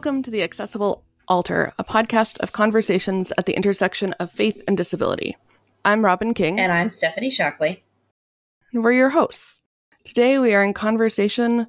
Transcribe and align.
Welcome 0.00 0.22
to 0.22 0.30
the 0.30 0.42
Accessible 0.42 1.04
Altar, 1.28 1.74
a 1.78 1.84
podcast 1.84 2.38
of 2.38 2.52
conversations 2.52 3.34
at 3.36 3.44
the 3.44 3.52
intersection 3.52 4.14
of 4.14 4.30
faith 4.30 4.62
and 4.66 4.74
disability. 4.74 5.36
I'm 5.84 6.02
Robyn 6.02 6.32
King. 6.32 6.58
And 6.58 6.72
I'm 6.72 6.88
Stephanie 6.88 7.30
Shockley. 7.30 7.84
And 8.72 8.82
we're 8.82 8.94
your 8.94 9.10
hosts. 9.10 9.60
Today 10.04 10.38
we 10.38 10.54
are 10.54 10.64
in 10.64 10.72
conversation 10.72 11.66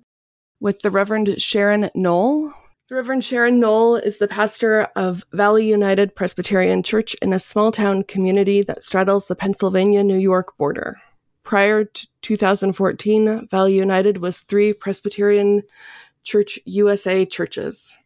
with 0.62 0.80
the 0.80 0.90
Reverend 0.90 1.28
Sharan 1.28 1.92
Knoell. 1.94 2.54
The 2.88 2.96
Reverend 2.96 3.24
Sharan 3.24 3.60
Knoell 3.60 3.98
is 4.02 4.20
the 4.20 4.30
pastor 4.30 4.88
of 4.96 5.26
Valley 5.34 5.68
United 5.68 6.16
Presbyterian 6.16 6.84
Church 6.84 7.16
in 7.16 7.34
a 7.34 7.38
small 7.38 7.70
town 7.74 8.06
community 8.06 8.62
that 8.62 8.82
straddles 8.82 9.28
the 9.28 9.36
Pennsylvania 9.36 10.06
New 10.06 10.18
York 10.18 10.58
border. 10.58 10.96
Prior 11.44 11.84
to 11.84 12.08
2014, 12.22 13.50
Valley 13.50 13.76
United 13.76 14.20
was 14.20 14.44
three 14.44 14.72
Presbyterian 14.72 15.64
Church 16.24 16.58
USA 16.64 17.26
churches. 17.26 17.98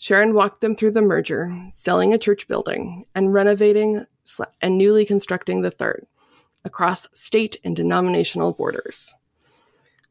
Sharan 0.00 0.32
walked 0.32 0.62
them 0.62 0.74
through 0.74 0.92
the 0.92 1.02
merger, 1.02 1.52
selling 1.72 2.14
a 2.14 2.18
church 2.18 2.48
building, 2.48 3.04
and 3.14 3.34
renovating 3.34 4.06
and 4.62 4.78
newly 4.78 5.04
constructing 5.04 5.60
the 5.60 5.70
third 5.70 6.06
across 6.64 7.06
state 7.12 7.58
and 7.64 7.76
denominational 7.76 8.52
borders. 8.52 9.14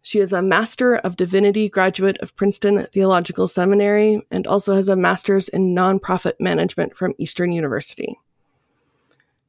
She 0.01 0.19
is 0.19 0.31
a 0.31 0.41
Master 0.41 0.95
of 0.95 1.17
Divinity 1.17 1.69
graduate 1.69 2.17
of 2.19 2.35
Princeton 2.35 2.85
Theological 2.85 3.47
Seminary 3.47 4.21
and 4.31 4.45
also 4.45 4.75
has 4.75 4.89
a 4.89 4.95
Master's 4.95 5.49
in 5.49 5.75
Nonprofit 5.75 6.39
Management 6.39 6.95
from 6.95 7.15
Eastern 7.17 7.51
University. 7.51 8.15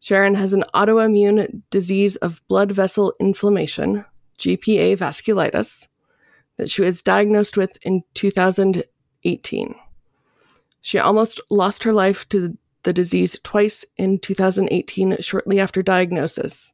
Sharan 0.03 0.37
has 0.37 0.55
an 0.55 0.65
autoimmune 0.75 1.63
disease 1.71 2.17
of 2.17 2.43
blood 2.49 2.73
vessel 2.73 3.15
inflammation, 3.21 4.07
GPA 4.39 4.97
vasculitis, 4.97 5.89
that 6.57 6.71
she 6.71 6.83
was 6.83 7.03
diagnosed 7.03 7.57
with 7.59 7.77
in 7.83 8.03
2018. 8.15 9.75
She 10.81 10.99
almost 10.99 11.41
lost 11.51 11.85
her 11.85 11.93
life 11.93 12.29
to 12.31 12.57
the 12.83 12.93
disease 12.93 13.39
twice 13.43 13.85
in 13.97 14.19
2018, 14.19 15.19
shortly 15.21 15.61
after 15.61 15.83
diagnosis, 15.83 16.73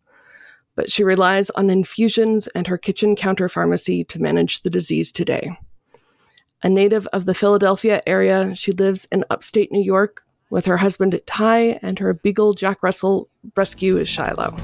but 0.75 0.91
she 0.91 1.03
relies 1.03 1.51
on 1.51 1.71
infusions 1.71 2.47
and 2.49 2.67
her 2.67 2.79
kitchen 2.79 3.17
counter 3.17 3.49
pharmacy 3.49 4.05
to 4.05 4.23
manage 4.23 4.63
the 4.63 4.71
disease 4.71 5.11
today. 5.11 5.51
A 6.63 6.69
native 6.69 7.07
of 7.09 7.25
the 7.25 7.35
Philadelphia 7.35 8.03
area, 8.07 8.55
she 8.55 8.73
lives 8.73 9.07
in 9.11 9.25
upstate 9.31 9.73
New 9.73 9.83
York 9.83 10.25
with 10.49 10.67
her 10.67 10.79
husband 10.79 11.21
Ty 11.27 11.79
and 11.83 11.99
her 11.99 12.15
beagle 12.15 12.55
Jack 12.55 12.83
Russell 12.83 13.29
rescue 13.57 14.05
Shiloh. 14.05 14.57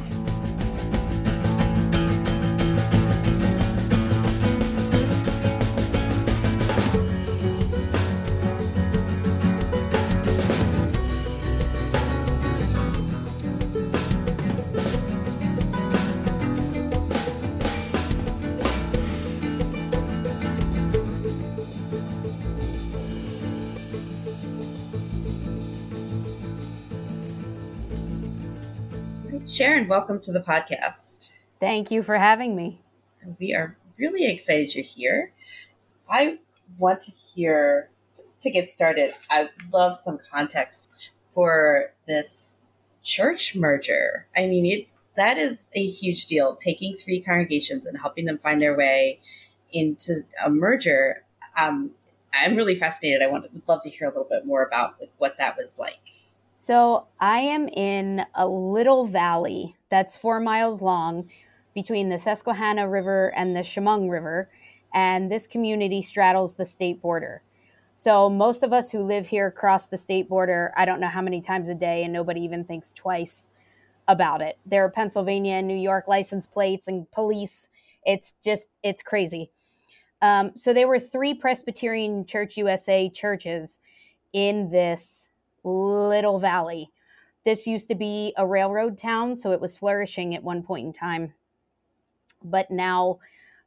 Sharan, 29.44 29.88
welcome 29.88 30.20
to 30.20 30.30
the 30.30 30.38
podcast. 30.38 31.34
Thank 31.58 31.91
you 31.91 32.04
for 32.04 32.16
having 32.16 32.54
me. 32.54 32.80
We 33.41 33.53
are 33.54 33.76
really 33.98 34.30
excited 34.30 34.72
you're 34.72 34.84
here. 34.84 35.32
I 36.08 36.38
want 36.78 37.00
to 37.03 37.10
hear, 37.10 37.91
just 38.16 38.41
to 38.42 38.50
get 38.53 38.70
started, 38.70 39.14
I 39.30 39.48
love 39.72 39.97
some 39.97 40.20
context 40.30 40.91
for 41.32 41.92
this 42.06 42.60
church 43.03 43.56
merger. 43.56 44.28
I 44.36 44.47
mean, 44.47 44.64
it 44.64 44.86
that 45.16 45.38
is 45.38 45.70
a 45.74 45.84
huge 45.84 46.28
deal. 46.28 46.54
Taking 46.54 46.94
three 46.94 47.20
congregations 47.20 47.84
and 47.84 47.98
helping 48.00 48.26
them 48.26 48.38
find 48.38 48.62
their 48.62 48.76
way 48.76 49.19
into 49.72 50.20
a 50.44 50.50
merger. 50.50 51.24
Um, 51.56 51.91
I'm 52.32 52.54
really 52.54 52.76
fascinated. 52.76 53.22
I 53.22 53.26
want 53.26 53.53
would 53.53 53.62
love 53.66 53.82
to 53.82 53.91
hear 53.91 54.06
a 54.06 54.10
little 54.10 54.28
bit 54.30 54.47
more 54.47 54.62
about 54.62 54.94
what 55.19 55.36
that 55.38 55.56
was 55.56 55.80
like. 55.80 55.98
So 56.65 57.09
I 57.19 57.41
am 57.41 57.67
in 57.67 58.25
a 58.37 58.47
little 58.47 59.05
valley 59.05 59.75
that's 59.89 60.17
four 60.17 60.39
miles 60.39 60.81
long 60.81 61.28
between 61.75 62.09
the 62.09 62.21
Susquehanna 62.21 62.89
River 62.89 63.34
and 63.34 63.56
the 63.56 63.65
Chemung 63.65 64.09
River, 64.09 64.49
and 64.95 65.28
this 65.28 65.49
community 65.49 66.01
straddles 66.01 66.55
the 66.55 66.65
state 66.65 67.03
border. 67.03 67.43
So 67.97 68.31
most 68.31 68.62
of 68.62 68.72
us 68.72 68.93
who 68.93 69.03
live 69.03 69.27
here 69.27 69.51
cross 69.51 69.89
the 69.89 69.99
state 69.99 70.28
border, 70.28 70.72
I 70.77 70.84
don't 70.84 71.01
know 71.01 71.09
how 71.09 71.21
many 71.21 71.41
times 71.41 71.69
a 71.69 71.75
day, 71.75 72.05
and 72.05 72.12
nobody 72.12 72.43
even 72.43 72.62
thinks 72.62 72.93
twice 72.93 73.51
about 74.06 74.41
it. 74.41 74.56
There 74.65 74.84
are 74.84 74.89
Pennsylvania 74.89 75.55
and 75.55 75.67
New 75.67 75.75
York 75.75 76.06
license 76.06 76.47
plates 76.47 76.87
and 76.87 77.11
police. 77.11 77.69
It's 78.06 78.37
just, 78.41 78.69
it's 78.84 79.03
crazy. 79.03 79.51
Um, 80.21 80.53
so 80.55 80.72
there 80.72 80.87
were 80.87 81.01
three 81.01 81.34
Presbyterian 81.34 82.25
Church 82.25 82.56
USA 82.56 83.09
churches 83.09 83.81
in 84.33 84.71
this 84.71 85.31
little 85.65 86.39
valley. 86.39 86.91
This 87.45 87.67
used 87.67 87.89
to 87.89 87.95
be 87.95 88.33
a 88.37 88.47
railroad 88.47 88.97
town, 88.97 89.37
so 89.37 89.53
it 89.53 89.61
was 89.61 89.77
flourishing 89.77 90.34
at 90.34 90.45
one 90.45 90.62
point 90.62 90.87
in 90.87 90.93
time. 90.93 91.34
But 92.45 92.71
now 92.71 93.19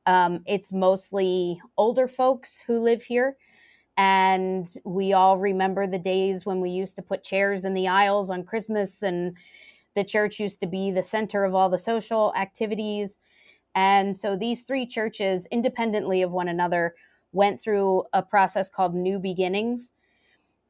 um, 0.05 0.41
it's 0.45 0.71
mostly 0.71 1.61
older 1.77 2.07
folks 2.07 2.61
who 2.61 2.79
live 2.79 3.03
here. 3.03 3.37
And 3.97 4.67
we 4.83 5.13
all 5.13 5.37
remember 5.37 5.87
the 5.87 5.99
days 5.99 6.45
when 6.45 6.59
we 6.59 6.69
used 6.69 6.97
to 6.97 7.01
put 7.01 7.23
chairs 7.23 7.63
in 7.63 7.73
the 7.73 7.87
aisles 7.87 8.29
on 8.29 8.43
Christmas, 8.43 9.03
and 9.03 9.35
the 9.93 10.03
church 10.03 10.39
used 10.39 10.59
to 10.59 10.67
be 10.67 10.91
the 10.91 11.01
center 11.01 11.45
of 11.45 11.55
all 11.55 11.69
the 11.69 11.77
social 11.77 12.33
activities. 12.35 13.19
And 13.73 14.15
so 14.15 14.35
these 14.35 14.63
three 14.63 14.85
churches, 14.85 15.47
independently 15.51 16.21
of 16.21 16.31
one 16.31 16.49
another, 16.49 16.95
went 17.31 17.61
through 17.61 18.03
a 18.13 18.21
process 18.21 18.69
called 18.69 18.95
New 18.95 19.19
Beginnings, 19.19 19.93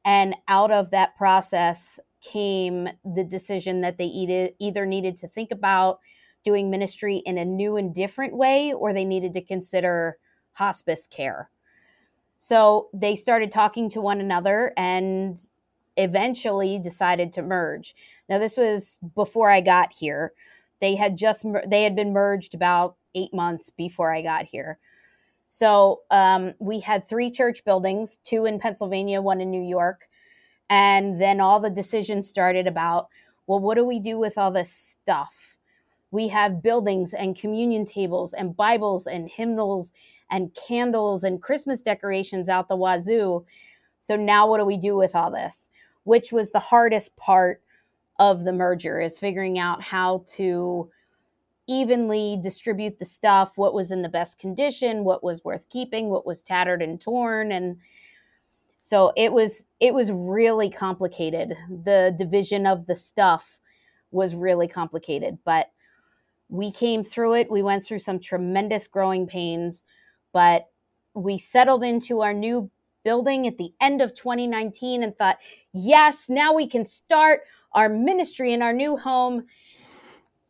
and 0.06 0.36
out 0.48 0.72
of 0.72 0.92
that 0.92 1.18
process 1.18 2.00
came 2.22 2.88
the 3.04 3.24
decision 3.24 3.82
that 3.82 3.98
they 3.98 4.06
either 4.06 4.86
needed 4.86 5.18
to 5.18 5.28
think 5.28 5.52
about 5.52 6.00
doing 6.44 6.70
ministry 6.70 7.18
in 7.26 7.38
a 7.38 7.46
new 7.46 7.76
and 7.76 7.94
different 7.94 8.38
way 8.38 8.72
or 8.72 8.94
they 8.94 9.04
needed 9.04 9.34
to 9.34 9.42
consider 9.42 10.18
hospice 10.54 11.08
care. 11.08 11.50
So 12.38 12.90
they 12.94 13.16
started 13.16 13.52
talking 13.52 13.90
to 13.90 14.02
one 14.02 14.22
another 14.22 14.74
and 14.78 15.40
eventually 15.98 16.78
decided 16.80 17.32
to 17.34 17.42
merge. 17.42 17.96
Now 18.30 18.38
this 18.38 18.58
was 18.58 19.00
before 19.16 19.50
I 19.50 19.62
got 19.62 19.94
here. 19.94 20.34
They 20.82 20.96
had 20.96 21.18
just 21.18 21.46
they 21.68 21.84
had 21.84 21.96
been 21.96 22.14
merged 22.14 22.54
about 22.54 22.96
8 23.16 23.34
months 23.34 23.70
before 23.70 24.14
I 24.14 24.22
got 24.22 24.46
here. 24.46 24.78
So 25.48 26.02
um, 26.12 26.54
we 26.60 26.80
had 26.80 27.08
three 27.08 27.30
church 27.32 27.64
buildings, 27.64 28.20
two 28.24 28.46
in 28.46 28.60
Pennsylvania, 28.60 29.22
one 29.22 29.42
in 29.42 29.52
New 29.52 29.64
York. 29.64 30.08
And 30.70 31.22
then 31.22 31.40
all 31.40 31.60
the 31.60 31.70
decisions 31.70 32.28
started 32.28 32.68
about, 32.68 33.08
well, 33.48 33.60
what 33.60 33.76
do 33.76 33.86
we 33.86 34.00
do 34.00 34.18
with 34.18 34.38
all 34.38 34.52
this 34.52 34.72
stuff? 34.72 35.58
We 36.12 36.28
have 36.30 36.64
buildings 36.64 37.14
and 37.14 37.36
communion 37.40 37.86
tables 37.86 38.34
and 38.34 38.56
Bibles 38.56 39.06
and 39.06 39.30
hymnals 39.30 39.92
and 40.32 40.54
candles 40.56 41.24
and 41.24 41.42
Christmas 41.42 41.82
decorations 41.82 42.50
out 42.50 42.68
the 42.68 42.76
wazoo. 42.76 43.46
So 44.00 44.16
now 44.16 44.50
what 44.50 44.60
do 44.60 44.66
we 44.66 44.78
do 44.78 44.96
with 44.96 45.16
all 45.16 45.32
this? 45.32 45.70
Which 46.04 46.32
was 46.32 46.52
the 46.52 46.60
hardest 46.60 47.16
part 47.16 47.62
of 48.18 48.44
the 48.44 48.54
merger 48.54 49.00
is 49.00 49.20
figuring 49.20 49.60
out 49.60 49.82
how 49.82 50.24
to 50.28 50.90
evenly 51.68 52.38
distribute 52.42 53.00
the 53.00 53.06
stuff, 53.06 53.58
what 53.58 53.74
was 53.74 53.92
in 53.92 54.02
the 54.02 54.10
best 54.10 54.38
condition, 54.40 55.04
what 55.04 55.24
was 55.24 55.44
worth 55.44 55.68
keeping, 55.70 56.10
what 56.10 56.26
was 56.26 56.44
tattered 56.44 56.82
and 56.82 57.02
torn 57.02 57.52
and 57.52 57.78
so 58.86 59.12
it 59.18 59.34
was 59.34 59.66
it 59.80 59.96
was 59.96 60.12
really 60.12 60.70
complicated. 60.70 61.58
The 61.68 62.14
division 62.20 62.68
of 62.68 62.86
the 62.86 62.94
stuff 62.94 63.60
was 64.12 64.36
really 64.36 64.68
complicated, 64.68 65.40
but 65.44 65.72
we 66.50 66.72
came 66.72 67.04
through 67.04 67.34
it. 67.34 67.50
We 67.50 67.64
went 67.64 67.84
through 67.84 67.98
some 67.98 68.20
tremendous 68.20 68.88
growing 68.88 69.26
pains, 69.26 69.84
but 70.34 70.68
we 71.16 71.40
settled 71.40 71.84
into 71.84 72.22
our 72.22 72.32
new 72.32 72.70
building 73.04 73.48
at 73.48 73.58
the 73.58 73.74
end 73.82 74.04
of 74.04 74.14
2019 74.14 75.02
and 75.02 75.18
thought, 75.18 75.38
yes, 75.74 76.30
now 76.30 76.54
we 76.54 76.68
can 76.68 76.86
start 76.86 77.42
our 77.72 77.90
ministry 77.90 78.54
in 78.54 78.62
our 78.62 78.74
new 78.74 78.96
home 78.98 79.46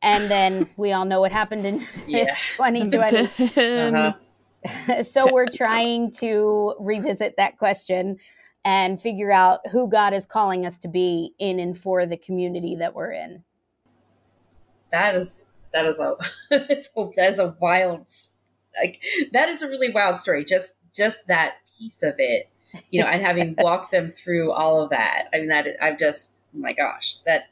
and 0.01 0.29
then 0.29 0.69
we 0.77 0.91
all 0.91 1.05
know 1.05 1.19
what 1.19 1.31
happened 1.31 1.65
in 1.65 1.85
yeah. 2.07 2.35
2020. 2.57 3.29
uh-huh. 3.93 5.03
so 5.03 5.31
we're 5.31 5.47
trying 5.47 6.11
to 6.11 6.75
revisit 6.79 7.35
that 7.37 7.57
question 7.57 8.17
and 8.63 8.99
figure 8.99 9.31
out 9.31 9.59
who 9.71 9.87
God 9.87 10.13
is 10.13 10.25
calling 10.25 10.65
us 10.65 10.77
to 10.79 10.87
be 10.87 11.33
in 11.37 11.59
and 11.59 11.77
for 11.77 12.05
the 12.05 12.17
community 12.17 12.75
that 12.77 12.95
we're 12.95 13.11
in. 13.11 13.43
That 14.91 15.15
is 15.15 15.45
that 15.73 15.85
is 15.85 15.99
a 15.99 16.15
it's 16.51 16.89
a, 16.95 17.09
that 17.15 17.33
is 17.33 17.39
a 17.39 17.55
wild 17.59 18.09
like 18.81 19.03
that 19.33 19.49
is 19.49 19.61
a 19.61 19.67
really 19.67 19.91
wild 19.91 20.17
story. 20.17 20.43
Just 20.45 20.71
just 20.95 21.27
that 21.27 21.57
piece 21.77 22.01
of 22.01 22.15
it. 22.17 22.49
you 22.89 23.01
know, 23.01 23.07
and 23.07 23.21
having 23.21 23.55
walked 23.57 23.91
them 23.91 24.09
through 24.09 24.51
all 24.51 24.81
of 24.81 24.89
that, 24.89 25.27
I 25.33 25.37
mean, 25.37 25.47
that 25.47 25.67
I've 25.81 25.97
just, 25.97 26.33
oh 26.53 26.59
my 26.59 26.73
gosh, 26.73 27.17
that 27.25 27.49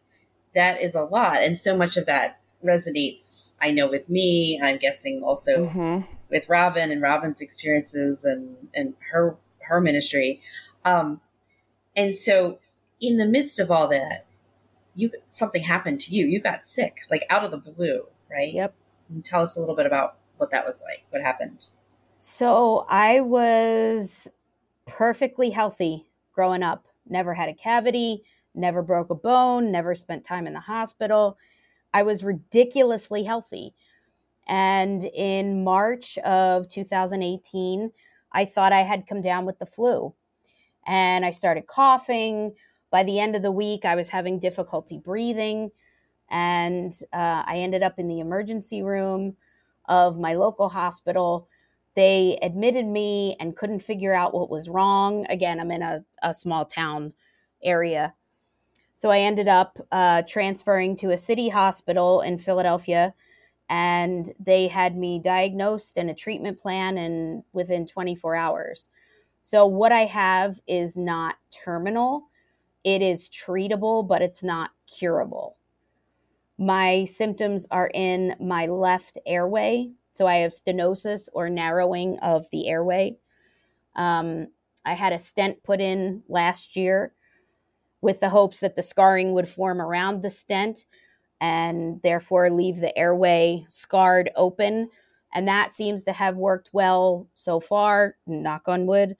that 0.55 0.81
is 0.81 0.95
a 0.95 1.03
lot, 1.03 1.43
and 1.43 1.57
so 1.57 1.75
much 1.75 1.97
of 1.97 2.05
that 2.05 2.39
resonates. 2.63 3.55
I 3.61 3.71
know 3.71 3.87
with 3.87 4.09
me, 4.09 4.59
I'm 4.61 4.77
guessing 4.77 5.21
also 5.23 5.65
mm-hmm. 5.67 5.99
with 6.29 6.47
Robyn 6.49 6.91
and 6.91 7.01
Robyn's 7.01 7.41
experiences 7.41 8.23
and 8.23 8.69
and 8.73 8.93
her 9.11 9.37
her 9.67 9.81
ministry, 9.81 10.41
um, 10.85 11.21
and 11.95 12.15
so 12.15 12.59
in 13.01 13.17
the 13.17 13.25
midst 13.25 13.59
of 13.59 13.69
all 13.69 13.87
that, 13.89 14.25
you 14.95 15.11
something 15.25 15.63
happened 15.63 16.01
to 16.01 16.15
you. 16.15 16.25
You 16.25 16.41
got 16.41 16.67
sick, 16.67 17.01
like 17.09 17.25
out 17.29 17.43
of 17.43 17.51
the 17.51 17.57
blue, 17.57 18.05
right? 18.29 18.53
Yep. 18.53 18.75
tell 19.23 19.41
us 19.41 19.55
a 19.55 19.59
little 19.59 19.75
bit 19.75 19.85
about 19.85 20.17
what 20.37 20.51
that 20.51 20.65
was 20.65 20.81
like. 20.81 21.05
What 21.09 21.21
happened? 21.21 21.67
So 22.17 22.85
I 22.89 23.19
was 23.19 24.29
perfectly 24.85 25.49
healthy 25.49 26.05
growing 26.33 26.63
up. 26.63 26.85
Never 27.07 27.33
had 27.33 27.49
a 27.49 27.53
cavity, 27.53 28.23
never 28.55 28.81
broke 28.81 29.09
a 29.09 29.15
bone, 29.15 29.71
never 29.71 29.95
spent 29.95 30.23
time 30.23 30.47
in 30.47 30.53
the 30.53 30.59
hospital. 30.59 31.37
I 31.93 32.03
was 32.03 32.23
ridiculously 32.23 33.23
healthy. 33.23 33.73
And 34.47 35.05
in 35.05 35.63
March 35.63 36.17
of 36.19 36.67
2018, 36.67 37.91
I 38.31 38.45
thought 38.45 38.73
I 38.73 38.81
had 38.81 39.07
come 39.07 39.21
down 39.21 39.45
with 39.45 39.59
the 39.59 39.65
flu. 39.65 40.13
And 40.85 41.25
I 41.25 41.31
started 41.31 41.67
coughing. 41.67 42.53
By 42.91 43.03
the 43.03 43.19
end 43.19 43.35
of 43.35 43.41
the 43.41 43.51
week, 43.51 43.85
I 43.85 43.95
was 43.95 44.09
having 44.09 44.39
difficulty 44.39 44.97
breathing. 44.97 45.71
And 46.29 46.91
uh, 47.13 47.43
I 47.45 47.57
ended 47.57 47.83
up 47.83 47.99
in 47.99 48.07
the 48.07 48.19
emergency 48.19 48.81
room 48.81 49.35
of 49.87 50.19
my 50.19 50.33
local 50.33 50.69
hospital 50.69 51.47
they 51.95 52.39
admitted 52.41 52.85
me 52.85 53.35
and 53.39 53.55
couldn't 53.55 53.81
figure 53.81 54.13
out 54.13 54.33
what 54.33 54.49
was 54.49 54.69
wrong. 54.69 55.25
Again, 55.29 55.59
I'm 55.59 55.71
in 55.71 55.81
a, 55.81 56.03
a 56.23 56.33
small 56.33 56.65
town 56.65 57.13
area. 57.63 58.13
So 59.03 59.09
I 59.09 59.19
ended 59.19 59.49
up 59.49 59.85
uh, 59.91 60.21
transferring 60.21 60.95
to 60.95 61.11
a 61.11 61.17
city 61.17 61.49
hospital 61.49 62.21
in 62.21 62.37
Philadelphia, 62.37 63.13
and 63.67 64.31
they 64.39 64.69
had 64.69 64.95
me 64.95 65.19
diagnosed 65.19 65.97
and 65.97 66.09
a 66.09 66.13
treatment 66.13 66.57
plan 66.57 66.97
and 66.97 67.43
within 67.51 67.85
24 67.85 68.33
hours. 68.33 68.87
So 69.41 69.65
what 69.65 69.91
I 69.91 70.05
have 70.05 70.57
is 70.67 70.95
not 70.95 71.35
terminal. 71.51 72.29
It 72.85 73.01
is 73.01 73.27
treatable, 73.27 74.07
but 74.07 74.21
it's 74.21 74.41
not 74.41 74.71
curable. 74.87 75.57
My 76.57 77.03
symptoms 77.03 77.67
are 77.71 77.91
in 77.93 78.37
my 78.39 78.67
left 78.67 79.17
airway, 79.25 79.91
so 80.13 80.27
I 80.27 80.35
have 80.35 80.53
stenosis 80.53 81.27
or 81.33 81.49
narrowing 81.49 82.19
of 82.19 82.49
the 82.51 82.69
airway. 82.69 83.17
Um, 83.97 84.47
I 84.85 84.93
had 84.93 85.11
a 85.11 85.19
stent 85.19 85.61
put 85.61 85.81
in 85.81 86.23
last 86.29 86.77
year 86.77 87.11
with 88.03 88.19
the 88.19 88.27
hopes 88.27 88.59
that 88.59 88.75
the 88.75 88.81
scarring 88.81 89.31
would 89.31 89.47
form 89.47 89.81
around 89.81 90.21
the 90.21 90.29
stent 90.29 90.85
and 91.39 92.01
therefore 92.03 92.49
leave 92.49 92.75
the 92.75 92.95
airway 92.97 93.65
scarred 93.69 94.29
open. 94.35 94.89
And 95.33 95.47
that 95.47 95.71
seems 95.71 96.03
to 96.03 96.11
have 96.11 96.35
worked 96.35 96.69
well 96.73 97.29
so 97.33 97.61
far, 97.61 98.17
knock 98.27 98.67
on 98.67 98.85
wood. 98.85 99.15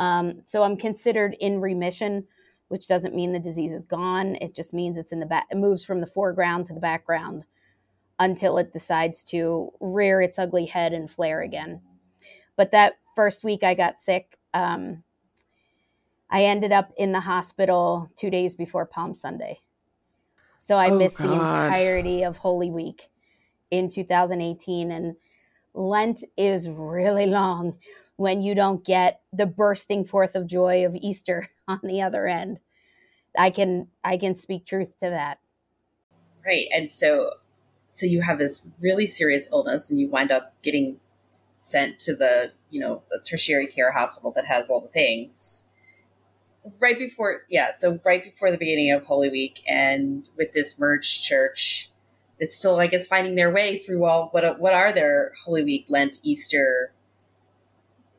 Um, 0.00 0.40
so 0.42 0.64
I'm 0.64 0.76
considered 0.76 1.36
in 1.38 1.60
remission, 1.60 2.26
which 2.66 2.88
doesn't 2.88 3.14
mean 3.14 3.32
the 3.32 3.38
disease 3.38 3.72
is 3.72 3.84
gone. 3.84 4.36
It 4.40 4.56
just 4.56 4.74
means 4.74 4.98
it's 4.98 5.12
in 5.12 5.20
the 5.20 5.26
back, 5.26 5.46
it 5.48 5.56
moves 5.56 5.84
from 5.84 6.00
the 6.00 6.06
foreground 6.06 6.66
to 6.66 6.74
the 6.74 6.80
background 6.80 7.44
until 8.18 8.58
it 8.58 8.72
decides 8.72 9.22
to 9.24 9.70
rear 9.78 10.20
its 10.20 10.36
ugly 10.36 10.66
head 10.66 10.92
and 10.92 11.08
flare 11.08 11.42
again. 11.42 11.80
But 12.56 12.72
that 12.72 12.94
first 13.14 13.44
week 13.44 13.62
I 13.62 13.74
got 13.74 14.00
sick, 14.00 14.36
um, 14.52 15.04
I 16.30 16.44
ended 16.44 16.72
up 16.72 16.92
in 16.96 17.12
the 17.12 17.20
hospital 17.20 18.10
two 18.16 18.30
days 18.30 18.54
before 18.54 18.86
Palm 18.86 19.14
Sunday. 19.14 19.60
So 20.58 20.76
I 20.76 20.90
oh, 20.90 20.96
missed 20.96 21.18
God. 21.18 21.28
the 21.28 21.32
entirety 21.32 22.22
of 22.22 22.36
Holy 22.36 22.70
Week 22.70 23.10
in 23.70 23.88
2018. 23.88 24.92
And 24.92 25.16
Lent 25.74 26.22
is 26.36 26.70
really 26.70 27.26
long 27.26 27.78
when 28.16 28.42
you 28.42 28.54
don't 28.54 28.84
get 28.84 29.22
the 29.32 29.46
bursting 29.46 30.04
forth 30.04 30.36
of 30.36 30.46
joy 30.46 30.84
of 30.84 30.94
Easter 30.94 31.48
on 31.68 31.80
the 31.82 32.02
other 32.02 32.26
end. 32.26 32.60
I 33.36 33.50
can 33.50 33.88
I 34.04 34.16
can 34.16 34.34
speak 34.34 34.66
truth 34.66 34.98
to 35.00 35.10
that. 35.10 35.38
Right. 36.44 36.66
And 36.74 36.92
so 36.92 37.30
so 37.90 38.06
you 38.06 38.22
have 38.22 38.38
this 38.38 38.66
really 38.80 39.06
serious 39.06 39.48
illness 39.50 39.90
and 39.90 39.98
you 39.98 40.08
wind 40.08 40.30
up 40.30 40.54
getting 40.62 40.98
sent 41.56 41.98
to 42.00 42.14
the 42.14 42.52
you 42.70 42.80
know 42.80 43.02
the 43.10 43.20
tertiary 43.20 43.66
care 43.66 43.92
hospital 43.92 44.32
that 44.34 44.46
has 44.46 44.68
all 44.68 44.80
the 44.80 44.88
things 44.88 45.64
right 46.78 46.98
before 46.98 47.42
yeah 47.48 47.70
so 47.76 47.98
right 48.04 48.24
before 48.24 48.50
the 48.50 48.58
beginning 48.58 48.92
of 48.92 49.04
holy 49.04 49.28
week 49.28 49.62
and 49.66 50.28
with 50.36 50.52
this 50.52 50.78
merged 50.78 51.24
church 51.24 51.90
it's 52.38 52.56
still 52.56 52.78
i 52.78 52.86
guess 52.86 53.06
finding 53.06 53.34
their 53.34 53.50
way 53.50 53.78
through 53.78 54.04
all 54.04 54.28
what 54.32 54.58
what 54.60 54.72
are 54.72 54.92
their 54.92 55.32
holy 55.44 55.64
week 55.64 55.86
lent 55.88 56.18
easter 56.22 56.92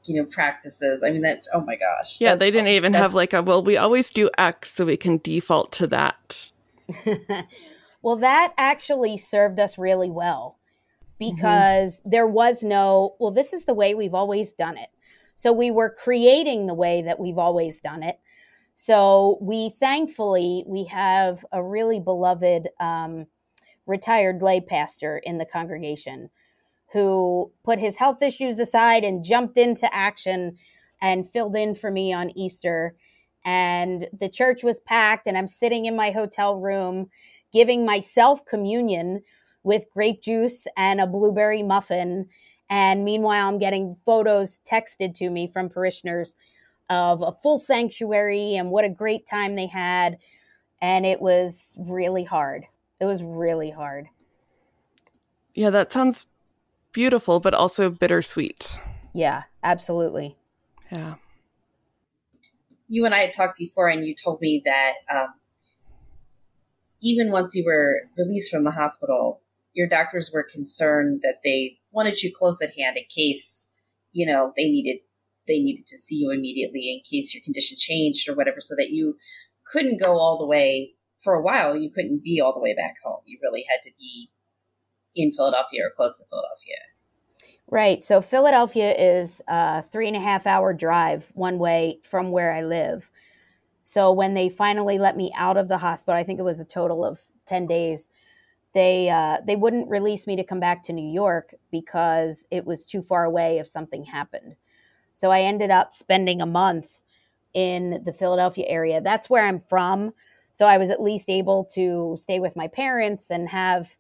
you 0.06 0.22
know 0.22 0.28
practices 0.28 1.04
i 1.04 1.10
mean 1.10 1.22
that 1.22 1.46
oh 1.54 1.62
my 1.62 1.76
gosh 1.76 2.20
yeah 2.20 2.36
they 2.36 2.52
didn't 2.52 2.68
even 2.68 2.94
have 2.94 3.14
like 3.14 3.34
a 3.34 3.42
well 3.42 3.64
we 3.64 3.78
always 3.78 4.12
do 4.12 4.30
x 4.38 4.72
so 4.72 4.86
we 4.86 4.98
can 4.98 5.18
default 5.20 5.72
to 5.72 5.88
that 5.88 6.52
Well, 8.02 8.18
that 8.18 8.54
actually 8.58 9.18
served 9.18 9.60
us 9.60 9.78
really 9.78 10.10
well 10.10 10.58
because 11.20 12.00
mm-hmm. 12.00 12.10
there 12.10 12.28
was 12.28 12.64
no, 12.64 13.16
well, 13.20 13.32
this 13.32 13.54
is 13.54 13.66
the 13.66 13.74
way 13.74 13.94
we've 13.94 14.16
always 14.16 14.54
done 14.54 14.78
it. 14.78 14.90
So 15.36 15.52
we 15.52 15.72
were 15.72 15.90
creating 15.90 16.66
the 16.66 16.74
way 16.74 17.02
that 17.04 17.20
we've 17.20 17.38
always 17.38 17.80
done 17.80 18.04
it. 18.04 18.20
So 18.84 19.38
we 19.40 19.70
thankfully 19.70 20.64
we 20.66 20.86
have 20.86 21.46
a 21.52 21.64
really 21.64 22.00
beloved 22.00 22.68
um, 22.80 23.28
retired 23.86 24.42
lay 24.42 24.60
pastor 24.60 25.20
in 25.20 25.38
the 25.38 25.46
congregation 25.46 26.32
who 26.92 27.52
put 27.64 27.78
his 27.78 27.96
health 27.96 28.24
issues 28.24 28.58
aside 28.58 29.04
and 29.04 29.24
jumped 29.24 29.60
into 29.60 29.88
action 29.94 30.58
and 31.00 31.32
filled 31.32 31.56
in 31.56 31.76
for 31.76 31.92
me 31.92 32.12
on 32.12 32.36
Easter. 32.36 32.96
And 33.46 34.10
the 34.20 34.30
church 34.30 34.64
was 34.64 34.80
packed, 34.80 35.28
and 35.28 35.38
I'm 35.38 35.48
sitting 35.48 35.86
in 35.86 35.96
my 35.96 36.10
hotel 36.10 36.56
room 36.56 37.12
giving 37.54 37.86
myself 37.86 38.44
communion 38.46 39.22
with 39.62 39.92
grape 39.94 40.24
juice 40.24 40.66
and 40.76 41.00
a 41.00 41.06
blueberry 41.06 41.62
muffin. 41.62 42.26
And 42.68 43.06
meanwhile, 43.06 43.48
I'm 43.48 43.60
getting 43.60 43.96
photos 44.08 44.60
texted 44.68 45.14
to 45.18 45.30
me 45.30 45.46
from 45.46 45.70
parishioners 45.70 46.36
of 46.92 47.22
a 47.22 47.32
full 47.32 47.58
sanctuary 47.58 48.56
and 48.56 48.70
what 48.70 48.84
a 48.84 48.90
great 48.90 49.26
time 49.26 49.56
they 49.56 49.66
had. 49.66 50.18
And 50.82 51.06
it 51.06 51.22
was 51.22 51.76
really 51.80 52.26
hard. 52.26 52.66
It 53.00 53.06
was 53.06 53.24
really 53.24 53.72
hard. 53.72 54.08
Yeah, 55.56 55.70
that 55.70 55.92
sounds 55.92 56.26
beautiful, 56.92 57.40
but 57.40 57.54
also 57.54 57.90
bittersweet. 57.90 58.78
Yeah, 59.14 59.44
absolutely. 59.64 60.36
Yeah. 60.92 61.16
You 62.90 63.06
and 63.06 63.16
I 63.16 63.20
had 63.20 63.34
talked 63.34 63.58
before, 63.58 63.88
and 63.88 64.06
you 64.06 64.14
told 64.14 64.42
me 64.42 64.62
that 64.66 64.94
um, 65.10 65.34
even 67.02 67.32
once 67.32 67.56
you 67.56 67.64
were 67.66 68.02
released 68.18 68.52
from 68.52 68.66
the 68.66 68.72
hospital, 68.72 69.42
your 69.74 69.88
doctors 69.88 70.30
were 70.34 70.44
concerned 70.44 71.22
that 71.24 71.38
they 71.44 71.78
wanted 71.92 72.22
you 72.22 72.34
close 72.36 72.62
at 72.62 72.78
hand 72.78 72.98
in 72.98 73.04
case, 73.10 73.74
you 74.12 74.26
know, 74.26 74.52
they 74.58 74.66
needed 74.66 74.98
they 75.52 75.60
needed 75.60 75.86
to 75.88 75.98
see 75.98 76.16
you 76.16 76.32
immediately 76.32 76.94
in 76.94 77.02
case 77.10 77.34
your 77.34 77.44
condition 77.44 77.78
changed 77.78 78.30
or 78.30 78.36
whatever, 78.36 78.62
so 78.62 78.76
that 78.78 78.92
you 78.92 79.18
couldn't 79.72 80.02
go 80.02 80.18
all 80.18 80.40
the 80.40 80.48
way 80.48 80.94
for 81.20 81.34
a 81.34 81.42
while. 81.42 81.76
You 81.76 81.92
couldn't 81.92 82.24
be 82.24 82.40
all 82.40 82.54
the 82.54 82.60
way 82.60 82.74
back 82.74 82.96
home. 83.04 83.22
You 83.26 83.38
really 83.42 83.66
had 83.70 83.82
to 83.84 83.92
be 84.00 84.32
in 85.16 85.34
Philadelphia 85.34 85.82
or 85.86 85.92
close 85.96 86.18
to 86.18 86.26
Philadelphia. 86.30 86.78
Right. 87.68 88.04
So 88.04 88.22
Philadelphia 88.22 88.94
is 88.98 89.42
a 89.48 89.82
three 89.82 90.08
and 90.08 90.18
a 90.18 90.22
half 90.22 90.48
hour 90.48 90.74
drive 90.74 91.32
one 91.34 91.58
way 91.58 92.00
from 92.04 92.32
where 92.32 92.54
I 92.54 92.64
live. 92.64 93.12
So 93.84 94.12
when 94.12 94.34
they 94.34 94.50
finally 94.50 95.00
let 95.00 95.18
me 95.18 95.32
out 95.36 95.58
of 95.58 95.68
the 95.68 95.78
hospital, 95.78 96.20
I 96.20 96.24
think 96.24 96.40
it 96.40 96.44
was 96.44 96.60
a 96.60 96.66
total 96.66 97.04
of 97.04 97.22
10 97.46 97.68
days. 97.68 98.10
They 98.74 99.10
uh, 99.10 99.38
they 99.46 99.58
wouldn't 99.58 99.90
release 99.90 100.28
me 100.28 100.38
to 100.38 100.46
come 100.46 100.60
back 100.62 100.84
to 100.84 100.94
New 100.94 101.10
York 101.10 101.54
because 101.72 102.46
it 102.52 102.66
was 102.66 102.86
too 102.86 103.02
far 103.02 103.26
away 103.26 103.58
if 103.58 103.68
something 103.68 104.06
happened. 104.06 104.56
So 105.14 105.32
I 105.32 105.42
ended 105.42 105.72
up 105.72 105.94
spending 105.94 106.42
a 106.42 106.46
month 106.46 107.02
in 107.54 108.02
the 108.06 108.14
Philadelphia 108.14 108.66
area. 108.68 109.02
That's 109.02 109.30
where 109.30 109.46
I'm 109.46 109.60
from. 109.60 110.14
So 110.52 110.66
I 110.66 110.78
was 110.78 110.90
at 110.90 111.02
least 111.02 111.30
able 111.30 111.66
to 111.74 112.16
stay 112.18 112.40
with 112.40 112.56
my 112.56 112.68
parents 112.68 113.32
and 113.32 113.50
have 113.50 113.96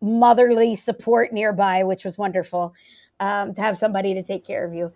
motherly 0.00 0.74
support 0.74 1.32
nearby, 1.32 1.82
which 1.82 2.04
was 2.04 2.18
wonderful 2.18 2.74
um, 3.20 3.54
to 3.54 3.62
have 3.62 3.78
somebody 3.78 4.14
to 4.14 4.22
take 4.22 4.46
care 4.46 4.66
of 4.66 4.74
you. 4.74 4.92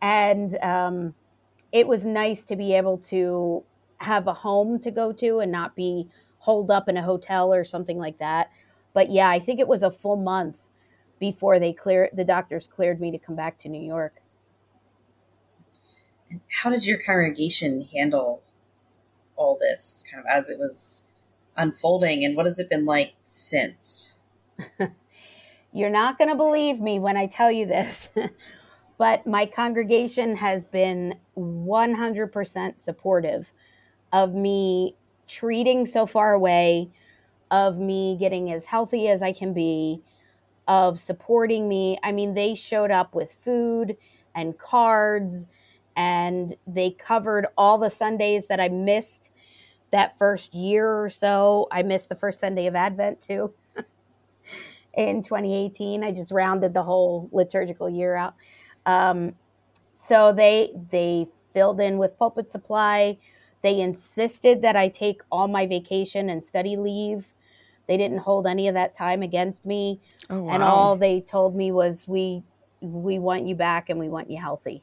And 0.00 0.56
um, 0.62 1.14
it 1.72 1.86
was 1.86 2.04
nice 2.04 2.44
to 2.44 2.56
be 2.56 2.74
able 2.74 2.98
to 2.98 3.64
have 3.98 4.26
a 4.26 4.32
home 4.32 4.78
to 4.80 4.90
go 4.90 5.12
to 5.12 5.40
and 5.40 5.50
not 5.50 5.74
be 5.74 6.08
holed 6.38 6.70
up 6.70 6.88
in 6.88 6.96
a 6.96 7.02
hotel 7.02 7.52
or 7.52 7.64
something 7.64 7.98
like 7.98 8.18
that. 8.18 8.50
But 8.94 9.10
yeah, 9.10 9.28
I 9.28 9.38
think 9.38 9.58
it 9.58 9.68
was 9.68 9.82
a 9.82 9.90
full 9.90 10.16
month 10.16 10.68
before 11.18 11.58
they 11.58 11.72
clear 11.72 12.10
the 12.12 12.24
doctors 12.24 12.66
cleared 12.66 13.00
me 13.00 13.10
to 13.12 13.18
come 13.18 13.36
back 13.36 13.58
to 13.58 13.68
New 13.68 13.80
York. 13.82 14.21
How 16.48 16.70
did 16.70 16.86
your 16.86 16.98
congregation 16.98 17.88
handle 17.92 18.42
all 19.36 19.58
this 19.60 20.04
kind 20.10 20.24
of 20.24 20.26
as 20.30 20.48
it 20.48 20.58
was 20.58 21.08
unfolding 21.56 22.24
and 22.24 22.36
what 22.36 22.46
has 22.46 22.58
it 22.58 22.70
been 22.70 22.84
like 22.84 23.14
since? 23.24 24.20
You're 25.72 25.90
not 25.90 26.18
going 26.18 26.28
to 26.28 26.36
believe 26.36 26.80
me 26.80 26.98
when 26.98 27.16
I 27.16 27.26
tell 27.26 27.50
you 27.50 27.66
this, 27.66 28.10
but 28.98 29.26
my 29.26 29.46
congregation 29.46 30.36
has 30.36 30.64
been 30.64 31.16
100% 31.36 32.78
supportive 32.78 33.52
of 34.12 34.34
me 34.34 34.96
treating 35.26 35.86
so 35.86 36.04
far 36.04 36.34
away, 36.34 36.90
of 37.50 37.78
me 37.78 38.16
getting 38.18 38.52
as 38.52 38.66
healthy 38.66 39.08
as 39.08 39.22
I 39.22 39.32
can 39.32 39.54
be, 39.54 40.02
of 40.68 41.00
supporting 41.00 41.68
me. 41.68 41.98
I 42.02 42.12
mean, 42.12 42.34
they 42.34 42.54
showed 42.54 42.90
up 42.90 43.14
with 43.14 43.32
food 43.32 43.96
and 44.34 44.56
cards 44.58 45.46
and 45.96 46.54
they 46.66 46.90
covered 46.90 47.46
all 47.56 47.78
the 47.78 47.90
Sundays 47.90 48.46
that 48.46 48.60
I 48.60 48.68
missed 48.68 49.30
that 49.90 50.18
first 50.18 50.54
year 50.54 51.02
or 51.02 51.08
so. 51.08 51.68
I 51.70 51.82
missed 51.82 52.08
the 52.08 52.16
first 52.16 52.40
Sunday 52.40 52.66
of 52.66 52.74
Advent 52.74 53.20
too 53.20 53.52
in 54.94 55.22
2018. 55.22 56.02
I 56.02 56.12
just 56.12 56.32
rounded 56.32 56.74
the 56.74 56.82
whole 56.82 57.28
liturgical 57.32 57.88
year 57.88 58.14
out. 58.14 58.34
Um, 58.86 59.34
so 59.92 60.32
they 60.32 60.72
they 60.90 61.28
filled 61.52 61.80
in 61.80 61.98
with 61.98 62.18
pulpit 62.18 62.50
supply. 62.50 63.18
They 63.62 63.80
insisted 63.80 64.62
that 64.62 64.74
I 64.74 64.88
take 64.88 65.22
all 65.30 65.46
my 65.46 65.66
vacation 65.66 66.28
and 66.28 66.44
study 66.44 66.76
leave. 66.76 67.34
They 67.86 67.96
didn't 67.96 68.18
hold 68.18 68.46
any 68.46 68.68
of 68.68 68.74
that 68.74 68.94
time 68.94 69.22
against 69.22 69.66
me. 69.66 70.00
Oh, 70.30 70.40
wow. 70.42 70.54
And 70.54 70.62
all 70.62 70.96
they 70.96 71.20
told 71.20 71.54
me 71.54 71.70
was 71.70 72.08
we 72.08 72.42
we 72.80 73.18
want 73.18 73.46
you 73.46 73.54
back 73.54 73.88
and 73.90 73.98
we 74.00 74.08
want 74.08 74.30
you 74.30 74.40
healthy. 74.40 74.82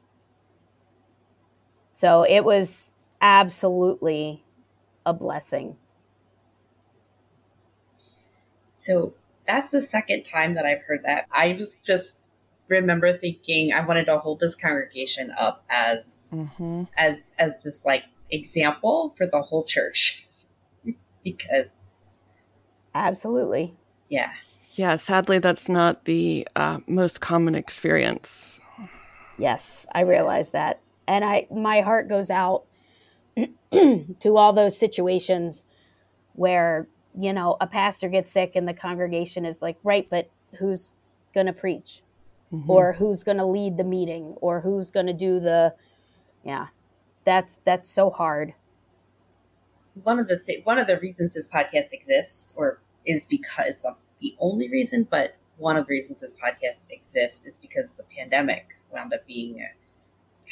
So 2.00 2.22
it 2.22 2.46
was 2.46 2.90
absolutely 3.20 4.42
a 5.04 5.12
blessing. 5.12 5.76
So 8.74 9.12
that's 9.46 9.70
the 9.70 9.82
second 9.82 10.22
time 10.22 10.54
that 10.54 10.64
I've 10.64 10.80
heard 10.80 11.02
that. 11.04 11.26
I 11.30 11.52
was 11.52 11.74
just 11.84 12.20
remember 12.68 13.18
thinking 13.18 13.74
I 13.74 13.84
wanted 13.84 14.06
to 14.06 14.16
hold 14.16 14.40
this 14.40 14.56
congregation 14.56 15.30
up 15.38 15.62
as 15.68 16.32
mm-hmm. 16.34 16.84
as 16.96 17.32
as 17.38 17.62
this 17.62 17.84
like 17.84 18.04
example 18.30 19.12
for 19.14 19.26
the 19.26 19.42
whole 19.42 19.64
church 19.64 20.26
because 21.22 22.20
absolutely 22.94 23.74
yeah 24.08 24.30
yeah 24.72 24.94
sadly 24.94 25.38
that's 25.38 25.68
not 25.68 26.06
the 26.06 26.48
uh, 26.56 26.78
most 26.86 27.20
common 27.20 27.56
experience 27.56 28.60
yes 29.36 29.84
i 29.92 30.00
realize 30.00 30.50
that 30.50 30.80
and 31.10 31.24
i 31.24 31.46
my 31.50 31.80
heart 31.80 32.08
goes 32.08 32.30
out 32.30 32.64
to 33.72 34.36
all 34.36 34.52
those 34.52 34.78
situations 34.78 35.64
where 36.34 36.88
you 37.18 37.32
know 37.32 37.56
a 37.60 37.66
pastor 37.66 38.08
gets 38.08 38.30
sick 38.30 38.52
and 38.54 38.66
the 38.66 38.74
congregation 38.74 39.44
is 39.44 39.60
like 39.60 39.76
right 39.82 40.08
but 40.10 40.30
who's 40.58 40.94
going 41.32 41.46
to 41.46 41.52
preach? 41.52 42.02
Mm-hmm. 42.52 42.68
or 42.68 42.92
who's 42.94 43.22
going 43.22 43.36
to 43.36 43.46
lead 43.46 43.76
the 43.76 43.84
meeting? 43.84 44.34
Or 44.40 44.60
who's 44.60 44.90
going 44.90 45.06
to 45.06 45.12
do 45.12 45.38
the 45.38 45.72
yeah. 46.44 46.66
That's 47.24 47.60
that's 47.64 47.88
so 47.88 48.10
hard. 48.10 48.54
One 50.02 50.18
of 50.18 50.26
the 50.26 50.38
th- 50.38 50.64
one 50.64 50.78
of 50.78 50.88
the 50.88 50.98
reasons 50.98 51.34
this 51.34 51.46
podcast 51.46 51.92
exists 51.92 52.52
or 52.56 52.80
is 53.06 53.26
because 53.26 53.66
it's 53.68 53.84
not 53.84 53.98
the 54.20 54.34
only 54.40 54.68
reason 54.68 55.06
but 55.08 55.36
one 55.58 55.76
of 55.76 55.86
the 55.86 55.90
reasons 55.90 56.20
this 56.20 56.34
podcast 56.34 56.90
exists 56.90 57.46
is 57.46 57.56
because 57.56 57.94
the 57.94 58.02
pandemic 58.02 58.80
wound 58.92 59.12
up 59.14 59.26
being 59.26 59.60
a, 59.60 59.68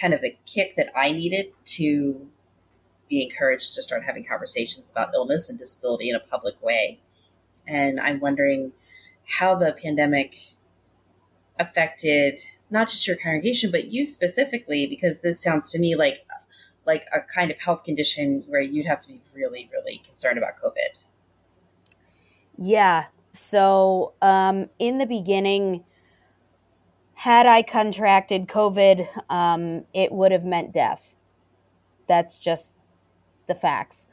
kind 0.00 0.14
of 0.14 0.20
the 0.20 0.36
kick 0.46 0.76
that 0.76 0.90
I 0.96 1.12
needed 1.12 1.52
to 1.64 2.28
be 3.08 3.22
encouraged 3.22 3.74
to 3.74 3.82
start 3.82 4.04
having 4.04 4.24
conversations 4.24 4.90
about 4.90 5.14
illness 5.14 5.48
and 5.48 5.58
disability 5.58 6.10
in 6.10 6.16
a 6.16 6.20
public 6.20 6.60
way. 6.62 7.00
And 7.66 7.98
I'm 8.00 8.20
wondering 8.20 8.72
how 9.26 9.54
the 9.54 9.72
pandemic 9.72 10.36
affected 11.58 12.40
not 12.70 12.88
just 12.88 13.06
your 13.06 13.16
congregation, 13.16 13.70
but 13.70 13.86
you 13.86 14.06
specifically, 14.06 14.86
because 14.86 15.20
this 15.20 15.42
sounds 15.42 15.72
to 15.72 15.78
me 15.78 15.96
like 15.96 16.26
like 16.86 17.06
a 17.14 17.20
kind 17.20 17.50
of 17.50 17.58
health 17.58 17.84
condition 17.84 18.42
where 18.48 18.62
you'd 18.62 18.86
have 18.86 18.98
to 18.98 19.08
be 19.08 19.20
really, 19.34 19.68
really 19.70 20.00
concerned 20.08 20.38
about 20.38 20.56
COVID. 20.56 20.96
Yeah. 22.56 23.06
So 23.32 24.14
um, 24.22 24.70
in 24.78 24.96
the 24.96 25.04
beginning, 25.04 25.84
had 27.18 27.46
I 27.46 27.62
contracted 27.62 28.46
COVID, 28.46 29.08
um, 29.28 29.84
it 29.92 30.12
would 30.12 30.30
have 30.30 30.44
meant 30.44 30.72
death. 30.72 31.16
That's 32.06 32.38
just 32.38 32.70
the 33.48 33.56
facts. 33.56 34.06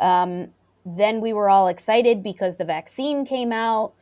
Um, 0.00 0.50
then 0.86 1.20
we 1.20 1.32
were 1.32 1.50
all 1.50 1.66
excited 1.66 2.22
because 2.22 2.54
the 2.54 2.64
vaccine 2.64 3.24
came 3.24 3.50
out. 3.50 3.94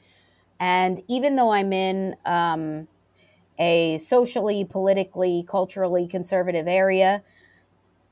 And 0.60 1.00
even 1.08 1.36
though 1.36 1.50
I'm 1.50 1.72
in 1.72 2.14
um, 2.26 2.88
a 3.58 3.96
socially, 3.96 4.66
politically, 4.66 5.46
culturally 5.48 6.06
conservative 6.06 6.68
area, 6.68 7.22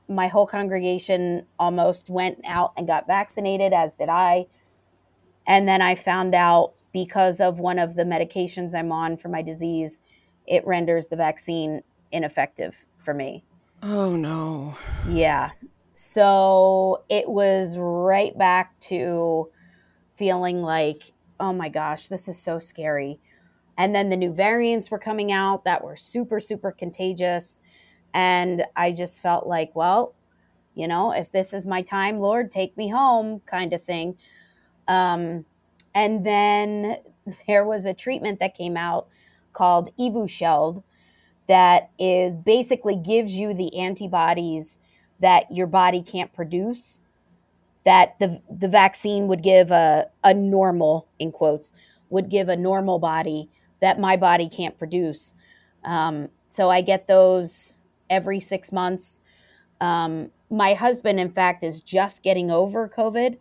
my 0.09 0.27
whole 0.27 0.47
congregation 0.47 1.45
almost 1.59 2.09
went 2.09 2.39
out 2.47 2.73
and 2.77 2.87
got 2.87 3.05
vaccinated, 3.05 3.73
as 3.73 3.93
did 3.93 4.09
I. 4.09 4.47
And 5.45 5.67
then 5.67 5.83
I 5.83 5.93
found 5.93 6.33
out 6.33 6.73
because 6.93 7.39
of 7.39 7.59
one 7.59 7.77
of 7.77 7.93
the 7.93 8.05
medications 8.05 8.73
I'm 8.73 8.91
on 8.91 9.17
for 9.17 9.29
my 9.29 9.43
disease, 9.43 10.01
it 10.47 10.65
renders 10.65 11.07
the 11.07 11.15
vaccine 11.15 11.81
ineffective 12.11 12.75
for 12.97 13.13
me. 13.13 13.43
Oh, 13.83 14.15
no. 14.15 14.75
Yeah. 15.07 15.51
So 15.93 17.03
it 17.09 17.27
was 17.27 17.77
right 17.77 18.37
back 18.37 18.79
to 18.81 19.49
feeling 20.15 20.61
like, 20.61 21.13
oh 21.39 21.53
my 21.53 21.69
gosh, 21.69 22.07
this 22.07 22.27
is 22.27 22.37
so 22.37 22.59
scary. 22.59 23.19
And 23.77 23.95
then 23.95 24.09
the 24.09 24.17
new 24.17 24.31
variants 24.33 24.91
were 24.91 24.99
coming 24.99 25.31
out 25.31 25.65
that 25.65 25.83
were 25.83 25.95
super, 25.95 26.39
super 26.39 26.71
contagious. 26.71 27.59
And 28.13 28.65
I 28.75 28.91
just 28.91 29.21
felt 29.21 29.47
like, 29.47 29.75
well, 29.75 30.13
you 30.75 30.87
know, 30.87 31.11
if 31.11 31.31
this 31.31 31.53
is 31.53 31.65
my 31.65 31.81
time, 31.81 32.19
Lord, 32.19 32.51
take 32.51 32.75
me 32.77 32.89
home, 32.89 33.41
kind 33.45 33.73
of 33.73 33.81
thing. 33.81 34.17
Um, 34.87 35.45
and 35.95 36.25
then 36.25 36.97
there 37.47 37.65
was 37.65 37.85
a 37.85 37.93
treatment 37.93 38.39
that 38.39 38.55
came 38.55 38.77
out 38.77 39.07
called 39.53 39.95
Evusheld 39.97 40.83
that 41.47 41.89
is 41.99 42.35
basically 42.35 42.95
gives 42.95 43.33
you 43.35 43.53
the 43.53 43.77
antibodies 43.77 44.77
that 45.19 45.51
your 45.51 45.67
body 45.67 46.01
can't 46.01 46.33
produce 46.33 47.01
that 47.83 48.17
the 48.19 48.41
the 48.49 48.67
vaccine 48.67 49.27
would 49.27 49.43
give 49.43 49.71
a, 49.71 50.07
a 50.23 50.33
normal 50.33 51.07
in 51.19 51.31
quotes 51.31 51.71
would 52.09 52.29
give 52.29 52.49
a 52.49 52.55
normal 52.55 52.99
body 52.99 53.49
that 53.79 53.99
my 53.99 54.15
body 54.15 54.47
can't 54.47 54.77
produce. 54.77 55.33
Um, 55.83 56.29
so 56.49 56.69
i 56.69 56.81
get 56.81 57.07
those 57.07 57.77
every 58.09 58.39
six 58.39 58.71
months. 58.71 59.21
Um, 59.79 60.29
my 60.51 60.73
husband 60.73 61.19
in 61.19 61.31
fact 61.31 61.63
is 61.63 61.81
just 61.81 62.23
getting 62.23 62.51
over 62.51 62.87
covid 62.87 63.37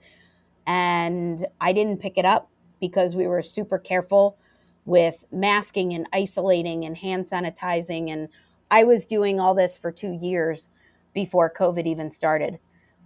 and 0.66 1.44
i 1.60 1.72
didn't 1.72 1.98
pick 1.98 2.16
it 2.16 2.24
up 2.24 2.48
because 2.80 3.16
we 3.16 3.26
were 3.26 3.42
super 3.42 3.78
careful 3.78 4.38
with 4.86 5.24
masking 5.30 5.92
and 5.92 6.06
isolating 6.12 6.84
and 6.84 6.96
hand 6.96 7.24
sanitizing 7.24 8.10
and 8.10 8.28
i 8.70 8.82
was 8.82 9.06
doing 9.06 9.38
all 9.38 9.54
this 9.54 9.76
for 9.76 9.92
two 9.92 10.12
years 10.12 10.70
before 11.14 11.52
COVID 11.52 11.86
even 11.86 12.10
started 12.10 12.58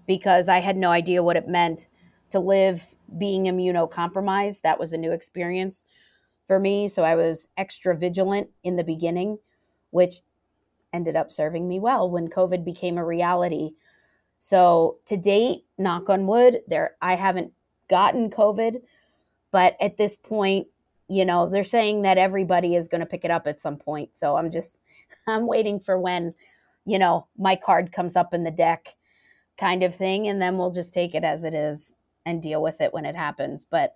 because 0.07 0.49
I 0.49 0.59
had 0.59 0.77
no 0.77 0.91
idea 0.91 1.23
what 1.23 1.37
it 1.37 1.49
meant 1.49 1.87
to 2.31 2.41
live 2.41 2.95
being 3.19 3.45
immunocompromised. 3.45 4.63
That 4.63 4.79
was 4.79 4.93
a 4.93 4.99
new 4.99 5.13
experience 5.13 5.85
for 6.47 6.59
me. 6.59 6.89
So 6.89 7.03
I 7.03 7.15
was 7.15 7.49
extra 7.57 7.97
vigilant 7.97 8.49
in 8.65 8.77
the 8.77 8.85
beginning, 8.85 9.39
which 9.91 10.21
ended 10.93 11.17
up 11.17 11.33
serving 11.33 11.67
me 11.67 11.81
well 11.81 12.11
when 12.11 12.29
COVID 12.29 12.65
became 12.65 12.99
a 12.99 13.05
reality. 13.05 13.71
So 14.39 14.99
to 15.07 15.17
date, 15.17 15.65
knock 15.79 16.11
on 16.11 16.27
wood, 16.27 16.61
there 16.69 16.97
I 17.01 17.15
haven't 17.15 17.53
gotten 17.89 18.31
COVID, 18.31 18.83
but 19.51 19.77
at 19.81 19.97
this 19.97 20.17
point, 20.17 20.67
you 21.09 21.25
know, 21.25 21.49
they're 21.49 21.65
saying 21.65 22.03
that 22.03 22.19
everybody 22.19 22.75
is 22.75 22.89
going 22.89 23.01
to 23.01 23.07
pick 23.07 23.25
it 23.25 23.31
up 23.31 23.47
at 23.47 23.61
some 23.61 23.77
point. 23.77 24.17
So 24.17 24.37
I'm 24.37 24.51
just 24.51 24.77
I'm 25.27 25.47
waiting 25.47 25.81
for 25.81 25.99
when 25.99 26.35
you 26.85 26.99
know, 26.99 27.27
my 27.39 27.57
card 27.57 27.93
comes 27.93 28.17
up 28.17 28.35
in 28.35 28.45
the 28.45 28.51
deck 28.51 28.95
kind 29.59 29.83
of 29.83 29.95
thing. 29.95 30.29
And 30.29 30.41
then 30.41 30.59
we'll 30.59 30.71
just 30.71 30.93
take 30.93 31.15
it 31.15 31.25
as 31.25 31.45
it 31.45 31.55
is 31.55 31.95
and 32.27 32.43
deal 32.43 32.63
with 32.63 32.81
it 32.81 32.93
when 32.93 33.05
it 33.05 33.17
happens. 33.17 33.65
But 33.65 33.95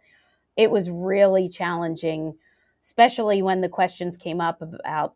it 0.57 0.71
was 0.71 0.91
really 0.91 1.49
challenging, 1.49 2.35
especially 2.83 3.43
when 3.43 3.61
the 3.61 3.69
questions 3.69 4.17
came 4.17 4.41
up 4.41 4.63
about 4.63 5.15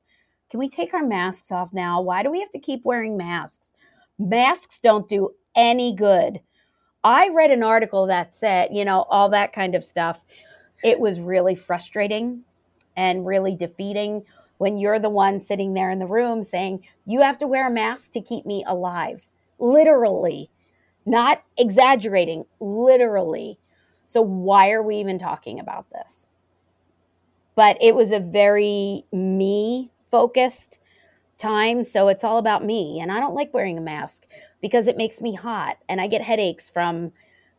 can 0.51 0.61
we 0.61 0.69
take 0.69 0.93
our 0.93 1.07
masks 1.07 1.51
off 1.51 1.73
now? 1.73 2.03
Why 2.03 2.23
do 2.23 2.31
we 2.31 2.41
have 2.41 2.51
to 2.51 2.59
keep 2.59 2.85
wearing 2.85 3.17
masks? 3.17 3.73
Masks 4.19 4.79
don't 4.81 5.09
do 5.09 5.31
any 5.57 5.95
good. 5.97 6.41
I 7.05 7.31
read 7.31 7.51
an 7.51 7.63
article 7.63 8.07
that 8.09 8.35
said, 8.35 8.69
you 8.71 8.85
know, 8.85 9.07
all 9.09 9.31
that 9.31 9.55
kind 9.55 9.75
of 9.75 9.83
stuff. 9.83 10.27
It 10.83 11.01
was 11.01 11.21
really 11.21 11.55
frustrating 11.55 12.43
and 12.97 13.27
really 13.27 13.55
defeating 13.55 14.25
when 14.59 14.79
you're 14.79 14.99
the 14.99 15.11
one 15.11 15.41
sitting 15.41 15.75
there 15.75 15.91
in 15.91 15.99
the 15.99 16.07
room 16.07 16.43
saying, 16.43 16.87
You 17.05 17.21
have 17.23 17.39
to 17.39 17.47
wear 17.47 17.67
a 17.67 17.71
mask 17.71 18.13
to 18.13 18.21
keep 18.21 18.47
me 18.47 18.65
alive. 18.67 19.27
Literally, 19.59 20.51
not 21.05 21.43
exaggerating, 21.57 22.45
literally. 22.61 23.59
So, 24.07 24.23
why 24.23 24.71
are 24.71 24.83
we 24.83 24.97
even 24.97 25.19
talking 25.19 25.59
about 25.59 25.91
this? 25.91 26.29
But 27.55 27.77
it 27.81 27.95
was 27.95 28.13
a 28.13 28.21
very 28.21 29.05
me 29.13 29.91
focused 30.11 30.79
time. 31.39 31.83
So, 31.83 32.09
it's 32.09 32.25
all 32.25 32.39
about 32.39 32.65
me. 32.65 33.01
And 33.01 33.11
I 33.11 33.21
don't 33.21 33.35
like 33.35 33.53
wearing 33.53 33.79
a 33.79 33.83
mask 33.83 34.27
because 34.61 34.87
it 34.87 34.97
makes 34.97 35.21
me 35.21 35.35
hot 35.35 35.79
and 35.89 36.01
I 36.01 36.07
get 36.07 36.23
headaches 36.23 36.71
from 36.71 37.13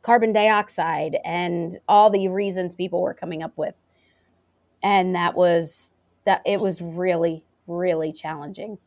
carbon 0.04 0.32
dioxide 0.32 1.18
and 1.26 1.80
all 1.88 2.10
the 2.10 2.28
reasons 2.28 2.76
people 2.76 3.02
were 3.02 3.14
coming 3.14 3.42
up 3.42 3.58
with. 3.58 3.76
And 4.84 5.16
that 5.16 5.36
was 5.36 5.92
that 6.26 6.42
it 6.46 6.60
was 6.60 6.82
really, 6.82 7.44
really 7.66 8.12
challenging. 8.12 8.78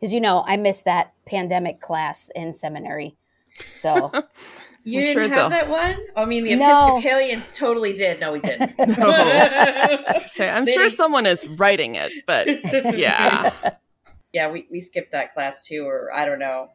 Because 0.00 0.14
you 0.14 0.20
know, 0.20 0.42
I 0.46 0.56
missed 0.56 0.86
that 0.86 1.12
pandemic 1.26 1.80
class 1.80 2.30
in 2.34 2.54
seminary. 2.54 3.16
So 3.72 4.10
You 4.82 5.02
didn't 5.02 5.28
sure 5.28 5.28
have 5.28 5.50
that 5.50 5.68
one? 5.68 5.96
I 6.16 6.24
mean, 6.24 6.44
the 6.44 6.52
Episcopalians 6.52 7.60
no. 7.60 7.66
totally 7.66 7.92
did. 7.92 8.20
No, 8.20 8.32
we 8.32 8.40
didn't. 8.40 8.78
no. 8.98 10.18
Say, 10.26 10.48
I'm 10.48 10.66
sure 10.66 10.88
someone 10.88 11.26
is 11.26 11.46
writing 11.46 11.96
it, 11.96 12.12
but 12.26 12.46
yeah. 12.98 13.52
Yeah, 14.32 14.50
we, 14.50 14.66
we 14.70 14.80
skipped 14.80 15.12
that 15.12 15.34
class 15.34 15.66
too, 15.66 15.84
or 15.84 16.10
I 16.14 16.24
don't 16.24 16.38
know. 16.38 16.70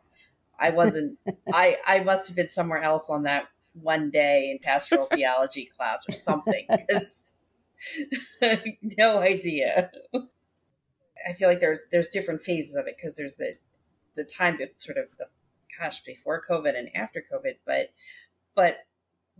I 0.59 0.71
wasn't. 0.71 1.19
I 1.51 1.77
I 1.87 1.99
must 2.01 2.27
have 2.27 2.35
been 2.35 2.49
somewhere 2.49 2.81
else 2.81 3.09
on 3.09 3.23
that 3.23 3.47
one 3.73 4.09
day 4.09 4.51
in 4.51 4.59
pastoral 4.59 5.05
theology 5.13 5.69
class 5.77 6.07
or 6.07 6.13
something. 6.13 6.65
Because 6.69 7.29
no 8.97 9.19
idea. 9.19 9.91
I 11.27 11.33
feel 11.33 11.49
like 11.49 11.59
there's 11.59 11.85
there's 11.91 12.09
different 12.09 12.41
phases 12.41 12.75
of 12.75 12.87
it 12.87 12.95
because 12.97 13.15
there's 13.15 13.37
the 13.37 13.55
the 14.15 14.23
time 14.23 14.59
sort 14.77 14.97
of 14.97 15.05
the 15.17 15.25
gosh 15.77 16.01
before 16.03 16.41
COVID 16.49 16.77
and 16.77 16.89
after 16.95 17.23
COVID, 17.31 17.55
but 17.65 17.91
but 18.55 18.77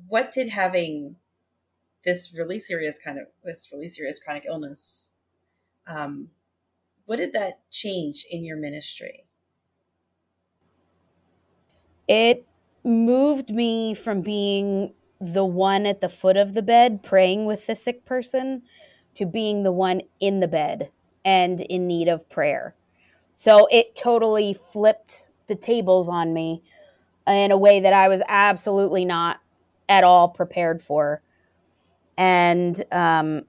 what 0.07 0.31
did 0.31 0.49
having 0.49 1.15
this 2.03 2.33
really 2.33 2.59
serious 2.59 2.99
kind 2.99 3.17
of 3.17 3.25
this 3.43 3.69
really 3.71 3.87
serious 3.87 4.19
chronic 4.19 4.43
illness 4.45 5.15
um, 5.87 6.29
what 7.05 7.17
did 7.17 7.33
that 7.33 7.59
change 7.71 8.25
in 8.29 8.43
your 8.43 8.57
ministry 8.57 9.25
it 12.07 12.45
moved 12.83 13.49
me 13.49 13.93
from 13.93 14.21
being 14.21 14.93
the 15.19 15.45
one 15.45 15.85
at 15.85 16.01
the 16.01 16.09
foot 16.09 16.37
of 16.37 16.53
the 16.53 16.61
bed 16.61 17.01
praying 17.01 17.45
with 17.45 17.67
the 17.67 17.75
sick 17.75 18.05
person 18.05 18.61
to 19.15 19.25
being 19.25 19.63
the 19.63 19.71
one 19.71 20.01
in 20.19 20.39
the 20.39 20.47
bed 20.47 20.89
and 21.23 21.61
in 21.61 21.87
need 21.87 22.07
of 22.07 22.29
prayer. 22.29 22.75
So 23.35 23.67
it 23.71 23.95
totally 23.95 24.53
flipped 24.53 25.27
the 25.47 25.55
tables 25.55 26.07
on 26.07 26.33
me 26.33 26.61
in 27.27 27.51
a 27.51 27.57
way 27.57 27.79
that 27.79 27.93
I 27.93 28.07
was 28.07 28.21
absolutely 28.27 29.05
not 29.05 29.41
at 29.89 30.03
all 30.03 30.29
prepared 30.29 30.81
for. 30.81 31.21
And, 32.17 32.81
um, 32.91 33.43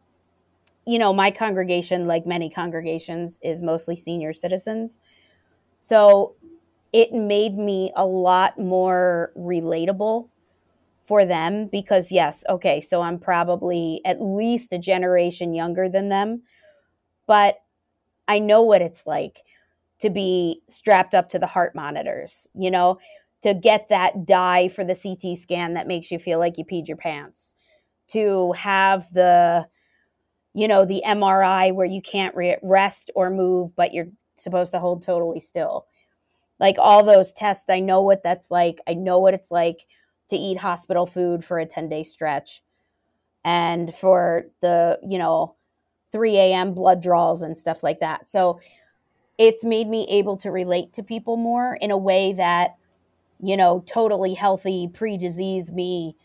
you 0.87 0.99
know, 0.99 1.12
my 1.12 1.31
congregation, 1.31 2.07
like 2.07 2.27
many 2.27 2.49
congregations, 2.49 3.38
is 3.42 3.61
mostly 3.61 3.97
senior 3.97 4.33
citizens. 4.33 4.99
So 5.79 6.35
it 6.97 7.13
made 7.13 7.59
me 7.59 7.93
a 7.97 8.07
lot 8.07 8.59
more 8.59 9.33
relatable 9.39 10.29
for 11.05 11.27
them 11.27 11.69
because, 11.69 12.13
yes, 12.13 12.45
okay, 12.49 12.81
so 12.81 13.03
I'm 13.03 13.19
probably 13.19 14.01
at 14.05 14.21
least 14.23 14.73
a 14.73 14.79
generation 14.79 15.55
younger 15.55 15.89
than 15.89 16.09
them, 16.09 16.43
but 17.27 17.59
I 18.29 18.39
know 18.39 18.63
what 18.63 18.83
it's 18.83 19.07
like 19.07 19.43
to 20.01 20.11
be 20.11 20.63
strapped 20.69 21.15
up 21.15 21.29
to 21.31 21.39
the 21.39 21.47
heart 21.47 21.75
monitors, 21.75 22.49
you 22.55 22.71
know, 22.71 22.99
to 23.43 23.55
get 23.55 23.89
that 23.91 24.27
dye 24.27 24.69
for 24.69 24.85
the 24.85 24.95
CT 24.95 25.37
scan 25.37 25.75
that 25.75 25.89
makes 25.89 26.11
you 26.13 26.19
feel 26.19 26.41
like 26.41 26.59
you 26.59 26.65
peed 26.65 26.89
your 26.89 26.99
pants, 26.99 27.55
to 28.09 28.53
have 28.53 29.13
the, 29.15 29.67
you 30.55 30.69
know, 30.69 30.85
the 30.85 31.03
MRI 31.05 31.73
where 31.73 31.87
you 31.87 32.01
can't 32.03 32.35
re- 32.35 32.59
rest 32.63 33.11
or 33.15 33.31
move, 33.31 33.75
but 33.77 33.93
you're 33.93 34.09
supposed 34.37 34.73
to 34.73 34.79
hold 34.79 35.03
totally 35.03 35.41
still. 35.41 35.87
Like 36.59 36.77
all 36.79 37.03
those 37.05 37.33
tests, 37.33 37.69
I 37.69 37.81
know 37.81 38.01
what 38.01 38.23
that's 38.23 38.51
like. 38.51 38.81
I 38.87 38.95
know 38.95 39.19
what 39.19 39.35
it's 39.35 39.51
like 39.51 39.87
to 40.29 40.37
eat 40.37 40.59
hospital 40.59 41.07
food 41.07 41.45
for 41.45 41.59
a 41.59 41.66
10 41.66 41.88
day 41.88 42.03
stretch 42.03 42.62
and 43.45 43.95
for 43.95 44.47
the, 44.61 44.99
you 45.07 45.19
know, 45.19 45.55
3 46.12 46.37
a.m. 46.37 46.73
blood 46.73 47.03
draws 47.03 47.42
and 47.42 47.57
stuff 47.57 47.83
like 47.83 48.01
that. 48.01 48.27
So 48.29 48.61
it's 49.38 49.64
made 49.64 49.88
me 49.88 50.07
able 50.11 50.37
to 50.38 50.51
relate 50.51 50.92
to 50.95 51.03
people 51.03 51.37
more 51.37 51.77
in 51.81 51.90
a 51.90 51.99
way 51.99 52.33
that, 52.33 52.77
you 53.40 53.57
know, 53.57 53.85
totally 53.87 54.35
healthy, 54.35 54.88
pre 54.92 55.19
disease 55.19 55.71
me 55.71 56.16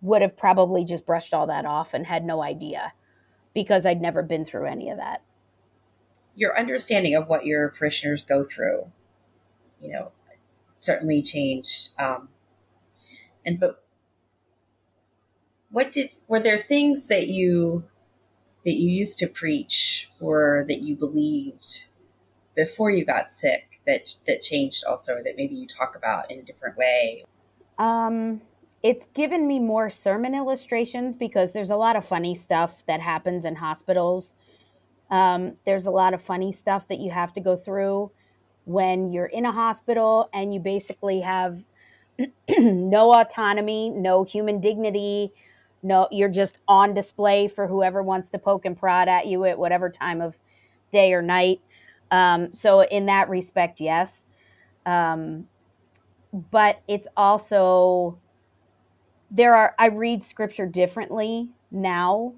would 0.00 0.20
have 0.20 0.36
probably 0.36 0.84
just 0.84 1.06
brushed 1.06 1.32
all 1.32 1.46
that 1.46 1.64
off 1.64 1.94
and 1.94 2.06
had 2.06 2.24
no 2.24 2.42
idea 2.42 2.92
because 3.54 3.86
I'd 3.86 4.00
never 4.00 4.22
been 4.22 4.44
through 4.44 4.66
any 4.66 4.90
of 4.90 4.98
that. 4.98 5.22
Your 6.34 6.58
understanding 6.58 7.14
of 7.14 7.28
what 7.28 7.46
your 7.46 7.68
parishioners 7.68 8.24
go 8.24 8.42
through, 8.42 8.90
you 9.82 9.92
know, 9.92 10.12
certainly 10.80 11.22
changed. 11.22 11.90
Um, 11.98 12.28
and 13.44 13.58
but 13.58 13.82
what 15.70 15.92
did 15.92 16.10
were 16.28 16.40
there 16.40 16.58
things 16.58 17.06
that 17.06 17.28
you 17.28 17.84
that 18.64 18.74
you 18.74 18.90
used 18.90 19.18
to 19.18 19.26
preach 19.26 20.10
or 20.20 20.64
that 20.68 20.82
you 20.82 20.94
believed 20.94 21.86
before 22.54 22.90
you 22.90 23.04
got 23.04 23.32
sick 23.32 23.80
that 23.86 24.16
that 24.26 24.40
changed 24.40 24.84
also 24.84 25.20
that 25.24 25.34
maybe 25.36 25.54
you 25.54 25.66
talk 25.66 25.96
about 25.96 26.30
in 26.30 26.38
a 26.38 26.42
different 26.42 26.76
way? 26.76 27.24
Um, 27.78 28.42
it's 28.82 29.06
given 29.14 29.46
me 29.46 29.58
more 29.58 29.90
sermon 29.90 30.34
illustrations 30.34 31.16
because 31.16 31.52
there's 31.52 31.70
a 31.70 31.76
lot 31.76 31.96
of 31.96 32.04
funny 32.04 32.34
stuff 32.34 32.84
that 32.86 33.00
happens 33.00 33.44
in 33.44 33.56
hospitals. 33.56 34.34
Um, 35.10 35.56
there's 35.64 35.86
a 35.86 35.90
lot 35.90 36.14
of 36.14 36.22
funny 36.22 36.52
stuff 36.52 36.88
that 36.88 36.98
you 36.98 37.10
have 37.10 37.32
to 37.34 37.40
go 37.40 37.56
through 37.56 38.10
when 38.64 39.08
you're 39.08 39.26
in 39.26 39.44
a 39.44 39.52
hospital 39.52 40.28
and 40.32 40.54
you 40.54 40.60
basically 40.60 41.20
have 41.20 41.64
no 42.58 43.14
autonomy, 43.14 43.90
no 43.90 44.24
human 44.24 44.60
dignity, 44.60 45.32
no 45.82 46.08
you're 46.10 46.28
just 46.28 46.58
on 46.68 46.94
display 46.94 47.48
for 47.48 47.66
whoever 47.66 48.02
wants 48.02 48.28
to 48.30 48.38
poke 48.38 48.64
and 48.64 48.76
prod 48.76 49.08
at 49.08 49.26
you 49.26 49.44
at 49.44 49.58
whatever 49.58 49.90
time 49.90 50.20
of 50.20 50.38
day 50.90 51.12
or 51.12 51.22
night. 51.22 51.60
Um, 52.10 52.52
so 52.52 52.82
in 52.82 53.06
that 53.06 53.28
respect, 53.28 53.80
yes. 53.80 54.26
Um, 54.86 55.48
but 56.32 56.82
it's 56.88 57.08
also 57.16 58.18
there 59.30 59.54
are 59.54 59.74
I 59.78 59.86
read 59.86 60.22
scripture 60.22 60.66
differently 60.66 61.50
now. 61.70 62.34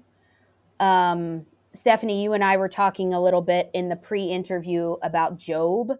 Um, 0.79 1.45
Stephanie, 1.73 2.23
you 2.23 2.33
and 2.33 2.43
I 2.43 2.55
were 2.57 2.69
talking 2.69 3.13
a 3.13 3.21
little 3.21 3.41
bit 3.41 3.69
in 3.73 3.89
the 3.89 3.97
pre-interview 3.97 4.95
about 5.03 5.37
Job 5.37 5.91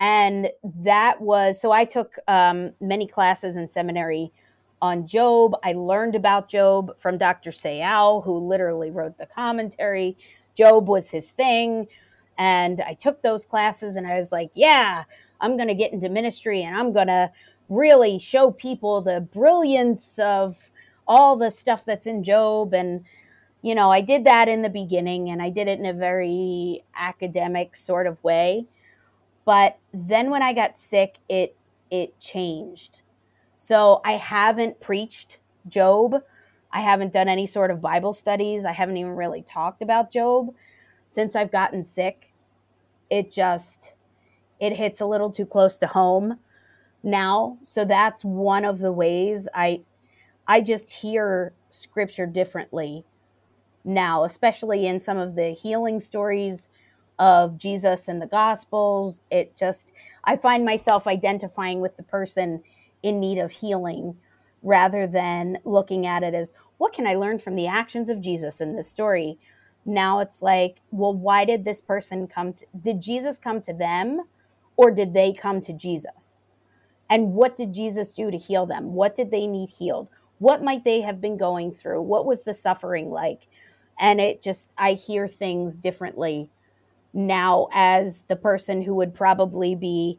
and 0.00 0.48
that 0.64 1.20
was 1.20 1.60
so 1.60 1.70
i 1.70 1.84
took 1.84 2.16
um, 2.26 2.72
many 2.80 3.06
classes 3.06 3.56
in 3.56 3.68
seminary 3.68 4.32
on 4.82 5.06
Job. 5.06 5.54
I 5.62 5.72
learned 5.72 6.14
about 6.14 6.48
Job 6.48 6.98
from 6.98 7.18
dr 7.18 7.50
sayal 7.50 8.24
who 8.24 8.38
literally 8.38 8.90
wrote 8.90 9.18
the 9.18 9.26
commentary. 9.26 10.16
Job 10.56 10.88
was 10.88 11.10
his 11.10 11.30
thing. 11.32 11.86
And 12.38 12.80
i 12.80 12.94
took 12.94 13.22
those 13.22 13.44
classes 13.44 13.96
and 13.96 14.06
i 14.06 14.16
was 14.16 14.32
like 14.32 14.50
yeah 14.54 15.04
i'm 15.40 15.56
going 15.56 15.68
to 15.68 15.74
get 15.74 15.92
into 15.92 16.08
ministry 16.08 16.62
and 16.62 16.74
i'm 16.74 16.92
going 16.92 17.08
to 17.08 17.30
really 17.68 18.18
show 18.18 18.50
people 18.50 19.00
the 19.02 19.20
brilliance 19.20 20.18
of 20.18 20.70
all 21.06 21.36
the 21.36 21.50
stuff 21.50 21.84
that's 21.84 22.06
in 22.06 22.24
Job. 22.24 22.72
And 22.74 23.04
you 23.62 23.74
know 23.74 23.90
i 23.90 24.00
did 24.00 24.24
that 24.24 24.48
in 24.48 24.62
the 24.62 24.70
beginning 24.70 25.28
and 25.28 25.42
i 25.42 25.50
did 25.50 25.68
it 25.68 25.78
in 25.78 25.84
a 25.84 25.92
very 25.92 26.82
academic 26.96 27.76
sort 27.76 28.06
of 28.06 28.22
way 28.24 28.66
but 29.50 29.78
then 29.92 30.30
when 30.30 30.44
I 30.44 30.52
got 30.52 30.76
sick, 30.76 31.18
it 31.28 31.56
it 31.90 32.20
changed. 32.20 33.02
So 33.58 34.00
I 34.04 34.12
haven't 34.12 34.78
preached 34.78 35.38
Job. 35.66 36.22
I 36.70 36.80
haven't 36.82 37.12
done 37.12 37.28
any 37.28 37.46
sort 37.46 37.72
of 37.72 37.80
Bible 37.80 38.12
studies. 38.12 38.64
I 38.64 38.70
haven't 38.70 38.96
even 38.96 39.16
really 39.16 39.42
talked 39.42 39.82
about 39.82 40.12
Job 40.12 40.54
since 41.08 41.34
I've 41.34 41.50
gotten 41.50 41.82
sick. 41.82 42.32
It 43.10 43.28
just 43.28 43.96
it 44.60 44.76
hits 44.76 45.00
a 45.00 45.06
little 45.06 45.32
too 45.32 45.46
close 45.46 45.78
to 45.78 45.88
home 45.88 46.38
now. 47.02 47.58
So 47.64 47.84
that's 47.84 48.24
one 48.24 48.64
of 48.64 48.78
the 48.78 48.92
ways 48.92 49.48
I 49.52 49.80
I 50.46 50.60
just 50.60 50.92
hear 50.92 51.54
scripture 51.70 52.26
differently 52.26 53.04
now, 53.82 54.22
especially 54.22 54.86
in 54.86 55.00
some 55.00 55.18
of 55.18 55.34
the 55.34 55.48
healing 55.48 55.98
stories 55.98 56.68
of 57.20 57.58
Jesus 57.58 58.08
and 58.08 58.22
the 58.22 58.26
Gospels. 58.26 59.22
It 59.30 59.56
just, 59.56 59.92
I 60.24 60.36
find 60.36 60.64
myself 60.66 61.06
identifying 61.06 61.80
with 61.80 61.96
the 61.98 62.04
person 62.04 62.64
in 63.04 63.20
need 63.20 63.38
of 63.38 63.52
healing 63.52 64.16
rather 64.64 65.06
than 65.06 65.58
looking 65.64 66.06
at 66.06 66.24
it 66.24 66.34
as 66.34 66.54
what 66.78 66.94
can 66.94 67.06
I 67.06 67.14
learn 67.14 67.38
from 67.38 67.56
the 67.56 67.68
actions 67.68 68.10
of 68.10 68.22
Jesus 68.22 68.60
in 68.60 68.76
this 68.76 68.88
story? 68.88 69.38
now 69.86 70.20
it's 70.20 70.42
like, 70.42 70.78
well, 70.90 71.14
why 71.14 71.44
did 71.44 71.64
this 71.64 71.80
person 71.80 72.26
come 72.26 72.52
to, 72.54 72.66
did 72.80 73.00
Jesus 73.00 73.38
come 73.38 73.60
to 73.62 73.72
them 73.72 74.22
or 74.76 74.90
did 74.90 75.14
they 75.14 75.32
come 75.32 75.60
to 75.62 75.72
Jesus? 75.72 76.42
And 77.08 77.34
what 77.34 77.56
did 77.56 77.74
Jesus 77.74 78.14
do 78.14 78.30
to 78.30 78.38
heal 78.38 78.66
them? 78.66 78.94
What 78.94 79.16
did 79.16 79.30
they 79.30 79.46
need 79.46 79.70
healed? 79.70 80.10
What 80.38 80.62
might 80.62 80.84
they 80.84 81.00
have 81.00 81.20
been 81.20 81.36
going 81.36 81.72
through? 81.72 82.02
What 82.02 82.26
was 82.26 82.44
the 82.44 82.54
suffering 82.54 83.10
like? 83.10 83.48
And 83.98 84.20
it 84.20 84.42
just, 84.42 84.72
I 84.78 84.92
hear 84.94 85.28
things 85.28 85.76
differently 85.76 86.50
now 87.12 87.68
as 87.72 88.22
the 88.28 88.36
person 88.36 88.82
who 88.82 88.94
would 88.94 89.14
probably 89.14 89.74
be 89.74 90.18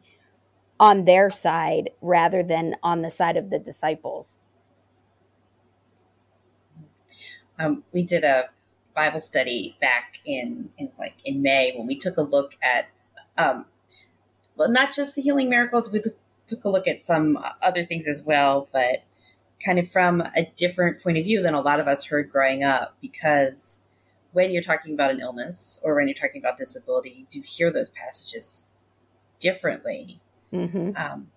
on 0.78 1.04
their 1.04 1.30
side 1.30 1.90
rather 2.00 2.42
than 2.42 2.74
on 2.82 3.02
the 3.02 3.10
side 3.10 3.36
of 3.36 3.50
the 3.50 3.58
disciples. 3.58 4.40
Um, 7.58 7.84
we 7.92 8.02
did 8.02 8.24
a 8.24 8.48
Bible 8.94 9.20
study 9.20 9.76
back 9.80 10.18
in, 10.24 10.70
in 10.76 10.90
like 10.98 11.14
in 11.24 11.42
May 11.42 11.72
when 11.76 11.86
we 11.86 11.96
took 11.96 12.16
a 12.16 12.22
look 12.22 12.54
at 12.62 12.88
um, 13.38 13.66
well 14.56 14.70
not 14.70 14.94
just 14.94 15.14
the 15.14 15.22
healing 15.22 15.48
miracles 15.48 15.90
we 15.90 16.02
took 16.46 16.64
a 16.64 16.68
look 16.68 16.86
at 16.86 17.02
some 17.02 17.38
other 17.62 17.84
things 17.84 18.06
as 18.06 18.22
well 18.22 18.68
but 18.72 19.04
kind 19.64 19.78
of 19.78 19.90
from 19.90 20.20
a 20.20 20.50
different 20.56 21.02
point 21.02 21.16
of 21.16 21.24
view 21.24 21.40
than 21.40 21.54
a 21.54 21.60
lot 21.60 21.80
of 21.80 21.88
us 21.88 22.04
heard 22.04 22.30
growing 22.30 22.62
up 22.62 22.96
because 23.00 23.82
when 24.32 24.50
you're 24.50 24.62
talking 24.62 24.94
about 24.94 25.10
an 25.10 25.20
illness 25.20 25.80
or 25.84 25.94
when 25.94 26.08
you're 26.08 26.14
talking 26.14 26.40
about 26.40 26.56
disability 26.56 27.10
you 27.10 27.26
do 27.30 27.40
hear 27.46 27.70
those 27.70 27.90
passages 27.90 28.66
differently 29.38 30.20
mm-hmm. 30.52 30.96
um, 30.96 31.28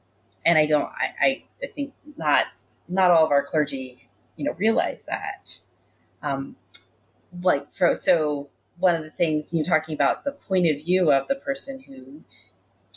and 0.46 0.58
I 0.58 0.66
don't 0.66 0.90
I, 1.22 1.44
I 1.64 1.68
think 1.68 1.94
not 2.18 2.48
not 2.88 3.12
all 3.12 3.26
of 3.26 3.32
our 3.32 3.44
clergy 3.44 4.08
you 4.36 4.46
know 4.46 4.54
realize 4.54 5.06
that 5.06 5.60
um, 6.22 6.56
like 7.42 7.72
for 7.72 7.96
so 7.96 8.50
one 8.78 8.96
of 8.96 9.04
the 9.04 9.12
things 9.12 9.54
you're 9.54 9.66
talking 9.66 9.96
about 9.96 10.24
the 10.24 10.32
point 10.32 10.68
of 10.68 10.78
view 10.78 11.12
of 11.12 11.28
the 11.28 11.36
person 11.36 11.82
who 11.82 12.24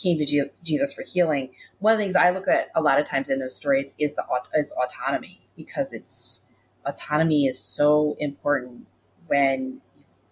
came 0.01 0.19
to 0.19 0.25
G- 0.25 0.51
Jesus 0.65 0.93
for 0.93 1.03
healing. 1.03 1.51
One 1.81 1.93
of 1.93 1.99
the 1.99 2.05
things 2.05 2.17
I 2.17 2.31
look 2.31 2.49
at 2.49 2.71
a 2.75 2.81
lot 2.81 3.01
of 3.01 3.07
times 3.07 3.31
in 3.31 3.39
those 3.39 3.57
stories 3.57 3.95
is 3.99 4.15
the 4.15 4.25
is 4.55 4.73
autonomy 4.73 5.41
because 5.57 5.93
it's 5.93 6.47
autonomy 6.85 7.47
is 7.47 7.59
so 7.59 8.17
important 8.19 8.87
when 9.27 9.81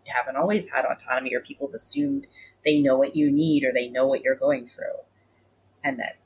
haven't 0.09 0.37
always 0.37 0.69
had 0.69 0.85
autonomy 0.85 1.35
or 1.35 1.41
people 1.41 1.69
have 1.69 1.75
assumed 1.75 2.27
they 2.65 2.81
know 2.81 2.97
what 2.97 3.17
you 3.17 3.31
need 3.31 3.65
or 3.65 3.73
they 3.73 3.89
know 3.89 4.07
what 4.07 4.23
you're 4.23 4.35
going 4.35 4.69
through, 4.69 4.97
and 5.85 5.99
that 5.99 6.17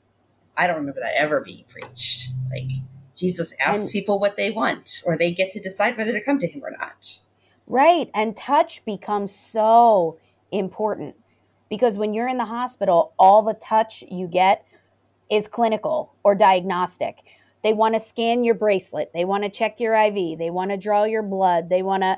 I 0.57 0.67
don't 0.67 0.77
remember 0.77 1.01
that 1.01 1.15
ever 1.15 1.41
being 1.41 1.65
preached. 1.69 2.31
Like 2.49 2.69
Jesus 3.15 3.53
asks 3.59 3.83
and, 3.83 3.91
people 3.91 4.19
what 4.19 4.35
they 4.35 4.51
want, 4.51 5.01
or 5.05 5.17
they 5.17 5.31
get 5.31 5.51
to 5.51 5.59
decide 5.59 5.97
whether 5.97 6.11
to 6.11 6.23
come 6.23 6.39
to 6.39 6.47
him 6.47 6.63
or 6.63 6.71
not. 6.71 7.19
Right. 7.67 8.09
And 8.13 8.35
touch 8.35 8.83
becomes 8.85 9.33
so 9.33 10.17
important 10.51 11.15
because 11.69 11.97
when 11.97 12.13
you're 12.13 12.27
in 12.27 12.37
the 12.37 12.45
hospital, 12.45 13.13
all 13.17 13.41
the 13.41 13.53
touch 13.53 14.03
you 14.09 14.27
get 14.27 14.65
is 15.29 15.47
clinical 15.47 16.13
or 16.23 16.35
diagnostic. 16.35 17.23
They 17.63 17.73
want 17.73 17.93
to 17.93 17.99
scan 17.99 18.43
your 18.43 18.55
bracelet, 18.55 19.11
they 19.13 19.23
want 19.23 19.43
to 19.43 19.49
check 19.49 19.79
your 19.79 19.95
IV, 19.95 20.37
they 20.37 20.49
want 20.49 20.71
to 20.71 20.77
draw 20.77 21.05
your 21.05 21.23
blood, 21.23 21.69
they 21.69 21.81
want 21.81 22.03
to, 22.03 22.17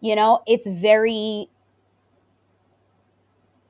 you 0.00 0.14
know, 0.16 0.42
it's 0.46 0.68
very 0.68 1.48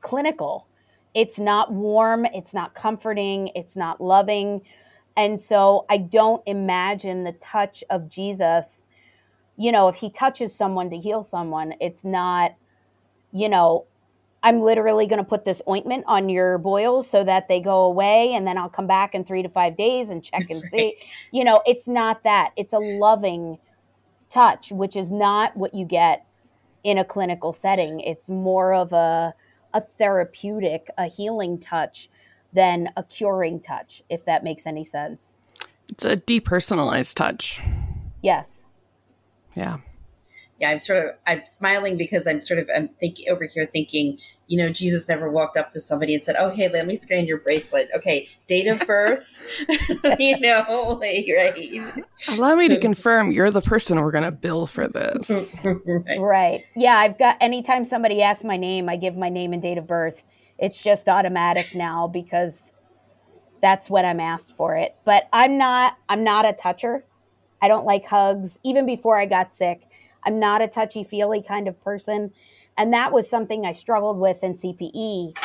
clinical. 0.01 0.67
It's 1.15 1.39
not 1.39 1.73
warm, 1.73 2.25
it's 2.27 2.55
not 2.55 2.75
comforting, 2.75 3.51
it's 3.55 3.77
not 3.77 4.01
loving. 4.01 4.63
And 5.17 5.39
so 5.41 5.85
I 5.91 5.99
don't 5.99 6.43
imagine 6.47 7.25
the 7.25 7.33
touch 7.33 7.83
of 7.91 8.09
Jesus 8.09 8.87
you 9.61 9.73
know, 9.73 9.89
if 9.89 9.97
he 9.97 10.09
touches 10.09 10.55
someone 10.55 10.89
to 10.89 10.97
heal 10.97 11.23
someone, 11.23 11.75
it's 11.83 12.03
not, 12.03 12.55
you 13.31 13.47
know, 13.47 13.85
I'm 14.43 14.63
literally 14.63 15.07
going 15.07 15.19
to 15.19 15.29
put 15.29 15.45
this 15.45 15.61
ointment 15.69 16.05
on 16.07 16.31
your 16.31 16.57
boils 16.57 17.07
so 17.07 17.23
that 17.25 17.47
they 17.47 17.61
go 17.61 17.85
away 17.85 18.33
and 18.33 18.47
then 18.47 18.57
I'll 18.57 18.71
come 18.71 18.87
back 18.87 19.15
in 19.15 19.23
3 19.23 19.43
to 19.43 19.51
5 19.51 19.77
days 19.77 20.09
and 20.09 20.25
check 20.25 20.49
and 20.49 20.65
see. 20.71 20.97
You 21.31 21.45
know, 21.45 21.61
it's 21.67 21.87
not 21.87 22.23
that. 22.23 22.53
It's 22.57 22.73
a 22.73 22.79
loving 22.79 23.59
touch, 24.31 24.73
which 24.73 24.97
is 24.97 25.13
not 25.13 25.57
what 25.57 25.75
you 25.75 25.85
get 25.85 26.27
in 26.83 26.99
a 26.99 27.05
clinical 27.05 27.53
setting. 27.53 28.01
It's 28.01 28.29
more 28.29 28.73
of 28.73 28.93
a 28.93 29.35
a 29.73 29.81
therapeutic, 29.81 30.89
a 30.99 31.07
healing 31.07 31.59
touch 31.59 32.09
than 32.53 32.89
a 32.97 33.05
curing 33.05 33.61
touch, 33.61 34.03
if 34.09 34.25
that 34.25 34.43
makes 34.43 34.67
any 34.67 34.83
sense. 34.83 35.39
It's 35.89 36.05
a 36.05 36.17
depersonalized 36.17 37.15
touch. 37.15 37.61
Yes. 38.23 38.65
Yeah. 39.55 39.79
Yeah, 40.61 40.71
I'm 40.71 40.79
sort 40.79 40.99
of 41.05 41.15
I'm 41.27 41.47
smiling 41.47 41.97
because 41.97 42.27
I'm 42.27 42.41
sort 42.41 42.61
of 42.61 42.69
I'm 42.75 42.89
thinking 43.01 43.27
over 43.31 43.45
here 43.47 43.67
thinking, 43.73 44.19
you 44.47 44.59
know, 44.59 44.71
Jesus 44.71 45.09
never 45.09 45.31
walked 45.31 45.57
up 45.57 45.73
to 45.73 45.81
somebody 45.81 46.15
and 46.15 46.23
said, 46.23 46.37
"Oh, 46.39 46.51
hey, 46.51 46.69
let 46.69 46.87
me 46.87 46.97
scan 46.97 47.27
your 47.27 47.39
bracelet." 47.39 47.89
Okay, 47.97 48.29
date 48.47 48.67
of 48.67 48.87
birth, 48.87 49.43
you 50.19 50.39
know, 50.39 50.99
like 51.01 51.27
right. 51.35 52.05
Allow 52.29 52.57
me 52.57 52.69
to 52.69 52.77
confirm 52.81 53.33
you're 53.33 53.51
the 53.51 53.63
person 53.63 53.99
we're 53.99 54.11
going 54.11 54.25
to 54.25 54.31
bill 54.31 54.67
for 54.67 54.87
this. 54.87 55.59
right. 55.65 56.21
right. 56.21 56.65
Yeah, 56.77 56.97
I've 56.97 57.19
got 57.19 57.39
anytime 57.41 57.87
somebody 57.87 58.21
asks 58.21 58.45
my 58.45 58.59
name, 58.59 58.89
I 58.91 58.97
give 58.97 59.17
my 59.17 59.31
name 59.31 59.55
and 59.55 59.63
date 59.63 59.79
of 59.79 59.87
birth. 59.87 60.25
It's 60.59 60.83
just 60.83 61.09
automatic 61.09 61.75
now 61.75 62.07
because 62.07 62.75
that's 63.63 63.89
what 63.89 64.05
I'm 64.05 64.21
asked 64.21 64.57
for 64.57 64.77
it. 64.77 64.95
But 65.07 65.25
I'm 65.33 65.57
not 65.57 65.97
I'm 66.09 66.23
not 66.23 66.45
a 66.45 66.53
toucher. 66.53 67.05
I 67.63 67.69
don't 67.69 67.85
like 67.87 68.07
hugs. 68.07 68.59
Even 68.63 68.87
before 68.87 69.19
I 69.19 69.27
got 69.27 69.53
sick, 69.53 69.87
I'm 70.25 70.39
not 70.39 70.63
a 70.63 70.69
touchy 70.69 71.05
feely 71.05 71.43
kind 71.43 71.69
of 71.69 71.83
person. 71.83 72.33
And 72.77 72.93
that 72.93 73.13
was 73.13 73.29
something 73.29 73.67
I 73.67 73.73
struggled 73.73 74.19
with 74.19 74.43
in 74.43 74.53
CPE 74.53 75.37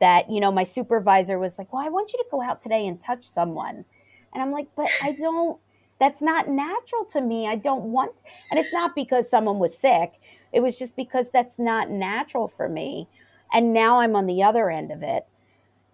that, 0.00 0.30
you 0.30 0.40
know, 0.40 0.52
my 0.52 0.64
supervisor 0.64 1.38
was 1.38 1.58
like, 1.58 1.72
well, 1.72 1.84
I 1.84 1.88
want 1.88 2.12
you 2.12 2.18
to 2.18 2.24
go 2.30 2.42
out 2.42 2.60
today 2.60 2.86
and 2.86 3.00
touch 3.00 3.24
someone. 3.24 3.84
And 4.32 4.42
I'm 4.42 4.52
like, 4.52 4.68
but 4.76 4.88
I 5.02 5.12
don't, 5.12 5.58
that's 5.98 6.22
not 6.22 6.48
natural 6.48 7.04
to 7.06 7.20
me. 7.20 7.48
I 7.48 7.56
don't 7.56 7.84
want, 7.84 8.22
and 8.50 8.60
it's 8.60 8.72
not 8.72 8.94
because 8.94 9.28
someone 9.28 9.58
was 9.58 9.76
sick. 9.76 10.20
It 10.52 10.60
was 10.60 10.78
just 10.78 10.96
because 10.96 11.30
that's 11.30 11.58
not 11.58 11.90
natural 11.90 12.48
for 12.48 12.68
me. 12.68 13.08
And 13.52 13.72
now 13.72 14.00
I'm 14.00 14.14
on 14.14 14.26
the 14.26 14.42
other 14.42 14.70
end 14.70 14.92
of 14.92 15.02
it. 15.02 15.26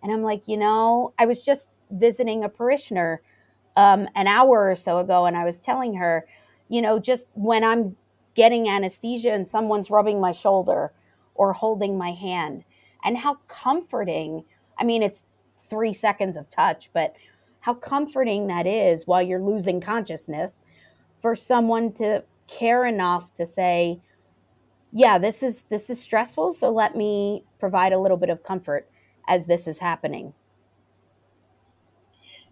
And 0.02 0.12
I'm 0.12 0.22
like, 0.22 0.48
you 0.48 0.56
know, 0.56 1.14
I 1.18 1.26
was 1.26 1.42
just 1.42 1.70
visiting 1.90 2.44
a 2.44 2.48
parishioner 2.48 3.22
um, 3.76 4.08
an 4.14 4.26
hour 4.26 4.70
or 4.70 4.74
so 4.74 4.98
ago, 4.98 5.24
and 5.24 5.36
I 5.36 5.44
was 5.44 5.58
telling 5.58 5.94
her, 5.94 6.26
you 6.68 6.82
know, 6.82 6.98
just 6.98 7.26
when 7.34 7.64
I'm 7.64 7.96
getting 8.34 8.68
anesthesia 8.68 9.32
and 9.32 9.46
someone's 9.48 9.90
rubbing 9.90 10.20
my 10.20 10.32
shoulder 10.32 10.92
or 11.34 11.52
holding 11.52 11.98
my 11.98 12.12
hand, 12.12 12.64
and 13.04 13.18
how 13.18 13.34
comforting. 13.48 14.44
I 14.78 14.84
mean, 14.84 15.02
it's 15.02 15.24
three 15.58 15.92
seconds 15.92 16.36
of 16.36 16.48
touch, 16.48 16.90
but 16.92 17.14
how 17.60 17.74
comforting 17.74 18.46
that 18.48 18.66
is 18.66 19.06
while 19.06 19.22
you're 19.22 19.40
losing 19.40 19.80
consciousness 19.80 20.60
for 21.20 21.34
someone 21.34 21.92
to 21.94 22.22
care 22.46 22.84
enough 22.84 23.32
to 23.34 23.46
say, 23.46 24.00
yeah, 24.92 25.18
this 25.18 25.42
is 25.42 25.64
this 25.64 25.90
is 25.90 26.00
stressful, 26.00 26.52
so 26.52 26.70
let 26.70 26.96
me 26.96 27.44
provide 27.58 27.92
a 27.92 27.98
little 27.98 28.16
bit 28.16 28.30
of 28.30 28.42
comfort 28.42 28.88
as 29.26 29.46
this 29.46 29.66
is 29.66 29.78
happening. 29.78 30.34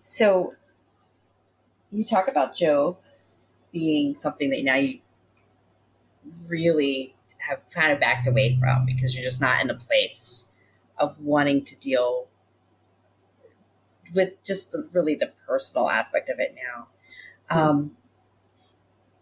So 0.00 0.54
you 1.92 2.04
talk 2.04 2.26
about 2.26 2.56
Job 2.56 2.96
being 3.70 4.16
something 4.16 4.50
that 4.50 4.64
now 4.64 4.76
you 4.76 4.98
really 6.46 7.14
have 7.38 7.60
kind 7.70 7.92
of 7.92 8.00
backed 8.00 8.26
away 8.26 8.56
from 8.56 8.86
because 8.86 9.14
you're 9.14 9.24
just 9.24 9.40
not 9.40 9.60
in 9.62 9.70
a 9.70 9.74
place 9.74 10.48
of 10.98 11.18
wanting 11.20 11.64
to 11.64 11.78
deal 11.78 12.28
with 14.14 14.42
just 14.44 14.72
the, 14.72 14.88
really 14.92 15.14
the 15.14 15.32
personal 15.46 15.90
aspect 15.90 16.28
of 16.28 16.38
it 16.38 16.54
now. 16.54 16.86
Um, 17.50 17.92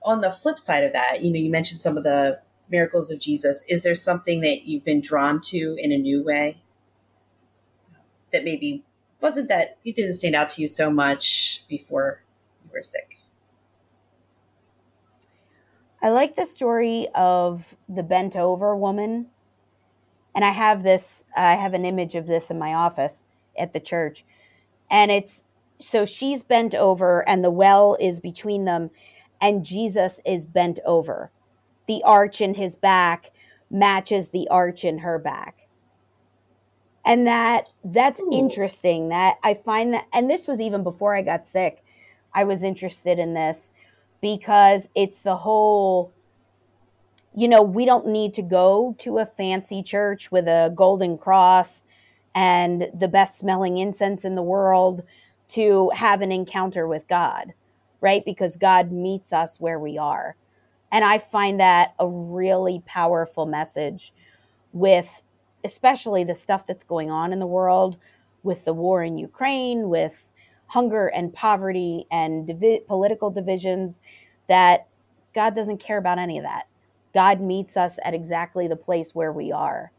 on 0.03 0.21
the 0.21 0.31
flip 0.31 0.59
side 0.59 0.85
of 0.85 0.93
that, 0.93 1.23
you 1.23 1.33
know, 1.33 1.39
you 1.39 1.51
mentioned 1.51 1.81
some 1.81 1.97
of 1.97 2.05
the 2.05 2.41
miracles 2.69 3.11
of 3.11 3.19
Jesus. 3.19 3.63
Is 3.69 3.83
there 3.83 3.95
something 3.95 4.41
that 4.41 4.63
you've 4.63 4.85
been 4.85 5.01
drawn 5.01 5.41
to 5.43 5.77
in 5.79 5.93
a 5.93 5.99
new 5.99 6.23
way 6.23 6.61
that 8.33 8.45
maybe 8.45 8.85
wasn't 9.21 9.49
that 9.49 9.79
it 9.85 9.95
didn't 9.95 10.15
stand 10.15 10.35
out 10.35 10.51
to 10.51 10.63
you 10.63 10.69
so 10.69 10.91
much 10.91 11.65
before 11.69 12.23
you 12.65 12.71
were 12.73 12.83
sick. 12.83 13.20
I 16.03 16.11
like 16.11 16.35
the 16.35 16.47
story 16.47 17.09
of 17.15 17.77
the 17.89 18.03
bent 18.03 18.37
over 18.37 18.75
woman. 18.77 19.27
And 20.35 20.45
I 20.45 20.51
have 20.51 20.83
this, 20.83 21.27
I 21.37 21.55
have 21.55 21.75
an 21.75 21.85
image 21.85 22.15
of 22.15 22.27
this 22.27 22.51
in 22.51 22.59
my 22.59 22.73
office 22.75 23.25
at 23.59 23.73
the 23.73 23.81
church. 23.81 24.25
And 24.91 25.11
it's 25.11 25.45
so 25.79 26.05
she's 26.05 26.43
bent 26.43 26.75
over, 26.75 27.27
and 27.29 27.43
the 27.43 27.51
well 27.51 27.97
is 27.99 28.21
between 28.21 28.67
them, 28.67 28.91
and 29.41 29.65
Jesus 29.65 30.21
is 30.27 30.45
bent 30.45 30.79
over. 30.85 31.31
The 31.87 32.03
arch 32.05 32.41
in 32.41 32.55
his 32.55 32.77
back 32.77 33.33
matches 33.71 34.29
the 34.29 34.47
arch 34.49 34.85
in 34.85 34.99
her 34.99 35.19
back. 35.19 35.69
And 37.05 37.27
that 37.27 37.73
that's 37.83 38.21
Ooh. 38.21 38.31
interesting 38.31 39.09
that 39.09 39.39
I 39.43 39.55
find 39.55 39.95
that 39.95 40.07
and 40.13 40.29
this 40.29 40.47
was 40.47 40.61
even 40.61 40.83
before 40.83 41.17
I 41.17 41.23
got 41.23 41.47
sick 41.47 41.83
I 42.35 42.45
was 42.45 42.63
interested 42.63 43.19
in 43.19 43.33
this 43.33 43.73
because 44.21 44.89
it's 44.95 45.23
the 45.23 45.37
whole 45.37 46.13
you 47.35 47.47
know, 47.47 47.63
we 47.63 47.85
don't 47.85 48.09
need 48.09 48.35
to 48.35 48.43
go 48.43 48.95
to 48.99 49.19
a 49.19 49.27
fancy 49.27 49.83
church 49.83 50.33
with 50.33 50.49
a 50.49 50.73
golden 50.75 51.17
cross 51.17 51.85
and 52.35 52.89
the 52.93 53.09
best 53.09 53.39
smelling 53.39 53.79
incense 53.79 54.25
in 54.25 54.35
the 54.35 54.43
world 54.43 55.03
to 55.49 55.91
have 55.95 56.23
an 56.23 56.33
encounter 56.33 56.87
with 56.87 57.07
God, 57.09 57.53
right? 58.01 58.25
Because 58.25 58.57
God 58.57 58.91
meets 58.91 59.33
us 59.33 59.61
where 59.61 59.79
we 59.79 59.97
are. 59.97 60.37
And 60.93 61.05
I 61.05 61.19
find 61.19 61.61
that 61.61 61.95
a 61.99 62.09
really 62.09 62.83
powerful 62.85 63.47
message 63.47 64.13
with 64.73 65.23
especially 65.65 66.25
the 66.25 66.35
stuff 66.35 66.67
that's 66.67 66.85
going 66.85 67.11
on 67.11 67.33
in 67.33 67.39
the 67.39 67.47
world 67.47 67.99
with 68.43 68.65
the 68.65 68.73
war 68.73 69.05
in 69.05 69.19
Ukraine, 69.19 69.89
with 69.89 70.30
hunger 70.71 71.09
and 71.09 71.35
poverty 71.35 72.07
and 72.11 72.47
divi- 72.47 72.83
political 72.89 73.31
divisions, 73.31 74.01
that 74.49 74.89
God 75.35 75.55
doesn't 75.55 75.79
care 75.79 75.99
about 75.99 76.19
any 76.19 76.39
of 76.39 76.45
that. 76.45 76.65
God 77.15 77.41
meets 77.41 77.77
us 77.77 77.99
at 78.05 78.15
exactly 78.15 78.69
the 78.69 78.77
place 78.77 79.15
where 79.15 79.33
we 79.33 79.53
are, 79.53 79.93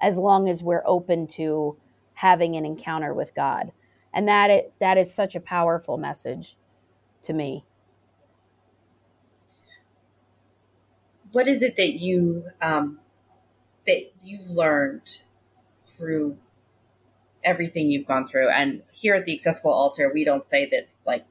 as 0.00 0.18
long 0.18 0.48
as 0.48 0.62
we're 0.62 0.84
open 0.86 1.26
to 1.28 1.76
having 2.14 2.56
an 2.56 2.66
encounter 2.66 3.14
with 3.14 3.34
God. 3.34 3.72
And 4.14 4.28
that 4.28 4.50
it, 4.50 4.74
that 4.80 4.98
is 4.98 5.14
such 5.14 5.36
a 5.36 5.40
powerful 5.40 5.98
message 5.98 6.56
to 7.22 7.34
me. 7.34 7.64
What 11.32 11.48
is 11.48 11.62
it 11.62 11.76
that 11.76 11.94
you 11.94 12.46
um, 12.62 13.00
that 13.86 14.12
you've 14.22 14.50
learned 14.50 15.22
through 15.96 16.38
everything 17.46 17.90
you've 17.90 18.06
gone 18.06 18.28
through? 18.28 18.50
And 18.50 18.82
here 18.92 19.14
at 19.14 19.24
the 19.24 19.32
Accessible 19.32 19.72
Altar, 19.72 20.10
we 20.12 20.24
don't 20.24 20.44
say 20.44 20.66
that 20.66 20.88
like 21.06 21.24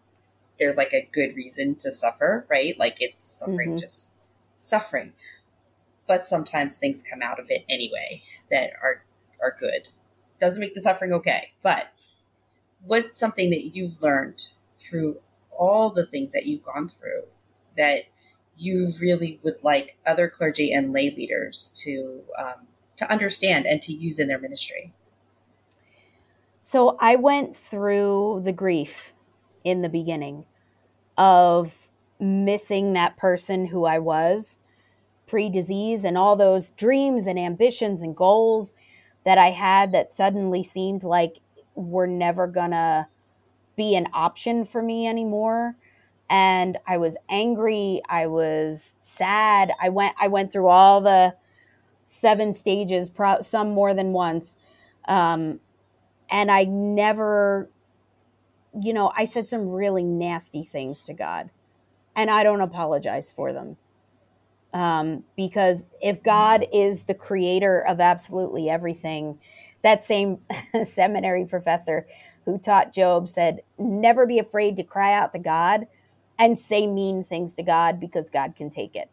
there's 0.59 0.77
like 0.77 0.93
a 0.93 1.07
good 1.11 1.35
reason 1.35 1.75
to 1.75 1.91
suffer, 1.91 2.47
right? 2.49 2.77
Like 2.79 2.97
it's 2.99 3.23
suffering, 3.23 3.71
mm-hmm. 3.71 3.79
just 3.79 4.13
suffering. 4.57 5.13
But 6.07 6.27
sometimes 6.27 6.77
things 6.77 7.03
come 7.03 7.21
out 7.21 7.39
of 7.39 7.47
it 7.49 7.65
anyway 7.69 8.23
that 8.49 8.71
are 8.81 9.03
are 9.41 9.55
good. 9.59 9.89
Doesn't 10.39 10.59
make 10.59 10.75
the 10.75 10.81
suffering 10.81 11.13
okay, 11.13 11.51
but 11.61 11.91
what's 12.83 13.17
something 13.17 13.49
that 13.51 13.75
you've 13.75 14.01
learned 14.01 14.47
through 14.79 15.17
all 15.57 15.89
the 15.89 16.05
things 16.05 16.31
that 16.31 16.45
you've 16.45 16.63
gone 16.63 16.87
through 16.87 17.23
that 17.77 18.03
you 18.57 18.93
really 18.99 19.39
would 19.43 19.57
like 19.63 19.97
other 20.05 20.29
clergy 20.29 20.71
and 20.71 20.93
lay 20.93 21.09
leaders 21.09 21.73
to 21.83 22.21
um, 22.37 22.67
to 22.97 23.11
understand 23.11 23.65
and 23.65 23.81
to 23.81 23.93
use 23.93 24.19
in 24.19 24.27
their 24.27 24.39
ministry? 24.39 24.93
So 26.67 26.97
I 26.99 27.15
went 27.15 27.55
through 27.55 28.41
the 28.43 28.51
grief 28.51 29.13
in 29.63 29.83
the 29.83 29.87
beginning 29.87 30.45
of 31.15 31.87
missing 32.19 32.93
that 32.93 33.17
person 33.17 33.67
who 33.67 33.85
I 33.85 33.99
was 33.99 34.57
pre 35.27 35.47
disease 35.47 36.03
and 36.03 36.17
all 36.17 36.35
those 36.35 36.71
dreams 36.71 37.27
and 37.27 37.37
ambitions 37.37 38.01
and 38.01 38.15
goals 38.15 38.73
that 39.25 39.37
I 39.37 39.51
had 39.51 39.91
that 39.91 40.11
suddenly 40.11 40.63
seemed 40.63 41.03
like 41.03 41.37
were 41.75 42.07
never 42.07 42.47
gonna 42.47 43.09
be 43.75 43.95
an 43.95 44.07
option 44.11 44.65
for 44.65 44.81
me 44.81 45.07
anymore 45.07 45.75
and 46.31 46.79
I 46.87 46.97
was 46.97 47.15
angry, 47.29 48.01
I 48.09 48.25
was 48.25 48.95
sad. 49.01 49.71
I 49.79 49.89
went 49.89 50.15
I 50.19 50.29
went 50.29 50.51
through 50.51 50.69
all 50.69 50.99
the 50.99 51.35
seven 52.05 52.51
stages, 52.53 53.11
some 53.41 53.69
more 53.69 53.93
than 53.93 54.13
once. 54.13 54.57
Um, 55.07 55.59
and 56.35 56.51
I 56.51 56.65
never 56.65 57.69
you 58.81 58.93
know, 58.93 59.11
I 59.15 59.25
said 59.25 59.47
some 59.47 59.69
really 59.69 60.03
nasty 60.03 60.63
things 60.63 61.03
to 61.03 61.13
God, 61.13 61.49
and 62.15 62.29
I 62.29 62.43
don't 62.43 62.61
apologize 62.61 63.31
for 63.31 63.53
them. 63.53 63.77
Um, 64.73 65.23
because 65.37 65.87
if 66.01 66.21
God 66.21 66.65
is 66.73 67.03
the 67.03 67.13
creator 67.13 67.79
of 67.79 68.01
absolutely 68.01 68.69
everything, 68.69 69.39
that 69.83 70.03
same 70.03 70.39
seminary 70.85 71.45
professor 71.45 72.05
who 72.43 72.57
taught 72.57 72.93
Job 72.93 73.29
said, 73.29 73.61
Never 73.79 74.25
be 74.25 74.39
afraid 74.39 74.75
to 74.75 74.83
cry 74.83 75.13
out 75.13 75.31
to 75.31 75.39
God 75.39 75.87
and 76.37 76.59
say 76.59 76.85
mean 76.85 77.23
things 77.23 77.53
to 77.53 77.63
God 77.63 78.01
because 78.01 78.29
God 78.29 78.57
can 78.57 78.69
take 78.69 78.97
it. 78.97 79.09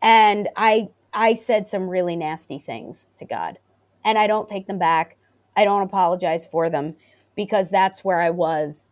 And 0.00 0.48
I 0.56 0.88
I 1.12 1.34
said 1.34 1.68
some 1.68 1.90
really 1.90 2.16
nasty 2.16 2.58
things 2.58 3.10
to 3.16 3.26
God, 3.26 3.58
and 4.06 4.16
I 4.16 4.26
don't 4.26 4.48
take 4.48 4.66
them 4.66 4.78
back. 4.78 5.17
I 5.58 5.64
don't 5.64 5.82
apologize 5.82 6.46
for 6.46 6.70
them 6.70 6.94
because 7.34 7.68
that's 7.68 8.04
where 8.04 8.20
I 8.20 8.30
was 8.30 8.88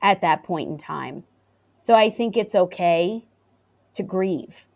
at 0.00 0.22
that 0.22 0.44
point 0.44 0.70
in 0.70 0.78
time. 0.78 1.24
So 1.78 1.92
I 1.92 2.08
think 2.08 2.38
it's 2.38 2.54
okay 2.54 3.26
to 3.92 4.02
grieve 4.02 4.66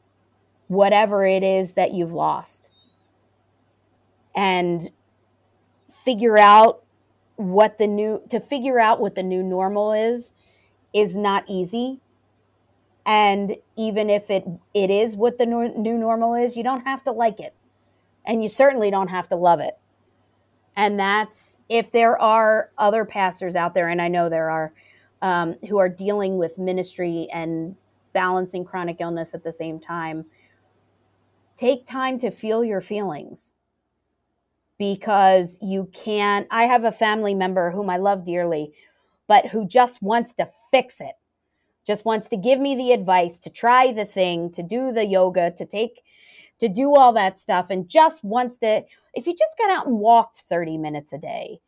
whatever 0.68 1.24
it 1.24 1.42
is 1.42 1.72
that 1.72 1.94
you've 1.94 2.12
lost 2.12 2.68
and 4.36 4.90
figure 6.04 6.36
out 6.36 6.84
what 7.36 7.78
the 7.78 7.86
new 7.86 8.22
to 8.28 8.38
figure 8.38 8.78
out 8.78 9.00
what 9.00 9.14
the 9.14 9.22
new 9.22 9.42
normal 9.42 9.94
is 9.94 10.34
is 10.92 11.16
not 11.16 11.44
easy. 11.48 12.00
And 13.06 13.56
even 13.76 14.10
if 14.10 14.28
it 14.28 14.44
it 14.74 14.90
is 14.90 15.16
what 15.16 15.38
the 15.38 15.46
new 15.46 15.96
normal 15.96 16.34
is 16.34 16.58
you 16.58 16.62
don't 16.62 16.86
have 16.86 17.02
to 17.04 17.12
like 17.12 17.40
it. 17.40 17.54
And 18.26 18.42
you 18.42 18.50
certainly 18.50 18.90
don't 18.90 19.08
have 19.08 19.28
to 19.28 19.36
love 19.36 19.60
it 19.60 19.78
and 20.76 20.98
that's 20.98 21.60
if 21.68 21.90
there 21.92 22.20
are 22.20 22.70
other 22.78 23.04
pastors 23.04 23.56
out 23.56 23.74
there, 23.74 23.88
and 23.88 24.00
I 24.00 24.08
know 24.08 24.28
there 24.28 24.50
are, 24.50 24.72
um, 25.22 25.56
who 25.68 25.78
are 25.78 25.88
dealing 25.88 26.38
with 26.38 26.58
ministry 26.58 27.28
and 27.32 27.76
balancing 28.12 28.64
chronic 28.64 28.96
illness 29.00 29.34
at 29.34 29.44
the 29.44 29.52
same 29.52 29.78
time, 29.78 30.24
take 31.56 31.86
time 31.86 32.18
to 32.18 32.30
feel 32.30 32.64
your 32.64 32.80
feelings 32.80 33.52
because 34.78 35.58
you 35.60 35.90
can't. 35.92 36.46
I 36.50 36.64
have 36.64 36.84
a 36.84 36.92
family 36.92 37.34
member 37.34 37.70
whom 37.70 37.90
I 37.90 37.98
love 37.98 38.24
dearly, 38.24 38.72
but 39.26 39.46
who 39.46 39.66
just 39.66 40.00
wants 40.02 40.32
to 40.34 40.50
fix 40.70 41.00
it, 41.00 41.16
just 41.86 42.04
wants 42.04 42.28
to 42.30 42.36
give 42.36 42.58
me 42.58 42.74
the 42.74 42.92
advice 42.92 43.38
to 43.40 43.50
try 43.50 43.92
the 43.92 44.06
thing, 44.06 44.50
to 44.52 44.62
do 44.62 44.90
the 44.90 45.04
yoga, 45.04 45.50
to 45.50 45.66
take, 45.66 46.02
to 46.60 46.68
do 46.68 46.94
all 46.94 47.12
that 47.14 47.38
stuff, 47.38 47.70
and 47.70 47.88
just 47.88 48.24
wants 48.24 48.58
to 48.60 48.82
if 49.14 49.26
you 49.26 49.34
just 49.34 49.58
got 49.58 49.70
out 49.70 49.86
and 49.86 49.98
walked 49.98 50.44
30 50.48 50.78
minutes 50.78 51.12
a 51.12 51.18
day. 51.18 51.60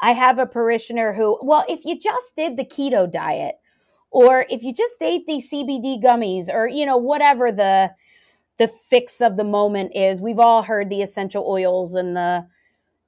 I 0.00 0.12
have 0.12 0.38
a 0.38 0.46
parishioner 0.46 1.12
who, 1.12 1.38
well, 1.42 1.64
if 1.68 1.84
you 1.84 1.98
just 1.98 2.34
did 2.36 2.56
the 2.56 2.64
keto 2.64 3.10
diet, 3.10 3.56
or 4.10 4.46
if 4.50 4.62
you 4.62 4.72
just 4.72 5.00
ate 5.02 5.26
the 5.26 5.42
CBD 5.42 6.02
gummies, 6.02 6.48
or 6.52 6.68
you 6.68 6.86
know 6.86 6.96
whatever 6.96 7.52
the 7.52 7.90
the 8.58 8.68
fix 8.68 9.20
of 9.22 9.36
the 9.36 9.44
moment 9.44 9.92
is, 9.96 10.20
we've 10.20 10.38
all 10.38 10.62
heard 10.62 10.90
the 10.90 11.02
essential 11.02 11.46
oils 11.48 11.94
and 11.94 12.14
the, 12.14 12.46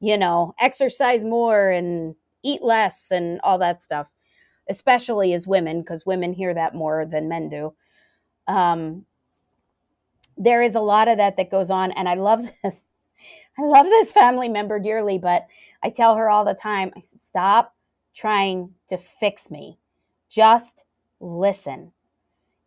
you 0.00 0.16
know, 0.18 0.54
exercise 0.58 1.22
more 1.22 1.70
and 1.70 2.14
eat 2.42 2.62
less 2.62 3.10
and 3.10 3.38
all 3.44 3.58
that 3.58 3.82
stuff, 3.82 4.08
especially 4.70 5.34
as 5.34 5.46
women, 5.46 5.80
because 5.82 6.06
women 6.06 6.32
hear 6.32 6.54
that 6.54 6.74
more 6.74 7.04
than 7.04 7.28
men 7.28 7.50
do. 7.50 7.74
Um, 8.48 9.04
there 10.42 10.62
is 10.62 10.74
a 10.74 10.80
lot 10.80 11.08
of 11.08 11.18
that 11.18 11.36
that 11.36 11.50
goes 11.50 11.70
on, 11.70 11.92
and 11.92 12.08
I 12.08 12.14
love 12.14 12.42
this 12.62 12.84
I 13.58 13.62
love 13.62 13.86
this 13.86 14.10
family 14.10 14.48
member 14.48 14.78
dearly, 14.78 15.18
but 15.18 15.46
I 15.82 15.90
tell 15.90 16.16
her 16.16 16.30
all 16.30 16.44
the 16.44 16.54
time, 16.54 16.90
I 16.96 17.00
said, 17.00 17.20
stop 17.20 17.74
trying 18.14 18.70
to 18.88 18.96
fix 18.96 19.50
me. 19.50 19.78
Just 20.30 20.84
listen. 21.20 21.92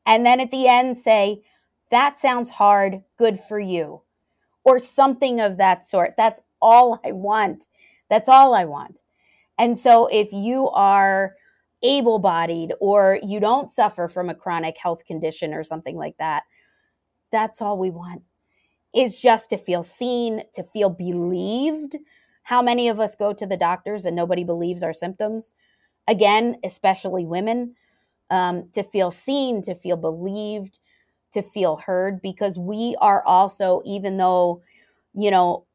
And 0.06 0.26
then 0.26 0.40
at 0.40 0.52
the 0.52 0.68
end, 0.68 0.98
say, 0.98 1.42
that 1.90 2.20
sounds 2.20 2.52
hard. 2.52 3.02
Good 3.18 3.40
for 3.40 3.60
you. 3.60 4.04
Or 4.64 4.80
something 4.80 5.40
of 5.40 5.58
that 5.58 5.86
sort. 5.86 6.14
That's 6.18 6.40
all 6.62 7.00
I 7.04 7.12
want. 7.12 7.68
That's 8.10 8.30
all 8.30 8.54
I 8.54 8.66
want. 8.66 9.02
And 9.58 9.78
so 9.78 10.08
if 10.08 10.32
you 10.32 10.70
are 10.70 11.36
able 11.82 12.20
bodied 12.20 12.74
or 12.80 13.20
you 13.24 13.40
don't 13.40 13.70
suffer 13.70 14.08
from 14.08 14.30
a 14.30 14.36
chronic 14.36 14.78
health 14.78 15.06
condition 15.06 15.54
or 15.54 15.64
something 15.64 15.96
like 15.96 16.18
that, 16.18 16.44
that's 17.36 17.62
all 17.62 17.78
we 17.78 17.92
want 17.92 18.24
is 18.96 19.20
just 19.20 19.50
to 19.50 19.58
feel 19.58 19.84
seen, 19.84 20.44
to 20.54 20.64
feel 20.64 20.90
believed. 20.90 21.98
How 22.44 22.62
many 22.62 22.88
of 22.88 23.00
us 23.00 23.16
go 23.16 23.34
to 23.34 23.46
the 23.46 23.58
doctors 23.58 24.06
and 24.06 24.16
nobody 24.16 24.46
believes 24.46 24.84
our 24.84 24.94
symptoms? 24.94 25.52
Again, 26.08 26.56
especially 26.64 27.26
women, 27.26 27.76
um, 28.30 28.70
to 28.74 28.84
feel 28.84 29.12
seen, 29.12 29.62
to 29.64 29.76
feel 29.76 29.98
believed, 29.98 30.80
to 31.34 31.42
feel 31.42 31.76
heard, 31.76 32.22
because 32.22 32.58
we 32.58 32.96
are 33.02 33.22
also, 33.26 33.82
even 33.86 34.18
though, 34.18 34.62
you 35.14 35.30
know, 35.30 35.66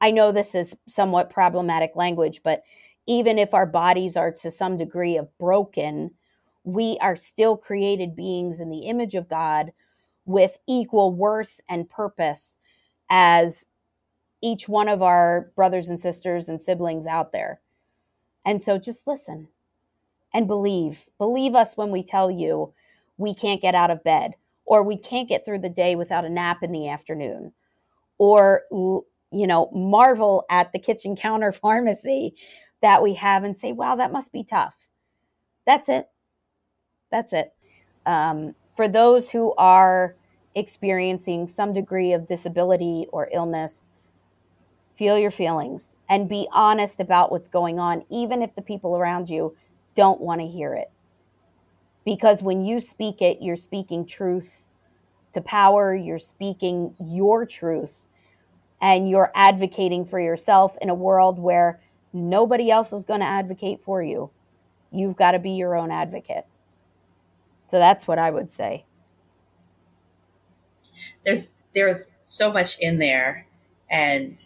I 0.00 0.12
know 0.12 0.30
this 0.30 0.54
is 0.54 0.76
somewhat 0.86 1.30
problematic 1.30 1.96
language, 1.96 2.42
but 2.44 2.62
even 3.06 3.38
if 3.38 3.52
our 3.52 3.66
bodies 3.66 4.16
are 4.16 4.30
to 4.32 4.50
some 4.50 4.76
degree 4.76 5.16
of 5.16 5.36
broken, 5.38 6.12
we 6.64 6.98
are 7.00 7.16
still 7.16 7.56
created 7.56 8.14
beings 8.14 8.60
in 8.60 8.70
the 8.70 8.86
image 8.86 9.14
of 9.14 9.28
God 9.28 9.72
with 10.30 10.58
equal 10.66 11.12
worth 11.12 11.60
and 11.68 11.88
purpose 11.88 12.56
as 13.10 13.66
each 14.42 14.68
one 14.68 14.88
of 14.88 15.02
our 15.02 15.50
brothers 15.56 15.88
and 15.88 16.00
sisters 16.00 16.48
and 16.48 16.60
siblings 16.60 17.06
out 17.06 17.32
there. 17.32 17.60
And 18.44 18.60
so 18.60 18.78
just 18.78 19.06
listen 19.06 19.48
and 20.32 20.46
believe. 20.46 21.08
Believe 21.18 21.54
us 21.54 21.76
when 21.76 21.90
we 21.90 22.02
tell 22.02 22.30
you 22.30 22.72
we 23.18 23.34
can't 23.34 23.60
get 23.60 23.74
out 23.74 23.90
of 23.90 24.02
bed 24.02 24.34
or 24.64 24.82
we 24.82 24.96
can't 24.96 25.28
get 25.28 25.44
through 25.44 25.58
the 25.58 25.68
day 25.68 25.94
without 25.94 26.24
a 26.24 26.30
nap 26.30 26.62
in 26.62 26.72
the 26.72 26.88
afternoon 26.88 27.52
or 28.18 28.62
you 28.70 29.46
know 29.46 29.70
marvel 29.72 30.44
at 30.50 30.72
the 30.72 30.78
kitchen 30.78 31.16
counter 31.16 31.52
pharmacy 31.62 32.34
that 32.80 33.02
we 33.02 33.14
have 33.14 33.44
and 33.44 33.56
say 33.56 33.72
wow 33.72 33.96
that 33.96 34.12
must 34.12 34.32
be 34.32 34.44
tough 34.44 34.76
that's 35.66 35.88
it 35.88 36.08
that's 37.10 37.32
it 37.32 37.52
um, 38.06 38.54
for 38.76 38.88
those 38.88 39.30
who 39.30 39.52
are 39.58 40.16
experiencing 40.54 41.46
some 41.46 41.72
degree 41.72 42.12
of 42.12 42.26
disability 42.26 43.06
or 43.12 43.28
illness 43.32 43.86
feel 44.96 45.16
your 45.16 45.30
feelings 45.30 45.98
and 46.08 46.28
be 46.28 46.46
honest 46.52 47.00
about 47.00 47.30
what's 47.30 47.48
going 47.48 47.78
on 47.78 48.04
even 48.10 48.42
if 48.42 48.54
the 48.54 48.62
people 48.62 48.96
around 48.96 49.30
you 49.30 49.56
don't 49.94 50.20
want 50.20 50.40
to 50.40 50.46
hear 50.46 50.74
it 50.74 50.90
because 52.04 52.42
when 52.42 52.64
you 52.64 52.80
speak 52.80 53.22
it 53.22 53.38
you're 53.40 53.56
speaking 53.56 54.04
truth 54.04 54.66
to 55.32 55.40
power 55.40 55.94
you're 55.94 56.18
speaking 56.18 56.94
your 56.98 57.46
truth 57.46 58.06
and 58.80 59.08
you're 59.08 59.30
advocating 59.34 60.04
for 60.04 60.20
yourself 60.20 60.76
in 60.80 60.88
a 60.88 60.94
world 60.94 61.38
where 61.38 61.80
nobody 62.12 62.70
else 62.70 62.92
is 62.92 63.04
going 63.04 63.20
to 63.20 63.26
advocate 63.26 63.80
for 63.84 64.02
you. 64.02 64.30
You've 64.90 65.16
got 65.16 65.32
to 65.32 65.38
be 65.38 65.50
your 65.50 65.76
own 65.76 65.90
advocate. 65.90 66.46
So 67.68 67.78
that's 67.78 68.08
what 68.08 68.18
I 68.18 68.30
would 68.30 68.50
say. 68.50 68.84
There's 71.24 71.56
there's 71.74 72.12
so 72.22 72.52
much 72.52 72.78
in 72.80 72.98
there 72.98 73.46
and 73.90 74.40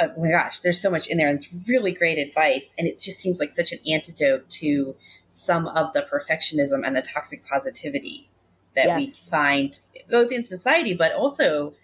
oh 0.00 0.12
my 0.18 0.30
gosh, 0.30 0.60
there's 0.60 0.80
so 0.80 0.90
much 0.90 1.06
in 1.06 1.18
there 1.18 1.28
and 1.28 1.36
it's 1.36 1.68
really 1.68 1.92
great 1.92 2.18
advice 2.18 2.72
and 2.78 2.86
it 2.86 2.98
just 2.98 3.18
seems 3.18 3.40
like 3.40 3.52
such 3.52 3.72
an 3.72 3.78
antidote 3.90 4.48
to 4.50 4.96
some 5.30 5.66
of 5.68 5.92
the 5.92 6.02
perfectionism 6.02 6.86
and 6.86 6.96
the 6.96 7.02
toxic 7.02 7.46
positivity 7.46 8.28
that 8.76 8.86
yes. 8.86 8.98
we 8.98 9.06
find 9.06 9.80
both 10.10 10.30
in 10.32 10.44
society 10.44 10.94
but 10.94 11.12
also 11.12 11.74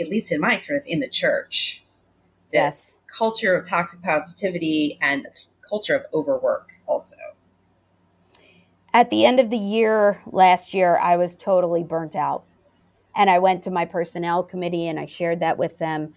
at 0.00 0.08
least 0.08 0.32
in 0.32 0.40
my 0.40 0.54
experience, 0.54 0.86
in 0.86 1.00
the 1.00 1.08
church. 1.08 1.82
Yes. 2.52 2.94
Culture 3.06 3.54
of 3.56 3.68
toxic 3.68 4.02
positivity 4.02 4.98
and 5.00 5.26
culture 5.66 5.94
of 5.94 6.04
overwork 6.12 6.72
also. 6.86 7.16
At 8.92 9.10
the 9.10 9.24
end 9.24 9.40
of 9.40 9.50
the 9.50 9.58
year 9.58 10.22
last 10.26 10.72
year, 10.72 10.98
I 10.98 11.16
was 11.16 11.36
totally 11.36 11.82
burnt 11.82 12.16
out. 12.16 12.44
And 13.16 13.30
I 13.30 13.38
went 13.38 13.62
to 13.64 13.70
my 13.70 13.86
personnel 13.86 14.42
committee 14.44 14.86
and 14.86 15.00
I 15.00 15.06
shared 15.06 15.40
that 15.40 15.58
with 15.58 15.78
them. 15.78 16.14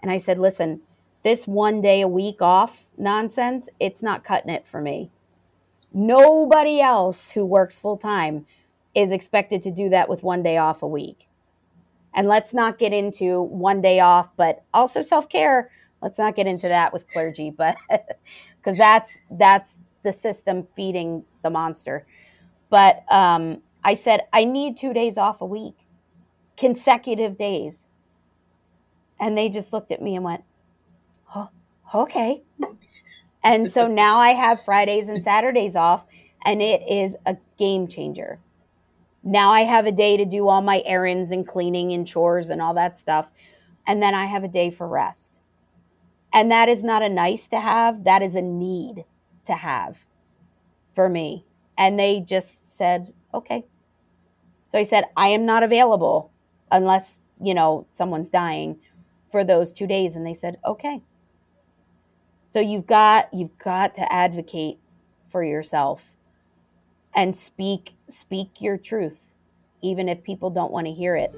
And 0.00 0.10
I 0.10 0.16
said, 0.16 0.38
listen, 0.38 0.80
this 1.24 1.46
one 1.46 1.80
day 1.80 2.02
a 2.02 2.08
week 2.08 2.40
off 2.40 2.86
nonsense, 2.96 3.68
it's 3.80 4.02
not 4.02 4.24
cutting 4.24 4.50
it 4.50 4.66
for 4.66 4.80
me. 4.80 5.10
Nobody 5.92 6.80
else 6.80 7.30
who 7.32 7.44
works 7.44 7.80
full 7.80 7.96
time 7.96 8.46
is 8.94 9.10
expected 9.10 9.60
to 9.62 9.70
do 9.70 9.88
that 9.88 10.08
with 10.08 10.22
one 10.22 10.42
day 10.42 10.56
off 10.56 10.82
a 10.82 10.86
week. 10.86 11.28
And 12.14 12.28
let's 12.28 12.54
not 12.54 12.78
get 12.78 12.92
into 12.92 13.42
one 13.42 13.80
day 13.80 14.00
off, 14.00 14.30
but 14.36 14.62
also 14.72 15.02
self 15.02 15.28
care. 15.28 15.70
Let's 16.00 16.18
not 16.18 16.36
get 16.36 16.46
into 16.46 16.68
that 16.68 16.92
with 16.92 17.08
clergy, 17.10 17.50
but 17.56 17.76
because 18.58 18.78
that's 18.78 19.18
that's 19.30 19.80
the 20.02 20.12
system 20.12 20.66
feeding 20.76 21.24
the 21.42 21.50
monster. 21.50 22.06
But 22.70 23.04
um, 23.12 23.62
I 23.84 23.94
said 23.94 24.22
I 24.32 24.44
need 24.44 24.76
two 24.76 24.92
days 24.92 25.18
off 25.18 25.40
a 25.40 25.46
week, 25.46 25.76
consecutive 26.56 27.36
days, 27.36 27.88
and 29.20 29.36
they 29.36 29.48
just 29.48 29.72
looked 29.72 29.92
at 29.92 30.02
me 30.02 30.16
and 30.16 30.24
went, 30.24 30.44
"Oh, 31.34 31.50
okay." 31.94 32.42
And 33.42 33.68
so 33.68 33.86
now 33.88 34.18
I 34.18 34.30
have 34.30 34.64
Fridays 34.64 35.08
and 35.08 35.22
Saturdays 35.22 35.76
off, 35.76 36.06
and 36.44 36.62
it 36.62 36.82
is 36.88 37.16
a 37.26 37.36
game 37.58 37.88
changer. 37.88 38.40
Now 39.26 39.50
I 39.50 39.62
have 39.62 39.86
a 39.86 39.92
day 39.92 40.16
to 40.16 40.24
do 40.24 40.48
all 40.48 40.62
my 40.62 40.84
errands 40.86 41.32
and 41.32 41.44
cleaning 41.44 41.92
and 41.92 42.06
chores 42.06 42.48
and 42.48 42.62
all 42.62 42.74
that 42.74 42.96
stuff. 42.96 43.28
And 43.84 44.00
then 44.00 44.14
I 44.14 44.26
have 44.26 44.44
a 44.44 44.48
day 44.48 44.70
for 44.70 44.86
rest. 44.86 45.40
And 46.32 46.50
that 46.52 46.68
is 46.68 46.84
not 46.84 47.02
a 47.02 47.08
nice 47.08 47.48
to 47.48 47.58
have, 47.58 48.04
that 48.04 48.22
is 48.22 48.36
a 48.36 48.42
need 48.42 49.04
to 49.46 49.54
have 49.54 50.04
for 50.94 51.08
me. 51.08 51.44
And 51.76 51.98
they 51.98 52.20
just 52.20 52.76
said, 52.76 53.12
okay. 53.34 53.64
So 54.68 54.78
I 54.78 54.84
said, 54.84 55.04
I 55.16 55.28
am 55.28 55.44
not 55.44 55.64
available 55.64 56.30
unless, 56.70 57.20
you 57.40 57.54
know, 57.54 57.86
someone's 57.92 58.30
dying 58.30 58.78
for 59.30 59.44
those 59.44 59.72
two 59.72 59.86
days. 59.86 60.16
And 60.16 60.26
they 60.26 60.34
said, 60.34 60.58
okay. 60.64 61.02
So 62.46 62.60
you've 62.60 62.86
got 62.86 63.28
you've 63.32 63.58
got 63.58 63.94
to 63.96 64.12
advocate 64.12 64.78
for 65.28 65.42
yourself 65.42 66.14
and 67.14 67.34
speak 67.34 67.94
speak 68.08 68.60
your 68.60 68.78
truth 68.78 69.32
even 69.82 70.08
if 70.08 70.22
people 70.22 70.50
don't 70.50 70.72
want 70.72 70.86
to 70.86 70.92
hear 70.92 71.16
it. 71.16 71.34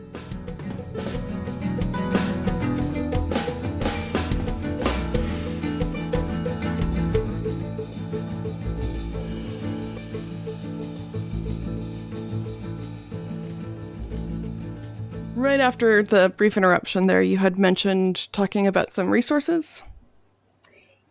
Right 15.38 15.60
after 15.60 16.02
the 16.02 16.30
brief 16.36 16.56
interruption 16.56 17.06
there, 17.06 17.22
you 17.22 17.38
had 17.38 17.60
mentioned 17.60 18.32
talking 18.32 18.66
about 18.66 18.90
some 18.90 19.08
resources. 19.08 19.84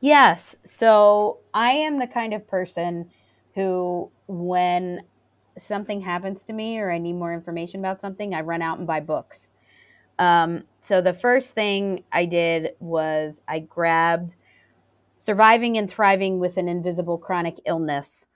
Yes. 0.02 0.58
So 0.66 1.40
I 1.54 1.72
am 1.72 1.98
the 1.98 2.08
kind 2.08 2.34
of 2.34 2.46
person 2.46 3.10
who 3.56 4.12
when 4.28 5.04
something 5.58 6.02
happens 6.02 6.44
to 6.44 6.54
me 6.54 6.78
or 6.78 6.92
I 6.92 6.98
need 6.98 7.14
more 7.14 7.34
information 7.34 7.80
about 7.80 8.02
something, 8.02 8.36
I 8.36 8.42
run 8.42 8.62
out 8.62 8.80
and 8.80 8.86
buy 8.86 9.00
books. 9.00 9.50
Um, 10.20 10.64
so 10.82 11.00
the 11.00 11.14
first 11.14 11.56
thing 11.56 12.04
I 12.12 12.26
did 12.26 12.72
was 12.82 13.40
I 13.48 13.60
grabbed 13.60 14.36
Surviving 15.20 15.78
and 15.78 15.90
Thriving 15.90 16.38
with 16.38 16.58
an 16.58 16.68
Invisible 16.68 17.18
Chronic 17.18 17.62
Illness 17.66 18.28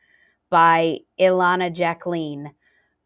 by 0.49 0.99
Ilana 1.19 1.73
Jacqueline. 1.73 2.51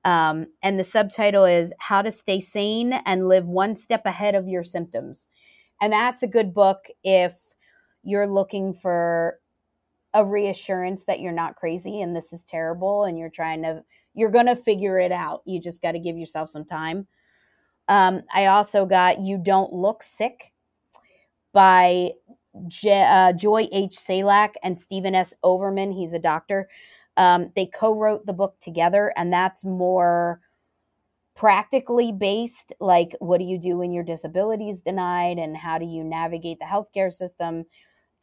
Um, 0.05 0.45
and 0.61 0.79
the 0.79 0.83
subtitle 0.83 1.45
is 1.45 1.73
How 1.79 2.03
to 2.03 2.11
Stay 2.11 2.39
Sane 2.39 2.93
and 3.05 3.27
Live 3.27 3.45
One 3.47 3.75
Step 3.75 4.05
Ahead 4.05 4.35
of 4.35 4.47
Your 4.47 4.63
Symptoms. 4.63 5.27
And 5.81 5.91
that's 5.91 6.23
a 6.23 6.27
good 6.27 6.53
book 6.53 6.85
if 7.03 7.33
you're 8.03 8.27
looking 8.27 8.73
for 8.73 9.39
a 10.13 10.23
reassurance 10.23 11.03
that 11.05 11.19
you're 11.19 11.33
not 11.33 11.55
crazy 11.57 11.99
and 12.01 12.15
this 12.15 12.31
is 12.31 12.43
terrible 12.43 13.03
and 13.03 13.19
you're 13.19 13.29
trying 13.29 13.61
to 13.63 13.83
you're 14.13 14.31
going 14.31 14.45
to 14.45 14.55
figure 14.55 14.97
it 14.97 15.11
out. 15.11 15.41
You 15.45 15.59
just 15.59 15.81
got 15.81 15.91
to 15.91 15.99
give 15.99 16.17
yourself 16.17 16.49
some 16.49 16.63
time. 16.63 17.07
Um, 17.87 18.21
i 18.33 18.45
also 18.47 18.85
got 18.85 19.19
you 19.19 19.37
don't 19.37 19.73
look 19.73 20.01
sick 20.01 20.53
by 21.53 22.11
J- 22.67 23.03
uh, 23.03 23.33
joy 23.33 23.67
h. 23.71 23.91
Selak 23.91 24.53
and 24.63 24.79
steven 24.79 25.15
s. 25.15 25.33
Overman. 25.43 25.91
He's 25.91 26.13
a 26.13 26.19
doctor 26.19 26.69
um, 27.17 27.51
they 27.55 27.65
co-wrote 27.65 28.25
the 28.25 28.33
book 28.33 28.55
together 28.59 29.13
and 29.15 29.31
that's 29.31 29.63
more 29.65 30.41
practically 31.35 32.11
based 32.11 32.73
like 32.79 33.15
what 33.19 33.39
do 33.39 33.45
you 33.45 33.59
do 33.59 33.77
when 33.77 33.91
your 33.91 34.03
disability 34.03 34.69
is 34.69 34.81
denied 34.81 35.37
and 35.37 35.57
how 35.57 35.77
do 35.77 35.85
you 35.85 36.03
navigate 36.03 36.59
the 36.59 36.65
healthcare 36.65 37.11
system 37.11 37.65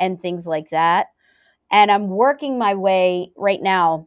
and 0.00 0.20
things 0.20 0.46
like 0.46 0.70
that 0.70 1.08
and 1.72 1.90
I'm 1.90 2.08
working 2.08 2.58
my 2.58 2.74
way 2.74 3.32
right 3.34 3.60
now 3.60 4.06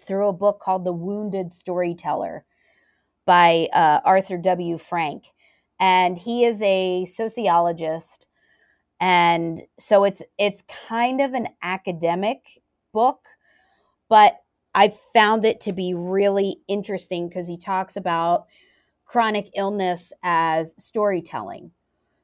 through 0.00 0.28
a 0.28 0.32
book 0.32 0.58
called 0.58 0.84
The 0.84 0.92
Wounded 0.92 1.52
Storyteller 1.52 2.44
by 3.26 3.68
uh, 3.74 4.00
Arthur 4.04 4.38
W. 4.38 4.78
Frank. 4.78 5.26
And 5.78 6.18
he 6.18 6.44
is 6.44 6.60
a 6.62 7.04
sociologist. 7.04 8.26
And 9.00 9.62
so 9.78 10.04
it's 10.04 10.22
it's 10.38 10.62
kind 10.88 11.20
of 11.20 11.34
an 11.34 11.48
academic 11.62 12.60
book, 12.92 13.20
but 14.10 14.40
I 14.74 14.92
found 15.14 15.46
it 15.46 15.60
to 15.60 15.72
be 15.72 15.94
really 15.94 16.58
interesting 16.68 17.28
because 17.28 17.48
he 17.48 17.56
talks 17.56 17.96
about 17.96 18.46
chronic 19.06 19.50
illness 19.56 20.12
as 20.22 20.74
storytelling 20.78 21.70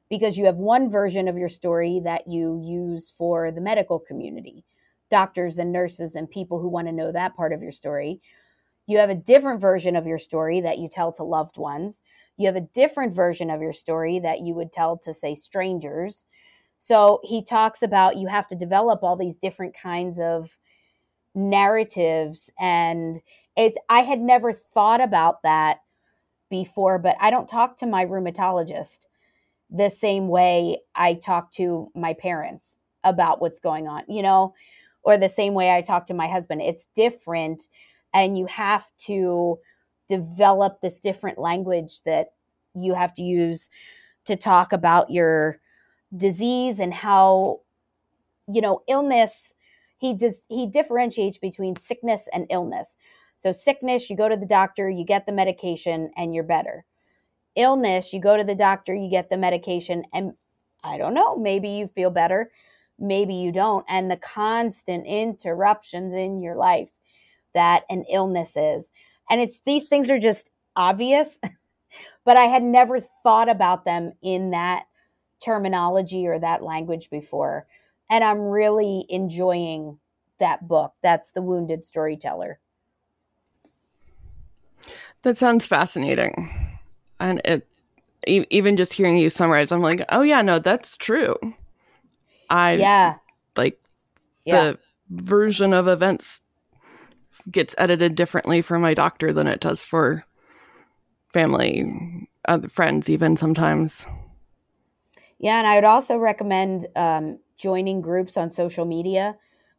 because 0.09 0.37
you 0.37 0.45
have 0.45 0.57
one 0.57 0.89
version 0.89 1.27
of 1.27 1.37
your 1.37 1.49
story 1.49 1.99
that 2.03 2.27
you 2.27 2.61
use 2.63 3.11
for 3.17 3.51
the 3.51 3.61
medical 3.61 3.99
community, 3.99 4.63
doctors 5.09 5.59
and 5.59 5.71
nurses 5.71 6.15
and 6.15 6.29
people 6.29 6.61
who 6.61 6.69
want 6.69 6.87
to 6.87 6.93
know 6.93 7.11
that 7.11 7.35
part 7.35 7.51
of 7.51 7.61
your 7.61 7.71
story. 7.71 8.21
You 8.85 8.99
have 8.99 9.09
a 9.09 9.15
different 9.15 9.59
version 9.59 9.97
of 9.97 10.05
your 10.05 10.17
story 10.17 10.61
that 10.61 10.77
you 10.77 10.87
tell 10.87 11.11
to 11.13 11.23
loved 11.23 11.57
ones. 11.57 12.01
You 12.37 12.47
have 12.47 12.55
a 12.55 12.61
different 12.61 13.13
version 13.13 13.49
of 13.49 13.61
your 13.61 13.73
story 13.73 14.19
that 14.19 14.39
you 14.41 14.53
would 14.53 14.71
tell 14.71 14.97
to, 14.99 15.13
say, 15.13 15.35
strangers. 15.35 16.25
So 16.77 17.19
he 17.23 17.43
talks 17.43 17.81
about 17.81 18.17
you 18.17 18.27
have 18.27 18.47
to 18.47 18.55
develop 18.55 19.03
all 19.03 19.17
these 19.17 19.37
different 19.37 19.75
kinds 19.75 20.19
of 20.19 20.57
narratives. 21.37 22.51
And 22.59 23.21
it, 23.55 23.77
I 23.89 24.01
had 24.01 24.19
never 24.19 24.51
thought 24.51 24.99
about 24.99 25.43
that 25.43 25.79
before, 26.49 26.97
but 26.97 27.15
I 27.21 27.29
don't 27.29 27.47
talk 27.47 27.77
to 27.77 27.85
my 27.85 28.05
rheumatologist 28.05 29.05
the 29.69 29.89
same 29.89 30.27
way 30.29 30.79
I 30.95 31.13
talk 31.13 31.51
to 31.51 31.91
my 31.93 32.13
parents 32.13 32.79
about 33.03 33.41
what's 33.41 33.59
going 33.59 33.87
on, 33.87 34.03
you 34.07 34.21
know, 34.21 34.53
or 35.03 35.17
the 35.17 35.29
same 35.29 35.53
way 35.53 35.71
I 35.71 35.81
talk 35.81 36.05
to 36.07 36.13
my 36.13 36.27
husband. 36.27 36.61
It's 36.61 36.87
different. 36.95 37.67
And 38.13 38.37
you 38.37 38.45
have 38.47 38.85
to 39.05 39.59
develop 40.07 40.81
this 40.81 40.99
different 40.99 41.37
language 41.37 42.01
that 42.03 42.29
you 42.73 42.93
have 42.93 43.13
to 43.15 43.23
use 43.23 43.69
to 44.25 44.35
talk 44.35 44.73
about 44.73 45.11
your 45.11 45.59
disease 46.15 46.79
and 46.79 46.93
how 46.93 47.59
you 48.47 48.61
know 48.61 48.81
illness 48.87 49.53
he 49.97 50.13
does 50.13 50.41
he 50.49 50.67
differentiates 50.67 51.37
between 51.37 51.75
sickness 51.75 52.27
and 52.33 52.47
illness. 52.49 52.97
So 53.35 53.51
sickness 53.51 54.09
you 54.09 54.17
go 54.17 54.29
to 54.29 54.37
the 54.37 54.45
doctor 54.45 54.89
you 54.89 55.05
get 55.05 55.25
the 55.25 55.31
medication 55.31 56.11
and 56.17 56.33
you're 56.33 56.43
better. 56.43 56.85
Illness 57.55 58.13
you 58.13 58.21
go 58.21 58.37
to 58.37 58.43
the 58.43 58.55
doctor 58.55 58.93
you 58.93 59.09
get 59.09 59.29
the 59.29 59.37
medication 59.37 60.03
and 60.13 60.33
i 60.83 60.97
don't 60.97 61.15
know 61.15 61.35
maybe 61.35 61.69
you 61.69 61.87
feel 61.87 62.11
better 62.11 62.51
maybe 62.99 63.33
you 63.33 63.51
don't 63.51 63.83
and 63.89 64.11
the 64.11 64.17
constant 64.17 65.05
interruptions 65.07 66.13
in 66.13 66.39
your 66.41 66.55
life 66.55 66.89
that 67.53 67.83
an 67.89 68.03
illness 68.11 68.55
is. 68.55 68.91
And 69.29 69.41
it's 69.41 69.59
these 69.61 69.87
things 69.87 70.11
are 70.11 70.19
just 70.19 70.51
obvious 70.75 71.39
but 72.25 72.37
i 72.37 72.45
had 72.45 72.61
never 72.63 72.99
thought 72.99 73.49
about 73.49 73.85
them 73.85 74.13
in 74.21 74.51
that 74.51 74.85
terminology 75.39 76.27
or 76.27 76.39
that 76.39 76.63
language 76.63 77.09
before. 77.09 77.67
And 78.09 78.23
I'm 78.23 78.39
really 78.39 79.05
enjoying 79.09 79.99
that 80.39 80.67
book. 80.67 80.93
That's 81.01 81.31
The 81.31 81.41
Wounded 81.41 81.83
Storyteller. 81.83 82.59
That 85.23 85.37
sounds 85.37 85.65
fascinating. 85.65 86.77
And 87.19 87.41
it 87.43 87.67
even 88.25 88.77
just 88.77 88.93
hearing 88.93 89.17
you 89.17 89.29
summarize, 89.29 89.71
I'm 89.71 89.81
like, 89.81 90.03
oh 90.09 90.21
yeah, 90.21 90.41
no, 90.41 90.59
that's 90.59 90.97
true. 90.97 91.35
I 92.49 92.73
yeah, 92.73 93.15
like 93.55 93.81
yeah. 94.45 94.71
the 94.71 94.79
version 95.09 95.73
of 95.73 95.87
events 95.87 96.43
gets 97.49 97.75
edited 97.77 98.15
differently 98.15 98.61
for 98.61 98.79
my 98.79 98.93
doctor 98.93 99.33
than 99.33 99.47
it 99.47 99.59
does 99.59 99.83
for 99.83 100.25
family, 101.33 102.29
other 102.47 102.69
friends, 102.69 103.09
even 103.09 103.37
sometimes. 103.37 104.05
Yeah, 105.39 105.57
and 105.57 105.67
I 105.67 105.75
would 105.75 105.83
also 105.83 106.17
recommend 106.17 106.87
um, 106.95 107.39
joining 107.57 108.01
groups 108.01 108.37
on 108.37 108.49
social 108.49 108.85
media 108.85 109.35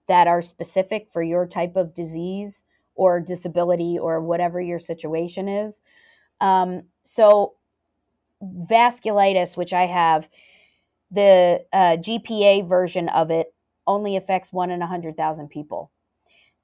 that 0.07 0.27
are 0.27 0.43
specific 0.43 1.09
for 1.13 1.23
your 1.23 1.47
type 1.47 1.77
of 1.77 1.95
disease 1.95 2.65
or 2.95 3.21
disability 3.21 3.99
or 3.99 4.21
whatever 4.21 4.61
your 4.61 4.79
situation 4.79 5.49
is. 5.49 5.81
Um, 6.41 6.83
so, 7.03 7.55
vasculitis, 8.43 9.57
which 9.57 9.73
I 9.73 9.87
have, 9.87 10.29
the 11.11 11.65
uh, 11.73 11.97
GPA 11.99 12.69
version 12.69 13.09
of 13.09 13.31
it 13.31 13.55
only 13.87 14.17
affects 14.17 14.53
one 14.53 14.71
in 14.71 14.83
a 14.83 14.87
hundred 14.87 15.17
thousand 15.17 15.49
people. 15.49 15.91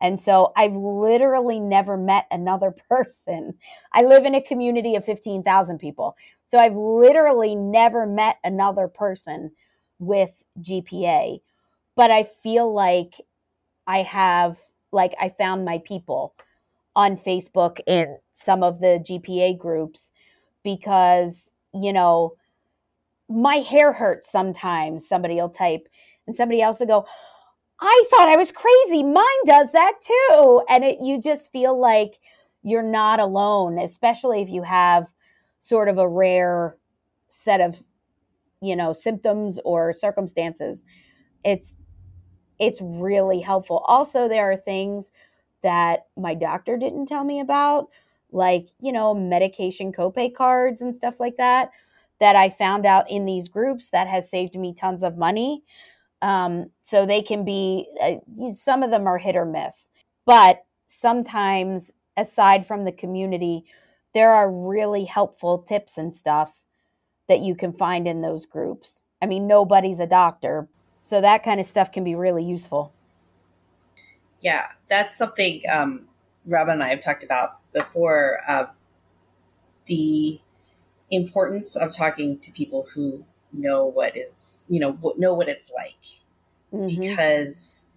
And 0.00 0.20
so 0.20 0.52
I've 0.56 0.76
literally 0.76 1.60
never 1.60 1.96
met 1.96 2.26
another 2.30 2.74
person. 2.90 3.54
I 3.92 4.02
live 4.02 4.26
in 4.26 4.34
a 4.34 4.42
community 4.42 4.96
of 4.96 5.04
15,000 5.04 5.78
people. 5.78 6.16
So 6.44 6.58
I've 6.58 6.76
literally 6.76 7.54
never 7.54 8.06
met 8.06 8.36
another 8.44 8.88
person 8.88 9.50
with 9.98 10.42
GPA. 10.60 11.40
But 11.96 12.10
I 12.10 12.24
feel 12.24 12.72
like 12.72 13.20
I 13.86 14.02
have, 14.02 14.58
like, 14.92 15.14
I 15.20 15.28
found 15.28 15.64
my 15.64 15.78
people 15.78 16.34
on 16.96 17.16
Facebook 17.16 17.80
in 17.86 18.18
some 18.32 18.62
of 18.62 18.80
the 18.80 19.04
GPA 19.06 19.58
groups 19.58 20.10
because, 20.62 21.52
you 21.72 21.92
know, 21.92 22.36
my 23.28 23.56
hair 23.56 23.92
hurts 23.92 24.30
sometimes, 24.30 25.08
somebody 25.08 25.36
will 25.36 25.48
type, 25.48 25.88
and 26.26 26.34
somebody 26.34 26.62
else 26.62 26.80
will 26.80 26.86
go, 26.86 27.06
I 27.80 28.04
thought 28.10 28.28
I 28.28 28.36
was 28.36 28.52
crazy. 28.52 29.02
Mine 29.02 29.24
does 29.46 29.72
that 29.72 29.94
too. 30.00 30.62
And 30.68 30.84
it, 30.84 30.98
you 31.02 31.20
just 31.20 31.52
feel 31.52 31.78
like 31.78 32.18
you're 32.62 32.82
not 32.82 33.20
alone, 33.20 33.78
especially 33.78 34.40
if 34.40 34.50
you 34.50 34.62
have 34.62 35.12
sort 35.58 35.88
of 35.88 35.98
a 35.98 36.08
rare 36.08 36.76
set 37.28 37.60
of, 37.60 37.82
you 38.64 38.76
know, 38.76 38.92
symptoms 38.92 39.60
or 39.64 39.94
circumstances. 39.94 40.82
It's 41.44 41.74
it's 42.58 42.80
really 42.80 43.40
helpful. 43.40 43.84
Also, 43.88 44.28
there 44.28 44.50
are 44.50 44.56
things 44.56 45.10
that 45.62 46.06
my 46.16 46.34
doctor 46.34 46.76
didn't 46.76 47.06
tell 47.06 47.24
me 47.24 47.40
about, 47.40 47.88
like, 48.30 48.68
you 48.80 48.92
know, 48.92 49.14
medication 49.14 49.92
copay 49.92 50.32
cards 50.32 50.80
and 50.80 50.94
stuff 50.94 51.18
like 51.18 51.36
that, 51.36 51.70
that 52.20 52.36
I 52.36 52.50
found 52.50 52.86
out 52.86 53.10
in 53.10 53.24
these 53.24 53.48
groups 53.48 53.90
that 53.90 54.06
has 54.06 54.30
saved 54.30 54.54
me 54.54 54.72
tons 54.72 55.02
of 55.02 55.16
money. 55.16 55.62
Um, 56.22 56.70
so 56.82 57.04
they 57.04 57.22
can 57.22 57.44
be, 57.44 57.86
uh, 58.00 58.52
some 58.52 58.82
of 58.82 58.90
them 58.90 59.06
are 59.06 59.18
hit 59.18 59.36
or 59.36 59.44
miss. 59.44 59.90
But 60.26 60.64
sometimes, 60.86 61.92
aside 62.16 62.66
from 62.66 62.84
the 62.84 62.92
community, 62.92 63.64
there 64.14 64.30
are 64.30 64.50
really 64.50 65.04
helpful 65.04 65.58
tips 65.58 65.98
and 65.98 66.12
stuff 66.12 66.62
that 67.28 67.40
you 67.40 67.54
can 67.54 67.72
find 67.72 68.06
in 68.06 68.20
those 68.20 68.46
groups. 68.46 69.04
I 69.22 69.26
mean, 69.26 69.46
nobody's 69.46 70.00
a 70.00 70.06
doctor, 70.06 70.68
so 71.02 71.20
that 71.20 71.42
kind 71.42 71.60
of 71.60 71.66
stuff 71.66 71.92
can 71.92 72.04
be 72.04 72.14
really 72.14 72.44
useful. 72.44 72.92
Yeah, 74.40 74.66
that's 74.88 75.16
something 75.16 75.62
um, 75.72 76.06
Robyn 76.46 76.74
and 76.74 76.82
I 76.82 76.88
have 76.88 77.02
talked 77.02 77.24
about 77.24 77.58
before. 77.72 78.40
Uh, 78.46 78.66
the 79.86 80.40
importance 81.10 81.76
of 81.76 81.92
talking 81.92 82.38
to 82.38 82.50
people 82.52 82.88
who 82.94 83.24
know 83.52 83.84
what 83.84 84.16
is 84.16 84.64
you 84.68 84.80
know 84.80 85.14
know 85.16 85.34
what 85.34 85.48
it's 85.48 85.70
like 85.70 85.98
mm-hmm. 86.72 87.00
because 87.00 87.88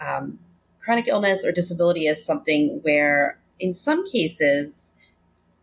um, 0.00 0.38
chronic 0.84 1.08
illness 1.08 1.44
or 1.44 1.52
disability 1.52 2.06
is 2.06 2.24
something 2.24 2.80
where 2.82 3.38
in 3.58 3.74
some 3.74 4.06
cases 4.06 4.92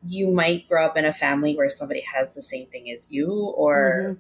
you 0.06 0.30
might 0.30 0.68
grow 0.68 0.86
up 0.86 0.98
in 0.98 1.06
a 1.06 1.14
family 1.14 1.56
where 1.56 1.70
somebody 1.70 2.04
has 2.14 2.36
the 2.36 2.42
same 2.42 2.68
thing 2.68 2.92
as 2.92 3.12
you 3.12 3.32
or 3.32 4.18
mm-hmm. 4.18 4.20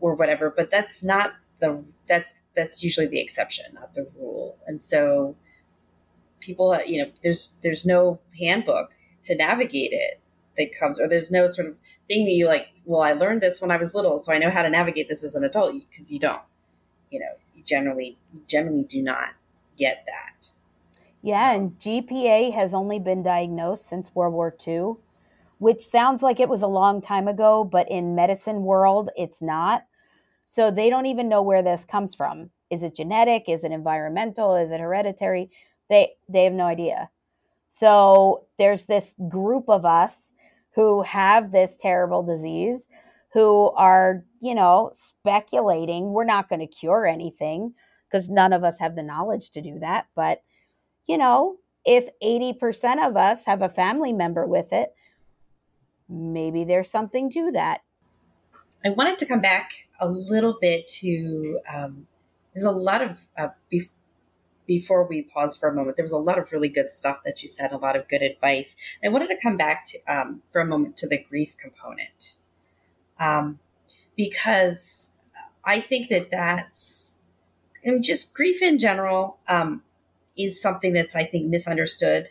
or 0.00 0.14
whatever 0.14 0.52
but 0.54 0.70
that's 0.70 1.04
not 1.04 1.32
the 1.60 1.84
that's 2.08 2.34
that's 2.56 2.82
usually 2.82 3.06
the 3.06 3.20
exception 3.20 3.66
not 3.74 3.94
the 3.94 4.08
rule. 4.18 4.58
And 4.66 4.80
so 4.80 5.36
people 6.40 6.78
you 6.86 7.02
know 7.02 7.10
there's 7.22 7.56
there's 7.62 7.86
no 7.86 8.18
handbook 8.38 8.90
to 9.22 9.36
navigate 9.36 9.92
it 9.92 10.20
that 10.56 10.78
comes 10.78 10.98
or 10.98 11.08
there's 11.08 11.30
no 11.30 11.46
sort 11.46 11.68
of 11.68 11.76
thing 12.08 12.24
that 12.24 12.32
you 12.32 12.46
like 12.46 12.68
well 12.86 13.02
i 13.02 13.12
learned 13.12 13.42
this 13.42 13.60
when 13.60 13.70
i 13.70 13.76
was 13.76 13.94
little 13.94 14.16
so 14.16 14.32
i 14.32 14.38
know 14.38 14.50
how 14.50 14.62
to 14.62 14.70
navigate 14.70 15.08
this 15.08 15.22
as 15.22 15.34
an 15.34 15.44
adult 15.44 15.74
because 15.90 16.10
you 16.10 16.18
don't. 16.18 16.42
You 17.10 17.20
know 17.20 17.32
you 17.54 17.62
generally 17.62 18.18
you 18.32 18.40
generally 18.46 18.84
do 18.84 19.02
not 19.02 19.30
get 19.76 20.06
that 20.06 20.50
yeah 21.22 21.52
and 21.52 21.72
gpa 21.78 22.52
has 22.52 22.74
only 22.74 22.98
been 22.98 23.22
diagnosed 23.22 23.86
since 23.86 24.14
world 24.14 24.34
war 24.34 24.54
ii 24.66 24.92
which 25.58 25.82
sounds 25.82 26.22
like 26.22 26.40
it 26.40 26.48
was 26.48 26.62
a 26.62 26.66
long 26.66 27.00
time 27.00 27.28
ago 27.28 27.64
but 27.64 27.90
in 27.90 28.14
medicine 28.14 28.62
world 28.62 29.10
it's 29.16 29.42
not 29.42 29.84
so 30.44 30.70
they 30.70 30.90
don't 30.90 31.06
even 31.06 31.28
know 31.28 31.42
where 31.42 31.62
this 31.62 31.84
comes 31.84 32.14
from 32.14 32.50
is 32.70 32.82
it 32.82 32.96
genetic 32.96 33.44
is 33.48 33.64
it 33.64 33.72
environmental 33.72 34.56
is 34.56 34.72
it 34.72 34.80
hereditary 34.80 35.50
they 35.88 36.10
they 36.28 36.44
have 36.44 36.52
no 36.52 36.64
idea 36.64 37.10
so 37.68 38.46
there's 38.58 38.86
this 38.86 39.14
group 39.28 39.68
of 39.68 39.84
us 39.84 40.34
who 40.74 41.02
have 41.02 41.52
this 41.52 41.76
terrible 41.76 42.22
disease 42.22 42.88
who 43.32 43.70
are, 43.70 44.24
you 44.40 44.54
know, 44.54 44.90
speculating. 44.92 46.12
We're 46.12 46.24
not 46.24 46.48
going 46.48 46.60
to 46.60 46.66
cure 46.66 47.06
anything 47.06 47.74
because 48.08 48.28
none 48.28 48.52
of 48.52 48.64
us 48.64 48.78
have 48.80 48.96
the 48.96 49.02
knowledge 49.02 49.50
to 49.52 49.62
do 49.62 49.78
that. 49.78 50.06
But, 50.16 50.42
you 51.06 51.18
know, 51.18 51.56
if 51.84 52.08
80% 52.22 53.06
of 53.06 53.16
us 53.16 53.46
have 53.46 53.62
a 53.62 53.68
family 53.68 54.12
member 54.12 54.46
with 54.46 54.72
it, 54.72 54.94
maybe 56.08 56.64
there's 56.64 56.90
something 56.90 57.30
to 57.30 57.50
that. 57.52 57.82
I 58.84 58.90
wanted 58.90 59.18
to 59.18 59.26
come 59.26 59.40
back 59.40 59.70
a 60.00 60.08
little 60.08 60.56
bit 60.60 60.88
to 60.88 61.60
um, 61.72 62.06
there's 62.54 62.64
a 62.64 62.70
lot 62.70 63.02
of 63.02 63.28
uh, 63.36 63.48
before 64.70 65.04
we 65.04 65.22
pause 65.22 65.56
for 65.56 65.68
a 65.68 65.74
moment, 65.74 65.96
there 65.96 66.04
was 66.04 66.12
a 66.12 66.16
lot 66.16 66.38
of 66.38 66.52
really 66.52 66.68
good 66.68 66.92
stuff 66.92 67.24
that 67.24 67.42
you 67.42 67.48
said, 67.48 67.72
a 67.72 67.76
lot 67.76 67.96
of 67.96 68.06
good 68.06 68.22
advice. 68.22 68.76
I 69.04 69.08
wanted 69.08 69.26
to 69.30 69.36
come 69.36 69.56
back 69.56 69.84
to, 69.86 69.98
um, 70.06 70.42
for 70.52 70.60
a 70.60 70.64
moment 70.64 70.96
to 70.98 71.08
the 71.08 71.18
grief 71.18 71.56
component, 71.56 72.36
um, 73.18 73.58
because 74.16 75.16
I 75.64 75.80
think 75.80 76.08
that 76.10 76.30
that's 76.30 77.14
and 77.82 78.04
just 78.04 78.32
grief 78.32 78.62
in 78.62 78.78
general 78.78 79.38
um, 79.48 79.82
is 80.44 80.60
something 80.60 80.92
that's 80.92 81.16
I 81.16 81.24
think 81.24 81.48
misunderstood 81.48 82.28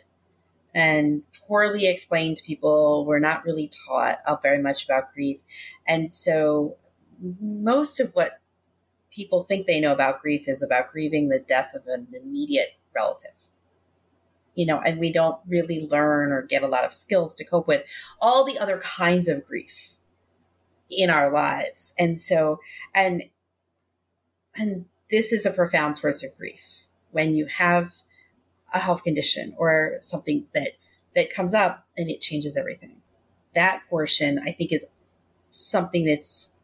and 0.74 1.22
poorly 1.46 1.86
explained 1.86 2.36
to 2.36 2.44
people. 2.44 3.04
We're 3.04 3.18
not 3.18 3.44
really 3.44 3.70
taught 3.86 4.18
up 4.26 4.42
very 4.42 4.62
much 4.62 4.84
about 4.84 5.12
grief, 5.12 5.40
and 5.86 6.12
so 6.12 6.76
most 7.40 8.00
of 8.00 8.12
what 8.14 8.40
people 9.10 9.42
think 9.42 9.66
they 9.66 9.80
know 9.80 9.92
about 9.92 10.22
grief 10.22 10.44
is 10.46 10.62
about 10.62 10.92
grieving 10.92 11.28
the 11.28 11.38
death 11.38 11.74
of 11.74 11.86
an 11.86 12.08
immediate 12.14 12.78
relative. 12.94 13.32
You 14.54 14.66
know, 14.66 14.80
and 14.80 14.98
we 14.98 15.12
don't 15.12 15.38
really 15.46 15.86
learn 15.90 16.32
or 16.32 16.42
get 16.42 16.62
a 16.62 16.68
lot 16.68 16.84
of 16.84 16.92
skills 16.92 17.34
to 17.36 17.44
cope 17.44 17.66
with 17.66 17.84
all 18.20 18.44
the 18.44 18.58
other 18.58 18.78
kinds 18.78 19.28
of 19.28 19.46
grief 19.46 19.92
in 20.90 21.08
our 21.08 21.32
lives. 21.32 21.94
And 21.98 22.20
so, 22.20 22.58
and, 22.94 23.24
and 24.54 24.86
this 25.10 25.32
is 25.32 25.46
a 25.46 25.52
profound 25.52 25.98
source 25.98 26.22
of 26.22 26.36
grief 26.36 26.82
when 27.10 27.34
you 27.34 27.46
have 27.46 27.94
a 28.72 28.78
health 28.78 29.02
condition 29.02 29.54
or 29.58 29.98
something 30.00 30.46
that 30.54 30.72
that 31.14 31.32
comes 31.32 31.54
up 31.54 31.86
and 31.96 32.08
it 32.08 32.20
changes 32.20 32.56
everything. 32.56 32.96
That 33.54 33.82
portion, 33.90 34.38
I 34.38 34.52
think, 34.52 34.72
is 34.72 34.86
something 35.50 36.04
that's 36.04 36.56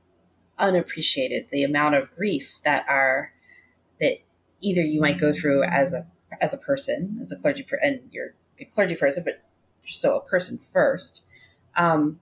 unappreciated. 0.58 1.48
The 1.50 1.64
amount 1.64 1.96
of 1.96 2.14
grief 2.14 2.60
that 2.64 2.86
are 2.88 3.32
that 4.00 4.18
either 4.60 4.82
you 4.82 5.00
might 5.00 5.18
go 5.18 5.32
through 5.32 5.64
as 5.64 5.92
a 5.92 6.06
as 6.40 6.54
a 6.54 6.58
person, 6.58 7.18
as 7.22 7.32
a 7.32 7.36
clergy, 7.36 7.66
and 7.82 8.00
you're 8.10 8.34
a 8.60 8.64
clergy 8.64 8.96
person, 8.96 9.24
but 9.24 9.42
you're 9.82 9.90
still 9.90 10.18
a 10.18 10.28
person 10.28 10.58
first. 10.58 11.24
Um, 11.76 12.20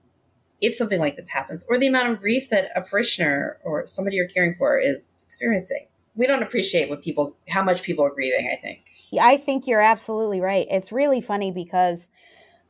if 0.61 0.75
something 0.75 0.99
like 0.99 1.15
this 1.15 1.29
happens, 1.29 1.65
or 1.69 1.77
the 1.77 1.87
amount 1.87 2.11
of 2.11 2.19
grief 2.19 2.49
that 2.49 2.71
a 2.75 2.81
parishioner 2.81 3.59
or 3.63 3.85
somebody 3.87 4.15
you're 4.15 4.27
caring 4.27 4.55
for 4.55 4.79
is 4.79 5.23
experiencing, 5.27 5.87
we 6.15 6.27
don't 6.27 6.43
appreciate 6.43 6.89
what 6.89 7.01
people, 7.01 7.35
how 7.49 7.63
much 7.63 7.83
people 7.83 8.05
are 8.05 8.13
grieving. 8.13 8.49
I 8.51 8.61
think. 8.61 8.85
I 9.19 9.37
think 9.37 9.67
you're 9.67 9.81
absolutely 9.81 10.41
right. 10.41 10.67
It's 10.69 10.91
really 10.91 11.21
funny 11.21 11.51
because 11.51 12.09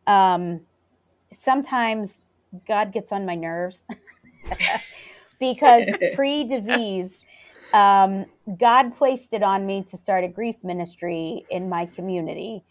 um, 0.07 0.61
sometimes 1.31 2.21
God 2.67 2.91
gets 2.91 3.11
on 3.11 3.25
my 3.25 3.35
nerves 3.35 3.85
because 5.39 5.89
pre 6.15 6.43
disease, 6.43 7.23
um, 7.73 8.25
God 8.59 8.95
placed 8.95 9.33
it 9.33 9.43
on 9.43 9.65
me 9.65 9.83
to 9.89 9.97
start 9.97 10.23
a 10.23 10.27
grief 10.27 10.57
ministry 10.63 11.45
in 11.49 11.69
my 11.69 11.85
community. 11.85 12.63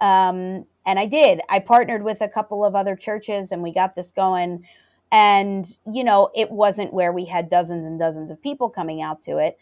Um, 0.00 0.66
and 0.84 0.98
I 0.98 1.06
did. 1.06 1.40
I 1.48 1.58
partnered 1.58 2.04
with 2.04 2.20
a 2.20 2.28
couple 2.28 2.64
of 2.64 2.74
other 2.74 2.94
churches 2.94 3.50
and 3.50 3.62
we 3.62 3.72
got 3.72 3.96
this 3.96 4.12
going. 4.12 4.66
And, 5.10 5.66
you 5.92 6.04
know, 6.04 6.30
it 6.34 6.50
wasn't 6.50 6.92
where 6.92 7.12
we 7.12 7.24
had 7.24 7.48
dozens 7.48 7.86
and 7.86 7.98
dozens 7.98 8.30
of 8.30 8.42
people 8.42 8.68
coming 8.68 9.00
out 9.00 9.22
to 9.22 9.38
it, 9.38 9.58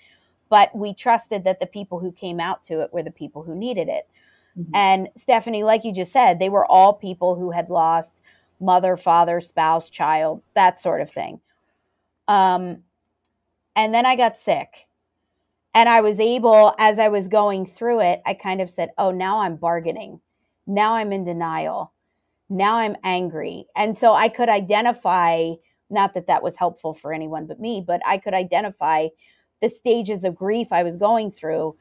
but 0.51 0.74
we 0.74 0.95
trusted 0.95 1.45
that 1.45 1.61
the 1.61 1.66
people 1.66 1.99
who 1.99 2.12
came 2.12 2.40
out 2.40 2.62
to 2.64 2.80
it 2.80 2.92
were 2.92 3.03
the 3.03 3.11
people 3.11 3.42
who 3.42 3.55
needed 3.55 3.88
it. 3.88 4.09
Mm-hmm. 4.59 4.70
And 4.74 5.09
Stephanie, 5.16 5.64
like 5.64 5.84
you 5.84 5.92
just 5.92 6.12
said, 6.12 6.38
they 6.38 6.49
were 6.49 6.66
all 6.66 6.92
people 6.92 7.34
who 7.34 7.51
had 7.51 7.70
lost 7.70 8.22
mother, 8.61 8.97
father, 8.97 9.40
spouse, 9.40 9.90
child, 9.90 10.42
that 10.55 10.78
sort 10.78 11.01
of 11.01 11.11
thing. 11.11 11.40
Um, 12.28 12.78
and 13.76 13.92
then 13.92 14.07
I 14.07 14.16
got 14.16 14.36
sick. 14.36 14.86
And 15.74 15.88
I 15.88 16.03
was 16.03 16.20
able, 16.20 16.72
as 16.78 17.01
I 17.01 17.09
was 17.09 17.26
going 17.26 17.66
through 17.66 18.01
it, 18.01 18.22
I 18.24 18.34
kind 18.34 18.61
of 18.61 18.70
said, 18.70 18.90
oh, 18.97 19.11
now 19.11 19.40
I'm 19.40 19.57
bargaining. 19.57 20.20
Now 20.68 20.95
I'm 20.95 21.12
in 21.12 21.24
denial. 21.24 21.92
Now 22.49 22.76
I'm 22.76 22.97
angry. 23.03 23.66
And 23.74 23.97
so 23.97 24.14
I 24.14 24.28
could 24.28 24.49
identify, 24.49 25.55
not 25.90 26.14
that 26.14 26.28
that 26.28 26.45
was 26.45 26.57
helpful 26.57 26.95
for 26.95 27.12
anyone 27.12 27.47
but 27.47 27.59
me, 27.59 27.82
but 27.84 28.01
I 28.07 28.18
could 28.18 28.34
identify 28.34 29.09
the 29.65 29.71
stages 29.71 30.25
of 30.25 30.37
grief 30.37 30.73
I 30.73 30.83
was 30.83 30.95
going 30.95 31.31
through 31.31 31.75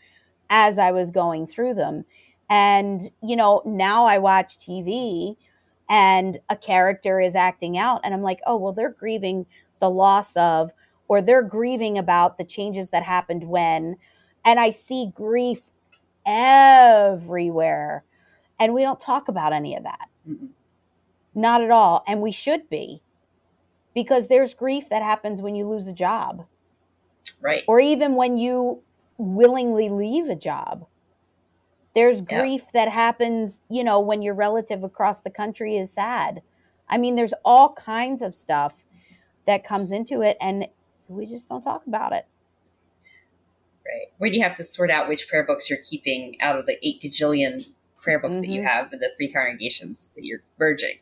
as 0.50 0.78
I 0.78 0.94
was 0.94 1.12
going 1.12 1.46
through 1.46 1.74
them. 1.74 2.06
And, 2.50 3.02
you 3.22 3.36
know, 3.36 3.62
now 3.66 4.06
I 4.06 4.20
watch 4.20 4.58
TV 4.58 5.36
and 5.90 6.38
a 6.50 6.56
character 6.56 7.20
is 7.20 7.36
acting 7.36 7.78
out, 7.78 8.00
and 8.06 8.14
I'm 8.14 8.22
like, 8.22 8.40
oh, 8.48 8.56
well, 8.56 8.72
they're 8.72 8.90
grieving 8.90 9.46
the 9.80 9.90
loss 9.90 10.38
of, 10.38 10.72
or 11.10 11.22
they're 11.22 11.44
grieving 11.44 11.98
about 11.98 12.38
the 12.38 12.46
changes 12.46 12.92
that 12.92 13.04
happened 13.04 13.44
when. 13.50 13.98
And 14.46 14.62
I 14.62 14.70
see 14.70 15.12
grief 15.14 15.64
everywhere. 16.26 18.06
And 18.62 18.74
we 18.74 18.82
don't 18.82 19.00
talk 19.00 19.28
about 19.28 19.52
any 19.52 19.76
of 19.76 19.84
that. 19.84 20.08
mm 20.26 20.48
Not 21.36 21.62
at 21.62 21.70
all. 21.70 22.06
And 22.08 22.22
we 22.22 22.32
should 22.32 22.70
be 22.70 23.02
because 23.94 24.30
there's 24.30 24.54
grief 24.54 24.88
that 24.88 25.04
happens 25.04 25.42
when 25.42 25.54
you 25.54 25.68
lose 25.68 25.90
a 25.90 25.94
job. 25.94 26.46
Right. 27.44 27.64
Or 27.68 27.80
even 27.80 28.16
when 28.16 28.38
you 28.38 28.82
willingly 29.18 29.90
leave 29.90 30.30
a 30.30 30.36
job. 30.36 30.88
There's 31.96 32.22
grief 32.22 32.72
that 32.74 32.90
happens, 32.90 33.62
you 33.70 33.84
know, 33.84 34.00
when 34.00 34.24
your 34.24 34.34
relative 34.34 34.84
across 34.84 35.22
the 35.22 35.30
country 35.30 35.78
is 35.78 35.94
sad. 35.94 36.42
I 36.90 36.98
mean, 36.98 37.16
there's 37.16 37.36
all 37.46 37.74
kinds 37.74 38.24
of 38.24 38.34
stuff 38.34 38.84
that 39.46 39.64
comes 39.64 39.92
into 39.92 40.22
it, 40.22 40.38
and 40.42 40.68
we 41.08 41.26
just 41.28 41.50
don't 41.50 41.62
talk 41.62 41.86
about 41.86 42.14
it. 42.14 42.26
Right. 43.86 44.08
When 44.18 44.34
you 44.34 44.42
have 44.42 44.56
to 44.56 44.64
sort 44.64 44.90
out 44.90 45.08
which 45.08 45.28
prayer 45.28 45.44
books 45.44 45.70
you're 45.70 45.80
keeping 45.84 46.42
out 46.42 46.58
of 46.58 46.66
the 46.66 46.78
eight 46.82 47.02
gajillion 47.02 47.68
prayer 48.00 48.18
books 48.18 48.34
mm-hmm. 48.34 48.42
that 48.42 48.48
you 48.48 48.62
mm-hmm. 48.62 48.70
have 48.70 48.94
in 48.94 49.00
the 49.00 49.12
three 49.16 49.32
congregations 49.32 50.14
that 50.16 50.26
you're 50.26 50.44
merging. 50.58 51.00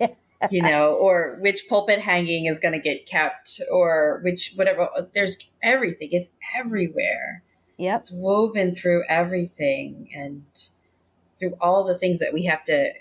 you 0.50 0.62
know, 0.62 0.94
or 0.94 1.38
which 1.40 1.68
pulpit 1.68 2.00
hanging 2.00 2.46
is 2.46 2.60
going 2.60 2.74
to 2.74 2.80
get 2.80 3.06
kept, 3.06 3.60
or 3.70 4.20
which 4.22 4.52
whatever. 4.56 4.88
There's 5.14 5.36
everything. 5.62 6.08
It's 6.12 6.28
everywhere. 6.56 7.42
Yeah, 7.76 7.96
It's 7.96 8.12
woven 8.12 8.74
through 8.74 9.04
everything 9.08 10.08
and 10.14 10.44
through 11.40 11.56
all 11.60 11.84
the 11.84 11.98
things 11.98 12.20
that 12.20 12.32
we 12.32 12.44
have 12.44 12.64
to 12.64 12.92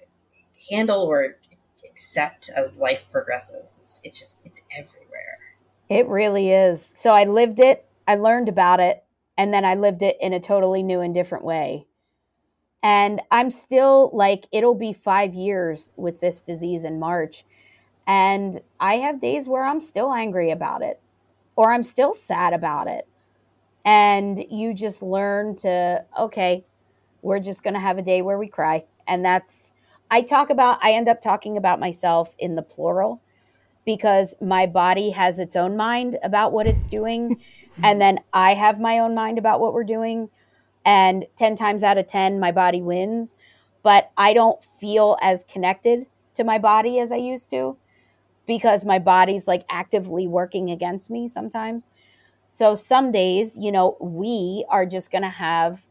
handle 0.72 1.02
or 1.02 1.38
accept 1.86 2.50
as 2.56 2.76
life 2.76 3.06
progresses. 3.12 3.80
It's, 3.82 4.02
it's 4.04 4.20
just, 4.20 4.40
it's 4.44 4.62
everywhere. 4.76 5.40
It 5.90 6.08
really 6.08 6.52
is. 6.52 6.92
So 6.96 7.12
I 7.12 7.26
lived 7.26 7.60
it, 7.60 7.86
I 8.08 8.16
learned 8.16 8.50
about 8.50 8.80
it, 8.80 9.04
and 9.38 9.54
then 9.54 9.64
I 9.64 9.76
lived 9.76 10.02
it 10.02 10.18
in 10.20 10.34
a 10.34 10.40
totally 10.40 10.82
new 10.82 11.02
and 11.02 11.14
different 11.14 11.44
way. 11.44 11.86
And 12.84 13.22
I'm 13.32 13.50
still 13.50 14.12
like, 14.14 14.46
it'll 14.52 14.76
be 14.76 14.92
five 14.92 15.34
years 15.34 15.94
with 15.96 16.20
this 16.20 16.42
disease 16.42 16.84
in 16.84 17.00
March. 17.00 17.46
And 18.06 18.60
I 18.78 18.96
have 18.96 19.22
days 19.22 19.48
where 19.48 19.64
I'm 19.64 19.80
still 19.80 20.12
angry 20.12 20.52
about 20.52 20.82
it 20.82 21.00
or 21.56 21.72
I'm 21.72 21.84
still 21.84 22.14
sad 22.14 22.54
about 22.54 22.88
it. 22.88 23.08
And 23.86 24.46
you 24.52 24.74
just 24.74 25.02
learn 25.02 25.56
to 25.58 26.06
okay 26.20 26.66
we're 27.22 27.40
just 27.40 27.64
going 27.64 27.74
to 27.74 27.80
have 27.80 27.98
a 27.98 28.02
day 28.02 28.22
where 28.22 28.38
we 28.38 28.48
cry. 28.48 28.86
And 29.08 29.24
that's 29.24 29.74
i 30.12 30.22
talk 30.22 30.50
about 30.50 30.80
i 30.84 30.92
end 30.92 31.08
up 31.08 31.22
talking 31.22 31.58
about 31.58 31.80
myself 31.80 32.36
in 32.38 32.56
the 32.56 32.62
plural 32.62 33.22
because 33.86 34.36
my 34.42 34.66
body 34.66 35.10
has 35.12 35.40
its 35.40 35.56
own 35.56 35.76
mind 35.78 36.18
about 36.24 36.52
what 36.52 36.68
it's 36.68 36.86
doing. 36.86 37.42
And 37.82 38.00
then 38.00 38.20
i 38.32 38.54
have 38.54 38.80
my 38.80 39.00
own 39.00 39.16
mind 39.16 39.40
about 39.40 39.60
what 39.60 39.74
we're 39.74 39.84
doing 39.84 40.30
and 40.86 41.26
10 41.36 41.56
times 41.56 41.84
out 41.84 41.98
of 41.98 42.08
10 42.08 42.40
my 42.40 42.52
body 42.52 42.82
wins 42.82 43.36
but 43.84 44.12
i 44.18 44.34
don't 44.34 44.64
feel 44.64 45.18
as 45.22 45.44
connected 45.46 46.08
to 46.34 46.44
my 46.44 46.58
body 46.58 47.00
as 47.00 47.12
i 47.12 47.18
used 47.18 47.50
to 47.50 47.78
because 48.46 48.86
my 48.86 49.00
body's 49.00 49.48
like 49.48 49.64
actively 49.70 50.28
working 50.28 50.70
against 50.70 51.10
me 51.10 51.28
sometimes 51.28 51.88
so 52.54 52.76
some 52.76 53.10
days, 53.10 53.58
you 53.58 53.72
know, 53.72 53.98
we 54.00 54.64
are 54.70 54.86
just 54.86 55.10
to 55.24 55.30
have 55.30 55.88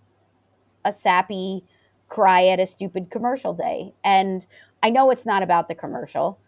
a 0.84 0.92
sappy 0.92 1.64
cry 2.06 2.46
at 2.46 2.60
a 2.60 2.66
stupid 2.66 3.10
commercial 3.10 3.52
day. 3.52 3.94
And 4.04 4.46
I 4.80 4.90
know 4.90 5.10
it's 5.10 5.26
not 5.26 5.42
about 5.42 5.66
the 5.66 5.74
commercial. 5.74 6.38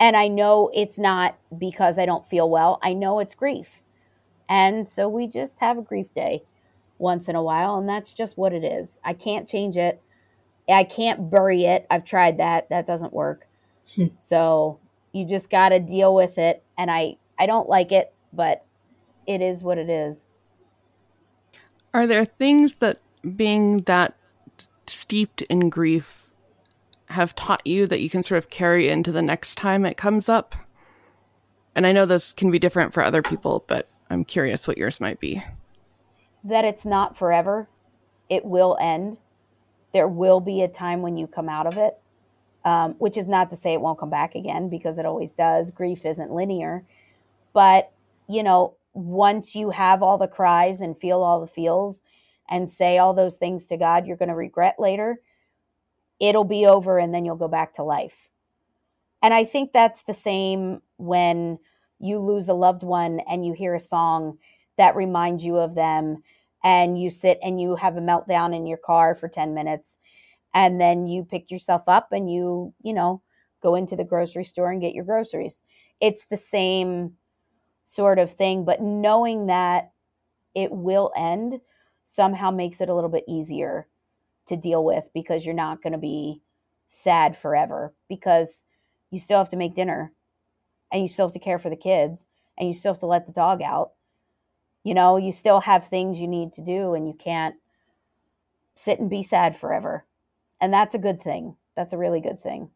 And 0.00 0.16
I 0.16 0.28
know 0.28 0.70
it's 0.72 0.98
not 0.98 1.36
because 1.58 1.98
I 1.98 2.06
don't 2.06 2.24
feel 2.24 2.48
well. 2.48 2.78
I 2.82 2.94
know 2.94 3.18
it's 3.18 3.34
grief. 3.34 3.82
And 4.48 4.86
so 4.86 5.06
we 5.06 5.26
just 5.26 5.60
have 5.60 5.76
a 5.76 5.82
grief 5.82 6.14
day 6.14 6.44
once 6.98 7.28
in 7.28 7.36
a 7.36 7.42
while. 7.42 7.78
And 7.78 7.88
that's 7.88 8.12
just 8.12 8.38
what 8.38 8.52
it 8.52 8.64
is. 8.64 8.98
I 9.04 9.12
can't 9.12 9.48
change 9.48 9.76
it. 9.76 10.00
I 10.68 10.84
can't 10.84 11.30
bury 11.30 11.64
it. 11.64 11.86
I've 11.90 12.04
tried 12.04 12.38
that. 12.38 12.68
That 12.70 12.86
doesn't 12.86 13.12
work. 13.12 13.46
Hmm. 13.96 14.06
so 14.16 14.78
you 15.12 15.26
just 15.26 15.50
got 15.50 15.70
to 15.70 15.80
deal 15.80 16.14
with 16.14 16.38
it. 16.38 16.62
And 16.78 16.90
I, 16.90 17.16
I 17.38 17.46
don't 17.46 17.68
like 17.68 17.90
it, 17.90 18.14
but 18.32 18.64
it 19.26 19.40
is 19.40 19.62
what 19.62 19.78
it 19.78 19.90
is. 19.90 20.28
Are 21.94 22.06
there 22.06 22.24
things 22.24 22.76
that 22.76 23.00
being 23.36 23.82
that 23.82 24.16
steeped 24.86 25.42
in 25.42 25.68
grief 25.68 26.30
have 27.06 27.34
taught 27.34 27.66
you 27.66 27.86
that 27.86 28.00
you 28.00 28.08
can 28.08 28.22
sort 28.22 28.38
of 28.38 28.48
carry 28.48 28.88
into 28.88 29.12
the 29.12 29.20
next 29.20 29.56
time 29.56 29.84
it 29.84 29.96
comes 29.96 30.28
up? 30.28 30.54
And 31.74 31.86
I 31.86 31.92
know 31.92 32.06
this 32.06 32.32
can 32.32 32.50
be 32.50 32.58
different 32.58 32.92
for 32.92 33.02
other 33.02 33.22
people, 33.22 33.64
but 33.66 33.88
I'm 34.10 34.24
curious 34.24 34.66
what 34.66 34.78
yours 34.78 35.00
might 35.00 35.20
be. 35.20 35.42
That 36.44 36.64
it's 36.64 36.84
not 36.84 37.16
forever, 37.16 37.68
it 38.28 38.44
will 38.44 38.76
end. 38.80 39.18
There 39.92 40.08
will 40.08 40.40
be 40.40 40.62
a 40.62 40.68
time 40.68 41.02
when 41.02 41.16
you 41.16 41.26
come 41.26 41.48
out 41.48 41.66
of 41.66 41.76
it, 41.76 41.98
um, 42.64 42.94
which 42.98 43.16
is 43.16 43.26
not 43.26 43.50
to 43.50 43.56
say 43.56 43.74
it 43.74 43.80
won't 43.80 43.98
come 43.98 44.10
back 44.10 44.34
again 44.34 44.68
because 44.68 44.98
it 44.98 45.06
always 45.06 45.32
does. 45.32 45.70
Grief 45.70 46.04
isn't 46.06 46.32
linear. 46.32 46.84
But, 47.52 47.92
you 48.28 48.42
know, 48.42 48.76
once 48.94 49.54
you 49.54 49.70
have 49.70 50.02
all 50.02 50.18
the 50.18 50.28
cries 50.28 50.80
and 50.80 50.98
feel 50.98 51.22
all 51.22 51.40
the 51.40 51.46
feels 51.46 52.02
and 52.48 52.68
say 52.68 52.98
all 52.98 53.14
those 53.14 53.36
things 53.36 53.66
to 53.68 53.76
God 53.76 54.06
you're 54.06 54.16
going 54.16 54.28
to 54.28 54.34
regret 54.34 54.76
later, 54.78 55.20
it'll 56.20 56.44
be 56.44 56.66
over 56.66 56.98
and 56.98 57.14
then 57.14 57.24
you'll 57.24 57.36
go 57.36 57.48
back 57.48 57.74
to 57.74 57.82
life. 57.82 58.30
And 59.22 59.32
I 59.32 59.44
think 59.44 59.72
that's 59.72 60.02
the 60.02 60.14
same 60.14 60.82
when 60.96 61.58
you 61.98 62.18
lose 62.18 62.48
a 62.48 62.54
loved 62.54 62.82
one 62.82 63.20
and 63.28 63.46
you 63.46 63.52
hear 63.52 63.74
a 63.74 63.80
song 63.80 64.38
that 64.76 64.96
reminds 64.96 65.44
you 65.44 65.56
of 65.56 65.74
them 65.74 66.22
and 66.64 67.00
you 67.00 67.10
sit 67.10 67.38
and 67.42 67.60
you 67.60 67.76
have 67.76 67.96
a 67.96 68.00
meltdown 68.00 68.54
in 68.54 68.66
your 68.66 68.78
car 68.78 69.14
for 69.14 69.28
10 69.28 69.54
minutes 69.54 69.98
and 70.54 70.80
then 70.80 71.06
you 71.06 71.24
pick 71.24 71.50
yourself 71.50 71.82
up 71.86 72.08
and 72.12 72.30
you, 72.30 72.74
you 72.82 72.92
know, 72.92 73.22
go 73.62 73.74
into 73.74 73.96
the 73.96 74.04
grocery 74.04 74.44
store 74.44 74.70
and 74.70 74.80
get 74.80 74.94
your 74.94 75.04
groceries. 75.04 75.62
It's 76.00 76.26
the 76.26 76.36
same 76.36 77.14
sort 77.84 78.18
of 78.18 78.32
thing. 78.32 78.64
But 78.64 78.82
knowing 78.82 79.46
that 79.46 79.92
it 80.54 80.70
will 80.70 81.12
end 81.16 81.60
somehow 82.04 82.50
makes 82.50 82.80
it 82.80 82.88
a 82.88 82.94
little 82.94 83.10
bit 83.10 83.24
easier 83.28 83.86
to 84.46 84.56
deal 84.56 84.84
with 84.84 85.08
because 85.14 85.46
you're 85.46 85.54
not 85.54 85.82
going 85.82 85.92
to 85.92 85.98
be 85.98 86.42
sad 86.88 87.36
forever 87.36 87.94
because 88.08 88.64
you 89.10 89.18
still 89.18 89.38
have 89.38 89.48
to 89.48 89.56
make 89.56 89.74
dinner 89.74 90.12
and 90.92 91.00
you 91.00 91.08
still 91.08 91.26
have 91.26 91.32
to 91.32 91.38
care 91.38 91.58
for 91.58 91.70
the 91.70 91.76
kids 91.76 92.28
and 92.58 92.68
you 92.68 92.74
still 92.74 92.92
have 92.92 93.00
to 93.00 93.06
let 93.06 93.26
the 93.26 93.32
dog 93.32 93.62
out. 93.62 93.92
You 94.84 94.94
know, 94.94 95.16
you 95.16 95.32
still 95.32 95.60
have 95.60 95.86
things 95.86 96.20
you 96.20 96.28
need 96.28 96.52
to 96.54 96.62
do 96.62 96.94
and 96.94 97.06
you 97.06 97.14
can't 97.14 97.54
sit 98.74 98.98
and 98.98 99.08
be 99.08 99.22
sad 99.22 99.56
forever. 99.56 100.04
And 100.60 100.72
that's 100.72 100.94
a 100.94 100.98
good 100.98 101.20
thing. 101.20 101.56
That's 101.76 101.92
a 101.92 101.98
really 101.98 102.20
good 102.20 102.40
thing. 102.40 102.70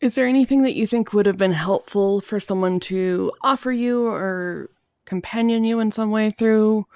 Is 0.00 0.14
there 0.14 0.26
anything 0.26 0.62
that 0.62 0.74
you 0.74 0.86
think 0.86 1.12
would 1.12 1.26
have 1.26 1.36
been 1.36 1.52
helpful 1.52 2.20
for 2.20 2.40
someone 2.40 2.80
to 2.80 3.32
offer 3.42 3.70
you 3.70 4.06
or 4.06 4.70
companion 5.04 5.62
you 5.64 5.78
in 5.78 5.90
some 5.90 6.10
way 6.10 6.30
through, 6.30 6.86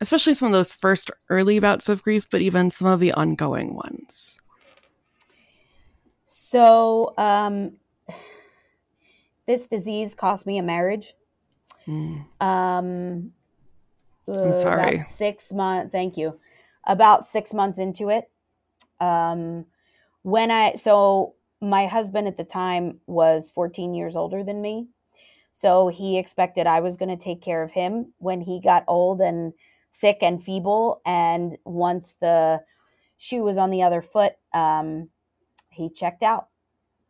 especially 0.00 0.34
some 0.34 0.46
of 0.46 0.52
those 0.52 0.72
first 0.74 1.10
early 1.28 1.58
bouts 1.58 1.88
of 1.88 2.04
grief, 2.04 2.28
but 2.30 2.40
even 2.40 2.70
some 2.70 2.86
of 2.86 3.00
the 3.00 3.12
ongoing 3.12 3.74
ones? 3.74 4.38
So, 6.24 7.14
um, 7.18 7.72
this 9.46 9.66
disease 9.66 10.14
cost 10.14 10.46
me 10.46 10.58
a 10.58 10.62
marriage. 10.62 11.14
Mm. 11.86 12.24
Um, 12.40 13.32
I'm 14.28 14.54
sorry. 14.60 14.98
six 15.00 15.52
months. 15.52 15.92
Thank 15.92 16.16
you. 16.16 16.38
About 16.84 17.24
six 17.24 17.54
months 17.54 17.78
into 17.78 18.08
it, 18.08 18.30
um, 19.00 19.66
when 20.22 20.50
I 20.50 20.74
so 20.74 21.34
my 21.60 21.86
husband 21.86 22.26
at 22.26 22.36
the 22.36 22.44
time 22.44 22.98
was 23.06 23.50
14 23.50 23.94
years 23.94 24.16
older 24.16 24.42
than 24.42 24.60
me, 24.60 24.88
so 25.52 25.88
he 25.88 26.18
expected 26.18 26.66
I 26.66 26.80
was 26.80 26.96
going 26.96 27.16
to 27.16 27.22
take 27.22 27.40
care 27.40 27.62
of 27.62 27.72
him 27.72 28.12
when 28.18 28.40
he 28.40 28.60
got 28.60 28.84
old 28.88 29.20
and 29.20 29.52
sick 29.90 30.18
and 30.22 30.42
feeble. 30.42 31.02
And 31.04 31.56
once 31.64 32.16
the 32.20 32.62
shoe 33.16 33.42
was 33.42 33.58
on 33.58 33.70
the 33.70 33.82
other 33.82 34.02
foot, 34.02 34.32
um, 34.52 35.08
he 35.70 35.88
checked 35.88 36.22
out, 36.22 36.48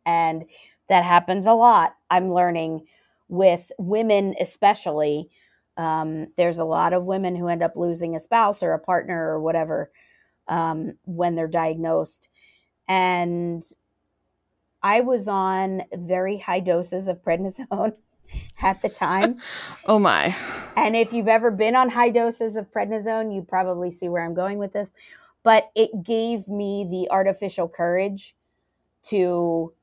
and 0.05 0.45
that 0.89 1.03
happens 1.03 1.45
a 1.45 1.53
lot. 1.53 1.95
I'm 2.09 2.33
learning 2.33 2.85
with 3.27 3.71
women, 3.77 4.35
especially 4.39 5.29
um, 5.77 6.27
there's 6.37 6.59
a 6.59 6.65
lot 6.65 6.93
of 6.93 7.05
women 7.05 7.35
who 7.35 7.47
end 7.47 7.63
up 7.63 7.75
losing 7.75 8.15
a 8.15 8.19
spouse 8.19 8.61
or 8.61 8.73
a 8.73 8.79
partner 8.79 9.29
or 9.29 9.41
whatever 9.41 9.91
um, 10.47 10.93
when 11.05 11.35
they're 11.35 11.47
diagnosed. 11.47 12.27
And 12.87 13.63
I 14.81 14.99
was 14.99 15.27
on 15.27 15.83
very 15.93 16.37
high 16.37 16.59
doses 16.59 17.07
of 17.07 17.23
prednisone 17.23 17.93
at 18.61 18.81
the 18.81 18.89
time. 18.89 19.39
oh 19.85 19.99
my. 19.99 20.35
And 20.75 20.95
if 20.95 21.13
you've 21.13 21.27
ever 21.27 21.49
been 21.49 21.75
on 21.75 21.89
high 21.89 22.09
doses 22.09 22.55
of 22.55 22.71
prednisone, 22.71 23.33
you 23.33 23.41
probably 23.41 23.89
see 23.89 24.09
where 24.09 24.23
I'm 24.23 24.33
going 24.33 24.57
with 24.57 24.73
this. 24.73 24.91
But 25.43 25.71
it 25.75 26.03
gave 26.03 26.47
me 26.47 26.87
the 26.89 27.09
artificial 27.11 27.67
courage 27.67 28.35
to 29.03 29.73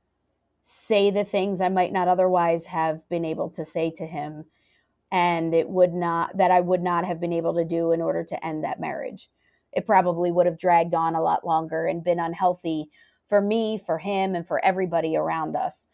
say 0.63 1.11
the 1.11 1.25
things 1.25 1.61
I 1.61 1.69
might 1.69 1.93
not 1.93 2.09
otherwise 2.09 2.67
have 2.67 3.09
been 3.09 3.25
able 3.25 3.51
to 3.51 3.65
say 3.65 3.91
to 3.93 4.07
him 4.07 4.45
and 5.13 5.55
it 5.55 5.69
would 5.69 5.93
not 5.93 6.37
that 6.37 6.51
I 6.51 6.61
would 6.61 6.83
not 6.83 7.05
have 7.05 7.21
been 7.21 7.33
able 7.33 7.55
to 7.55 7.65
do 7.65 7.93
in 7.93 8.01
order 8.01 8.23
to 8.25 8.47
end 8.47 8.65
that 8.65 8.81
marriage. 8.81 9.29
It 9.73 9.87
probably 9.87 10.31
would 10.31 10.47
have 10.47 10.59
dragged 10.59 10.95
on 10.95 11.15
a 11.15 11.23
lot 11.23 11.47
longer 11.47 11.87
and 11.87 12.05
been 12.05 12.21
unhealthy 12.21 12.91
for 13.29 13.41
me, 13.41 13.79
for 13.79 13.99
him, 13.99 14.35
and 14.35 14.47
for 14.47 14.65
everybody 14.65 15.17
around 15.17 15.57
us. 15.57 15.89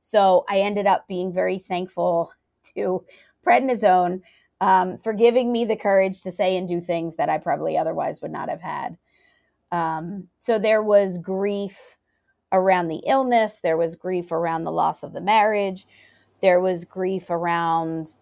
So 0.00 0.44
I 0.48 0.60
ended 0.60 0.86
up 0.86 1.06
being 1.08 1.32
very 1.32 1.58
thankful 1.58 2.32
to 2.74 3.04
prednisone 3.46 4.20
um, 4.60 4.98
for 4.98 5.12
giving 5.12 5.50
me 5.50 5.64
the 5.64 5.76
courage 5.76 6.20
to 6.22 6.30
say 6.30 6.56
and 6.56 6.68
do 6.68 6.80
things 6.80 7.16
that 7.16 7.30
I 7.30 7.38
probably 7.38 7.78
otherwise 7.78 8.20
would 8.20 8.32
not 8.32 8.48
have 8.48 8.60
had. 8.60 8.98
Um, 9.72 10.28
so 10.38 10.58
there 10.58 10.82
was 10.82 11.16
grief 11.16 11.96
around 12.52 12.88
the 12.88 13.02
illness, 13.06 13.60
there 13.60 13.76
was 13.76 13.96
grief 13.96 14.32
around 14.32 14.64
the 14.64 14.72
loss 14.72 15.02
of 15.02 15.12
the 15.12 15.20
marriage, 15.20 15.86
there 16.40 16.60
was 16.60 16.84
grief 16.84 17.30
around 17.30 18.14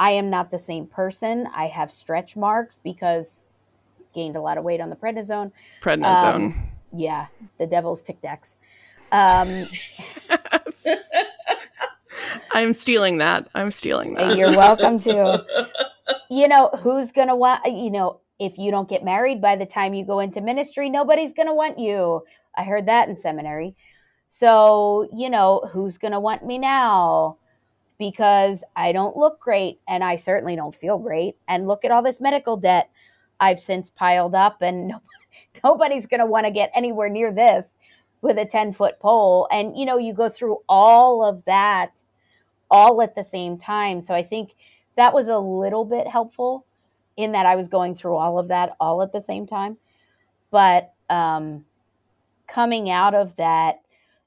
I 0.00 0.12
am 0.12 0.30
not 0.30 0.50
the 0.50 0.58
same 0.58 0.86
person. 0.86 1.46
I 1.54 1.66
have 1.66 1.90
stretch 1.90 2.34
marks 2.34 2.80
because 2.82 3.44
gained 4.14 4.34
a 4.34 4.40
lot 4.40 4.56
of 4.56 4.64
weight 4.64 4.80
on 4.80 4.88
the 4.88 4.96
prednisone. 4.96 5.52
Prednisone. 5.82 6.34
Um, 6.34 6.68
yeah, 6.92 7.26
the 7.58 7.66
devil's 7.66 8.02
tic 8.02 8.20
tacs. 8.22 8.56
Um, 9.12 9.66
I'm 12.52 12.72
stealing 12.72 13.18
that. 13.18 13.48
I'm 13.54 13.70
stealing 13.70 14.14
that. 14.14 14.36
You're 14.36 14.56
welcome 14.56 14.98
to. 14.98 15.44
You 16.32 16.46
know, 16.46 16.70
who's 16.78 17.10
going 17.10 17.26
to 17.26 17.34
want, 17.34 17.66
you 17.66 17.90
know, 17.90 18.20
if 18.40 18.58
you 18.58 18.70
don't 18.70 18.88
get 18.88 19.04
married 19.04 19.40
by 19.40 19.54
the 19.54 19.66
time 19.66 19.94
you 19.94 20.04
go 20.04 20.20
into 20.20 20.40
ministry, 20.40 20.90
nobody's 20.90 21.32
going 21.32 21.48
to 21.48 21.54
want 21.54 21.78
you. 21.78 22.24
I 22.56 22.64
heard 22.64 22.86
that 22.86 23.08
in 23.08 23.16
seminary. 23.16 23.76
So, 24.28 25.08
you 25.12 25.30
know, 25.30 25.68
who's 25.72 25.98
going 25.98 26.12
to 26.12 26.20
want 26.20 26.44
me 26.44 26.58
now? 26.58 27.36
because 28.00 28.64
I 28.74 28.92
don't 28.92 29.14
look 29.14 29.38
great 29.40 29.78
and 29.86 30.02
I 30.02 30.16
certainly 30.16 30.56
don't 30.56 30.74
feel 30.74 30.98
great. 30.98 31.36
And 31.46 31.68
look 31.68 31.84
at 31.84 31.90
all 31.90 32.02
this 32.02 32.18
medical 32.18 32.56
debt 32.56 32.90
I've 33.38 33.60
since 33.60 33.90
piled 33.90 34.34
up, 34.34 34.62
and 34.62 34.88
nobody, 34.88 35.04
nobody's 35.62 36.06
going 36.06 36.20
to 36.20 36.26
want 36.26 36.46
to 36.46 36.50
get 36.50 36.72
anywhere 36.74 37.10
near 37.10 37.30
this 37.30 37.74
with 38.22 38.38
a 38.38 38.46
10 38.46 38.72
foot 38.72 38.98
pole. 39.00 39.46
And, 39.52 39.76
you 39.76 39.84
know, 39.84 39.98
you 39.98 40.14
go 40.14 40.30
through 40.30 40.58
all 40.66 41.22
of 41.24 41.44
that 41.44 42.02
all 42.70 43.02
at 43.02 43.14
the 43.14 43.24
same 43.24 43.58
time. 43.58 44.00
So 44.00 44.14
I 44.14 44.22
think 44.22 44.54
that 44.96 45.12
was 45.14 45.28
a 45.28 45.38
little 45.38 45.84
bit 45.84 46.06
helpful 46.08 46.64
in 47.16 47.32
that 47.32 47.46
I 47.46 47.56
was 47.56 47.68
going 47.68 47.94
through 47.94 48.16
all 48.16 48.38
of 48.38 48.48
that 48.48 48.76
all 48.80 49.02
at 49.02 49.12
the 49.12 49.20
same 49.20 49.46
time. 49.46 49.76
But 50.50 50.92
um, 51.08 51.64
coming 52.46 52.90
out 52.90 53.14
of 53.14 53.36
that, 53.36 53.80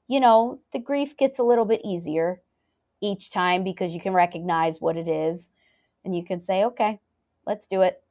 you 0.08 0.20
know, 0.20 0.60
the 0.72 0.78
grief 0.78 1.16
gets 1.16 1.38
a 1.38 1.44
little 1.44 1.64
bit 1.64 1.80
easier 1.84 2.40
each 3.00 3.30
time 3.30 3.64
because 3.64 3.92
you 3.92 4.00
can 4.00 4.12
recognize 4.12 4.80
what 4.80 4.96
it 4.96 5.08
is 5.08 5.50
and 6.04 6.16
you 6.16 6.24
can 6.24 6.40
say, 6.40 6.64
okay, 6.64 7.00
let's 7.46 7.66
do 7.66 7.82
it. 7.82 8.02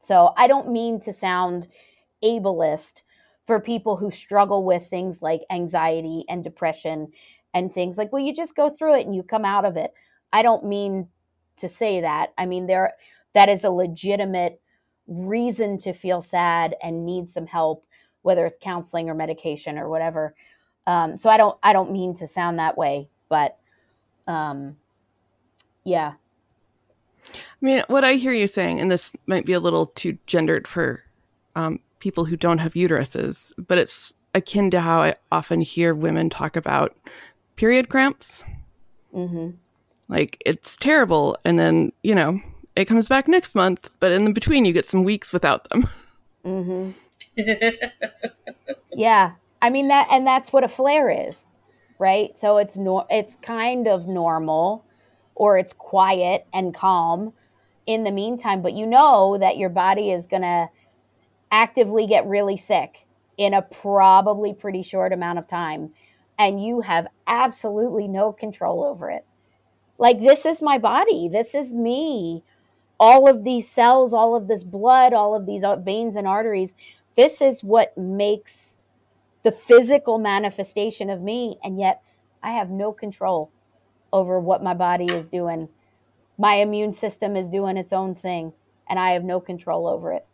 So 0.00 0.32
I 0.36 0.46
don't 0.46 0.72
mean 0.72 1.00
to 1.00 1.12
sound 1.12 1.68
ableist 2.24 3.02
for 3.46 3.60
people 3.60 3.96
who 3.96 4.10
struggle 4.10 4.64
with 4.64 4.86
things 4.86 5.22
like 5.22 5.42
anxiety 5.50 6.24
and 6.28 6.44
depression 6.44 7.08
and 7.52 7.72
things 7.72 7.98
like, 7.98 8.12
well, 8.12 8.22
you 8.22 8.34
just 8.34 8.54
go 8.54 8.70
through 8.70 8.96
it 8.96 9.06
and 9.06 9.14
you 9.14 9.22
come 9.22 9.44
out 9.44 9.64
of 9.64 9.76
it. 9.76 9.92
I 10.32 10.42
don't 10.42 10.64
mean 10.64 11.08
to 11.60 11.68
say 11.68 12.00
that. 12.00 12.32
I 12.38 12.46
mean, 12.46 12.66
there 12.66 12.94
that 13.34 13.48
is 13.48 13.64
a 13.64 13.70
legitimate 13.70 14.60
reason 15.06 15.78
to 15.78 15.92
feel 15.92 16.20
sad 16.20 16.74
and 16.82 17.04
need 17.04 17.28
some 17.28 17.46
help, 17.46 17.84
whether 18.22 18.46
it's 18.46 18.58
counseling 18.60 19.08
or 19.08 19.14
medication 19.14 19.78
or 19.78 19.88
whatever. 19.88 20.34
Um, 20.86 21.16
so 21.16 21.30
I 21.30 21.36
don't 21.36 21.58
I 21.62 21.72
don't 21.72 21.92
mean 21.92 22.14
to 22.14 22.26
sound 22.26 22.58
that 22.58 22.76
way. 22.76 23.08
But 23.28 23.58
um, 24.26 24.76
yeah. 25.84 26.14
I 27.26 27.32
mean, 27.60 27.82
what 27.88 28.04
I 28.04 28.14
hear 28.14 28.32
you 28.32 28.46
saying, 28.46 28.80
and 28.80 28.90
this 28.90 29.12
might 29.26 29.44
be 29.44 29.52
a 29.52 29.60
little 29.60 29.86
too 29.86 30.18
gendered 30.26 30.66
for 30.66 31.04
um, 31.54 31.80
people 31.98 32.24
who 32.24 32.36
don't 32.36 32.58
have 32.58 32.72
uteruses, 32.74 33.52
but 33.58 33.78
it's 33.78 34.14
akin 34.34 34.70
to 34.70 34.80
how 34.80 35.02
I 35.02 35.16
often 35.30 35.60
hear 35.60 35.94
women 35.94 36.30
talk 36.30 36.56
about 36.56 36.96
period 37.56 37.88
cramps. 37.88 38.44
Mm-hmm. 39.14 39.50
Like 40.10 40.42
it's 40.44 40.76
terrible, 40.76 41.38
and 41.44 41.58
then 41.58 41.92
you 42.02 42.14
know 42.14 42.40
it 42.76 42.84
comes 42.84 43.08
back 43.08 43.28
next 43.28 43.54
month, 43.54 43.90
but 44.00 44.12
in 44.12 44.24
the 44.24 44.32
between 44.32 44.66
you 44.66 44.72
get 44.74 44.86
some 44.86 45.04
weeks 45.04 45.32
without 45.32 45.68
them. 45.70 45.88
Mm-hmm. 46.42 46.92
yeah, 48.94 49.32
I 49.60 49.68
mean 49.68 49.88
that, 49.88 50.08
and 50.10 50.26
that's 50.26 50.54
what 50.54 50.64
a 50.64 50.68
flare 50.68 51.10
is 51.10 51.46
right? 52.00 52.34
So 52.34 52.56
it's 52.56 52.76
no, 52.76 53.06
it's 53.10 53.36
kind 53.36 53.86
of 53.86 54.08
normal 54.08 54.84
or 55.36 55.58
it's 55.58 55.72
quiet 55.72 56.46
and 56.52 56.74
calm 56.74 57.32
in 57.86 58.02
the 58.04 58.10
meantime, 58.10 58.62
but 58.62 58.72
you 58.72 58.86
know 58.86 59.38
that 59.38 59.58
your 59.58 59.68
body 59.68 60.10
is 60.10 60.26
going 60.26 60.42
to 60.42 60.68
actively 61.52 62.06
get 62.06 62.26
really 62.26 62.56
sick 62.56 63.06
in 63.36 63.54
a 63.54 63.62
probably 63.62 64.54
pretty 64.54 64.82
short 64.82 65.12
amount 65.12 65.38
of 65.38 65.46
time 65.46 65.90
and 66.38 66.64
you 66.64 66.80
have 66.80 67.06
absolutely 67.26 68.08
no 68.08 68.32
control 68.32 68.82
over 68.82 69.10
it. 69.10 69.26
Like 70.00 70.18
this 70.18 70.46
is 70.46 70.62
my 70.62 70.78
body, 70.78 71.28
this 71.28 71.54
is 71.54 71.74
me. 71.74 72.42
All 72.98 73.28
of 73.28 73.44
these 73.44 73.68
cells, 73.68 74.14
all 74.14 74.34
of 74.34 74.48
this 74.48 74.64
blood, 74.64 75.12
all 75.12 75.36
of 75.36 75.44
these 75.44 75.62
uh, 75.62 75.76
veins 75.76 76.16
and 76.16 76.26
arteries, 76.26 76.72
this 77.16 77.42
is 77.42 77.62
what 77.62 77.96
makes 77.98 78.78
the 79.42 79.52
physical 79.52 80.18
manifestation 80.18 81.10
of 81.10 81.20
me. 81.20 81.58
And 81.62 81.78
yet 81.78 82.02
I 82.42 82.52
have 82.52 82.70
no 82.70 82.92
control 82.92 83.52
over 84.10 84.40
what 84.40 84.62
my 84.62 84.72
body 84.72 85.04
is 85.04 85.28
doing. 85.28 85.68
My 86.38 86.54
immune 86.54 86.92
system 86.92 87.36
is 87.36 87.50
doing 87.50 87.76
its 87.76 87.92
own 87.92 88.14
thing, 88.14 88.54
and 88.88 88.98
I 88.98 89.10
have 89.10 89.24
no 89.24 89.38
control 89.38 89.86
over 89.86 90.12
it. 90.12 90.26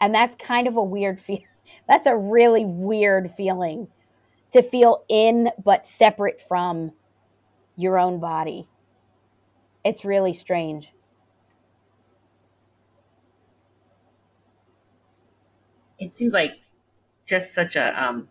And 0.00 0.14
that's 0.14 0.34
kind 0.34 0.66
of 0.66 0.76
a 0.76 0.82
weird 0.82 1.20
feel. 1.20 1.40
That's 1.88 2.06
a 2.06 2.16
really 2.16 2.64
weird 2.64 3.30
feeling 3.30 3.86
to 4.50 4.62
feel 4.62 5.04
in 5.08 5.50
but 5.62 5.86
separate 5.86 6.40
from 6.40 6.90
your 7.76 7.98
own 7.98 8.18
body. 8.18 8.66
It's 9.84 10.04
really 10.04 10.32
strange. 10.32 10.92
it 16.02 16.16
seems 16.16 16.32
like 16.32 16.58
just 17.26 17.54
such 17.54 17.76
a 17.76 18.02
um, 18.02 18.28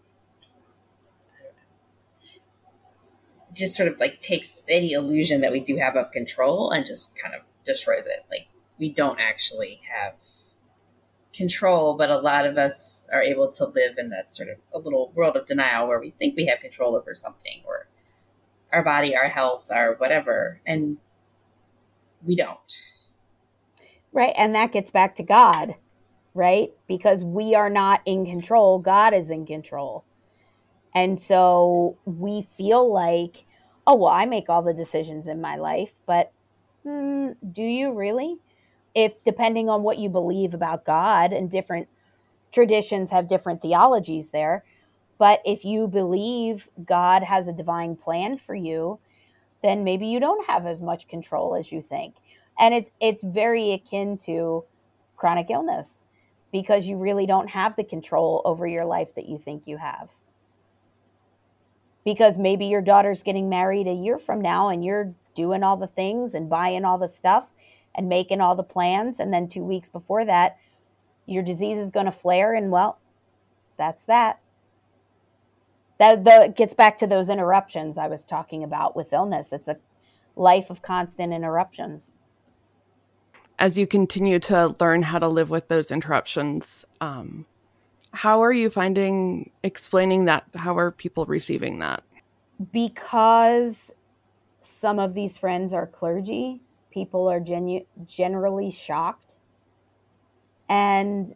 just 3.54 3.76
sort 3.76 3.88
of 3.88 4.00
like 4.00 4.22
takes 4.22 4.54
any 4.68 4.92
illusion 4.92 5.42
that 5.42 5.52
we 5.52 5.60
do 5.60 5.78
have 5.78 5.96
of 5.96 6.12
control 6.12 6.72
and 6.72 6.86
just 6.86 7.18
kind 7.18 7.34
of 7.34 7.42
destroys 7.66 8.06
it. 8.06 8.26
Like 8.30 8.48
we 8.78 8.90
don't 8.90 9.20
actually 9.20 9.82
have 9.96 10.16
control, 11.34 11.96
but 11.96 12.10
a 12.10 12.20
lot 12.20 12.46
of 12.46 12.58
us 12.58 13.08
are 13.14 13.24
able 13.24 13.50
to 13.54 13.66
live 13.66 13.98
in 13.98 14.10
that 14.10 14.34
sort 14.34 14.50
of 14.50 14.58
a 14.74 14.80
little 14.80 15.12
world 15.16 15.38
of 15.38 15.46
denial 15.46 15.88
where 15.88 16.00
we 16.00 16.12
think 16.12 16.36
we 16.36 16.48
have 16.48 16.60
control 16.60 16.96
over 16.96 17.16
something 17.16 17.62
or 17.66 17.88
our 18.74 18.84
body, 18.84 19.16
our 19.16 19.30
health, 19.30 19.72
our 19.72 19.96
whatever, 19.96 20.60
and 20.66 20.98
we 22.26 22.36
don't. 22.36 22.82
Right. 24.12 24.34
And 24.36 24.54
that 24.56 24.72
gets 24.72 24.92
back 24.92 25.16
to 25.16 25.24
God, 25.24 25.76
right? 26.34 26.72
Because 26.88 27.24
we 27.24 27.56
are 27.56 27.70
not 27.70 28.02
in 28.06 28.26
control, 28.26 28.80
God 28.80 29.14
is 29.14 29.30
in 29.30 29.46
control. 29.46 30.04
And 30.94 31.18
so 31.18 31.98
we 32.06 32.42
feel 32.42 32.92
like, 32.92 33.46
oh, 33.88 33.96
well, 33.96 34.12
I 34.12 34.26
make 34.26 34.50
all 34.50 34.62
the 34.62 34.74
decisions 34.74 35.28
in 35.28 35.40
my 35.40 35.56
life, 35.56 35.94
but 36.06 36.34
mm, 36.86 37.36
do 37.52 37.64
you 37.64 37.94
really? 37.94 38.38
If 38.94 39.24
depending 39.24 39.70
on 39.70 39.84
what 39.84 40.00
you 40.00 40.10
believe 40.10 40.54
about 40.54 40.84
God 40.84 41.32
and 41.32 41.50
different 41.50 41.88
traditions 42.52 43.12
have 43.12 43.28
different 43.28 43.62
theologies 43.62 44.32
there, 44.32 44.66
but 45.18 45.42
if 45.46 45.64
you 45.64 45.88
believe 45.88 46.68
God 46.84 47.24
has 47.24 47.48
a 47.48 47.54
divine 47.54 47.96
plan 47.96 48.38
for 48.38 48.56
you, 48.56 49.00
then 49.62 49.84
maybe 49.84 50.08
you 50.08 50.20
don't 50.20 50.46
have 50.48 50.66
as 50.66 50.82
much 50.82 51.08
control 51.08 51.56
as 51.56 51.72
you 51.72 51.82
think. 51.82 52.16
And 52.60 52.74
it's 52.74 52.92
it's 53.00 53.24
very 53.24 53.72
akin 53.72 54.18
to 54.20 54.64
chronic 55.16 55.50
illness 55.50 56.02
because 56.52 56.88
you 56.88 56.98
really 56.98 57.26
don't 57.26 57.50
have 57.50 57.76
the 57.76 57.84
control 57.84 58.42
over 58.44 58.68
your 58.68 58.86
life 58.86 59.16
that 59.16 59.30
you 59.30 59.38
think 59.38 59.68
you 59.68 59.78
have. 59.78 60.10
Because 62.04 62.38
maybe 62.38 62.66
your 62.66 62.82
daughter's 62.82 63.24
getting 63.24 63.50
married 63.50 63.88
a 63.88 63.94
year 63.94 64.18
from 64.18 64.42
now 64.42 64.70
and 64.70 64.84
you're 64.84 65.14
doing 65.36 65.64
all 65.64 65.78
the 65.78 65.88
things 65.88 66.34
and 66.34 66.50
buying 66.50 66.84
all 66.84 66.98
the 66.98 67.08
stuff 67.08 67.54
and 67.96 68.10
making 68.10 68.42
all 68.42 68.56
the 68.56 68.64
plans. 68.64 69.20
And 69.20 69.34
then 69.34 69.48
2 69.48 69.64
weeks 69.64 69.90
before 69.90 70.26
that 70.26 70.58
your 71.26 71.44
disease 71.44 71.78
is 71.78 71.92
going 71.92 72.08
to 72.08 72.12
flare 72.12 72.54
and 72.54 72.72
well 72.72 73.00
that's 73.78 74.04
that 74.06 74.40
that 76.02 76.26
the, 76.26 76.54
gets 76.56 76.74
back 76.74 76.98
to 76.98 77.08
those 77.08 77.30
interruptions 77.30 77.98
I 77.98 78.08
was 78.08 78.26
talking 78.26 78.64
about 78.64 78.96
with 78.96 79.14
illness 79.14 79.54
it's 79.54 79.68
a 79.68 79.78
life 80.36 80.70
of 80.70 80.82
constant 80.82 81.34
interruptions 81.34 82.12
as 83.60 83.78
you 83.78 83.86
continue 83.88 84.40
to 84.40 84.76
learn 84.80 85.04
how 85.04 85.20
to 85.20 85.28
live 85.28 85.50
with 85.50 85.68
those 85.68 85.92
interruptions 85.92 86.86
um, 87.00 87.46
how 88.14 88.44
are 88.44 88.52
you 88.52 88.70
finding 88.70 89.52
explaining 89.64 90.26
that? 90.26 90.46
How 90.56 90.78
are 90.78 90.92
people 90.92 91.26
receiving 91.26 91.80
that? 91.80 92.04
Because 92.72 93.94
some 94.60 95.00
of 95.00 95.14
these 95.14 95.38
friends 95.38 95.74
are 95.74 95.88
clergy, 95.88 96.62
people 96.92 97.30
are 97.30 97.40
genu- 97.40 97.86
generally 98.06 98.70
shocked. 98.70 99.38
And, 100.70 101.34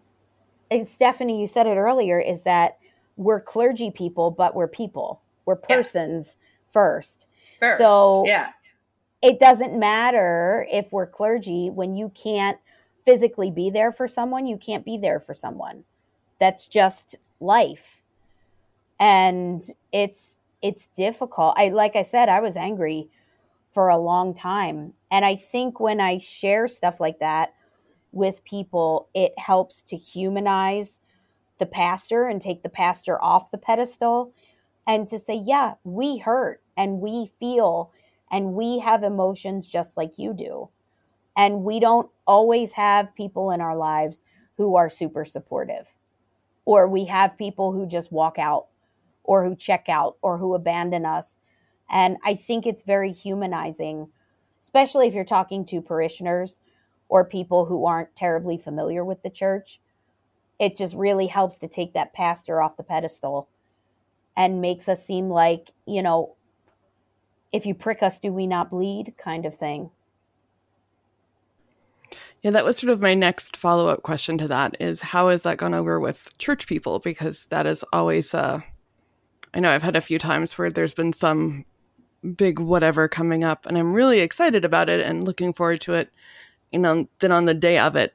and 0.69 0.85
Stephanie, 0.85 1.39
you 1.39 1.47
said 1.47 1.65
it 1.65 1.75
earlier, 1.77 2.19
is 2.19 2.43
that 2.43 2.77
we're 3.17 3.41
clergy 3.41 3.91
people, 3.91 4.31
but 4.31 4.55
we're 4.55 4.67
people. 4.67 5.21
We're 5.45 5.55
persons 5.55 6.37
yeah. 6.37 6.71
first. 6.71 7.27
First, 7.59 7.77
so 7.77 8.23
yeah. 8.25 8.51
It 9.21 9.39
doesn't 9.39 9.77
matter 9.77 10.67
if 10.71 10.91
we're 10.91 11.07
clergy 11.07 11.69
when 11.69 11.95
you 11.95 12.11
can't 12.13 12.59
physically 13.05 13.49
be 13.49 13.69
there 13.69 13.91
for 13.91 14.07
someone, 14.07 14.45
you 14.45 14.57
can't 14.57 14.85
be 14.85 14.97
there 14.97 15.19
for 15.19 15.33
someone 15.33 15.83
that's 16.39 16.67
just 16.67 17.17
life 17.39 18.01
and 18.99 19.61
it's 19.91 20.37
it's 20.61 20.87
difficult 20.87 21.53
i 21.57 21.69
like 21.69 21.95
i 21.95 22.01
said 22.01 22.29
i 22.29 22.39
was 22.39 22.55
angry 22.55 23.09
for 23.71 23.89
a 23.89 23.97
long 23.97 24.33
time 24.33 24.93
and 25.11 25.25
i 25.25 25.35
think 25.35 25.79
when 25.79 25.99
i 25.99 26.17
share 26.17 26.67
stuff 26.67 26.99
like 26.99 27.19
that 27.19 27.53
with 28.11 28.43
people 28.45 29.09
it 29.13 29.37
helps 29.37 29.83
to 29.83 29.97
humanize 29.97 31.01
the 31.57 31.65
pastor 31.65 32.27
and 32.27 32.41
take 32.41 32.63
the 32.63 32.69
pastor 32.69 33.21
off 33.23 33.51
the 33.51 33.57
pedestal 33.57 34.33
and 34.87 35.07
to 35.07 35.17
say 35.17 35.35
yeah 35.35 35.73
we 35.83 36.17
hurt 36.17 36.61
and 36.77 36.99
we 36.99 37.31
feel 37.39 37.91
and 38.31 38.53
we 38.53 38.79
have 38.79 39.03
emotions 39.03 39.67
just 39.67 39.97
like 39.97 40.17
you 40.17 40.33
do 40.33 40.69
and 41.37 41.63
we 41.63 41.79
don't 41.79 42.09
always 42.27 42.73
have 42.73 43.15
people 43.15 43.51
in 43.51 43.61
our 43.61 43.75
lives 43.75 44.23
who 44.57 44.75
are 44.75 44.89
super 44.89 45.25
supportive 45.25 45.93
or 46.65 46.87
we 46.87 47.05
have 47.05 47.37
people 47.37 47.71
who 47.71 47.85
just 47.85 48.11
walk 48.11 48.37
out 48.39 48.67
or 49.23 49.45
who 49.45 49.55
check 49.55 49.87
out 49.87 50.17
or 50.21 50.37
who 50.37 50.53
abandon 50.53 51.05
us. 51.05 51.39
And 51.89 52.17
I 52.25 52.35
think 52.35 52.65
it's 52.65 52.81
very 52.81 53.11
humanizing, 53.11 54.07
especially 54.61 55.07
if 55.07 55.13
you're 55.13 55.23
talking 55.23 55.65
to 55.65 55.81
parishioners 55.81 56.59
or 57.09 57.23
people 57.23 57.65
who 57.65 57.85
aren't 57.85 58.15
terribly 58.15 58.57
familiar 58.57 59.05
with 59.05 59.21
the 59.21 59.29
church. 59.29 59.79
It 60.59 60.77
just 60.77 60.95
really 60.95 61.27
helps 61.27 61.57
to 61.59 61.67
take 61.67 61.93
that 61.93 62.13
pastor 62.13 62.61
off 62.61 62.77
the 62.77 62.83
pedestal 62.83 63.47
and 64.37 64.61
makes 64.61 64.87
us 64.89 65.05
seem 65.05 65.29
like, 65.29 65.71
you 65.85 66.01
know, 66.01 66.35
if 67.51 67.65
you 67.65 67.73
prick 67.73 68.03
us, 68.03 68.19
do 68.19 68.31
we 68.31 68.47
not 68.47 68.69
bleed 68.69 69.13
kind 69.17 69.45
of 69.45 69.55
thing. 69.55 69.89
Yeah, 72.41 72.51
that 72.51 72.65
was 72.65 72.77
sort 72.77 72.91
of 72.91 73.01
my 73.01 73.13
next 73.13 73.57
follow 73.57 73.87
up 73.87 74.03
question 74.03 74.37
to 74.37 74.47
that 74.49 74.77
is 74.79 75.01
how 75.01 75.29
has 75.29 75.43
that 75.43 75.57
gone 75.57 75.73
over 75.73 75.99
with 75.99 76.37
church 76.37 76.67
people? 76.67 76.99
Because 76.99 77.47
that 77.47 77.65
is 77.65 77.83
always, 77.91 78.33
uh, 78.33 78.61
I 79.53 79.59
know 79.59 79.71
I've 79.71 79.83
had 79.83 79.95
a 79.95 80.01
few 80.01 80.19
times 80.19 80.57
where 80.57 80.69
there's 80.69 80.93
been 80.93 81.13
some 81.13 81.65
big 82.37 82.59
whatever 82.59 83.07
coming 83.07 83.43
up 83.43 83.65
and 83.65 83.77
I'm 83.77 83.93
really 83.93 84.19
excited 84.19 84.65
about 84.65 84.89
it 84.89 84.99
and 84.99 85.25
looking 85.25 85.53
forward 85.53 85.81
to 85.81 85.93
it. 85.93 86.11
You 86.71 86.79
know, 86.79 87.07
then 87.19 87.31
on 87.31 87.45
the 87.45 87.53
day 87.53 87.79
of 87.79 87.95
it, 87.95 88.13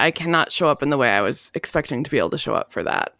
I 0.00 0.10
cannot 0.10 0.52
show 0.52 0.66
up 0.66 0.82
in 0.82 0.90
the 0.90 0.98
way 0.98 1.10
I 1.10 1.20
was 1.20 1.50
expecting 1.54 2.02
to 2.02 2.10
be 2.10 2.18
able 2.18 2.30
to 2.30 2.38
show 2.38 2.54
up 2.54 2.72
for 2.72 2.82
that. 2.82 3.14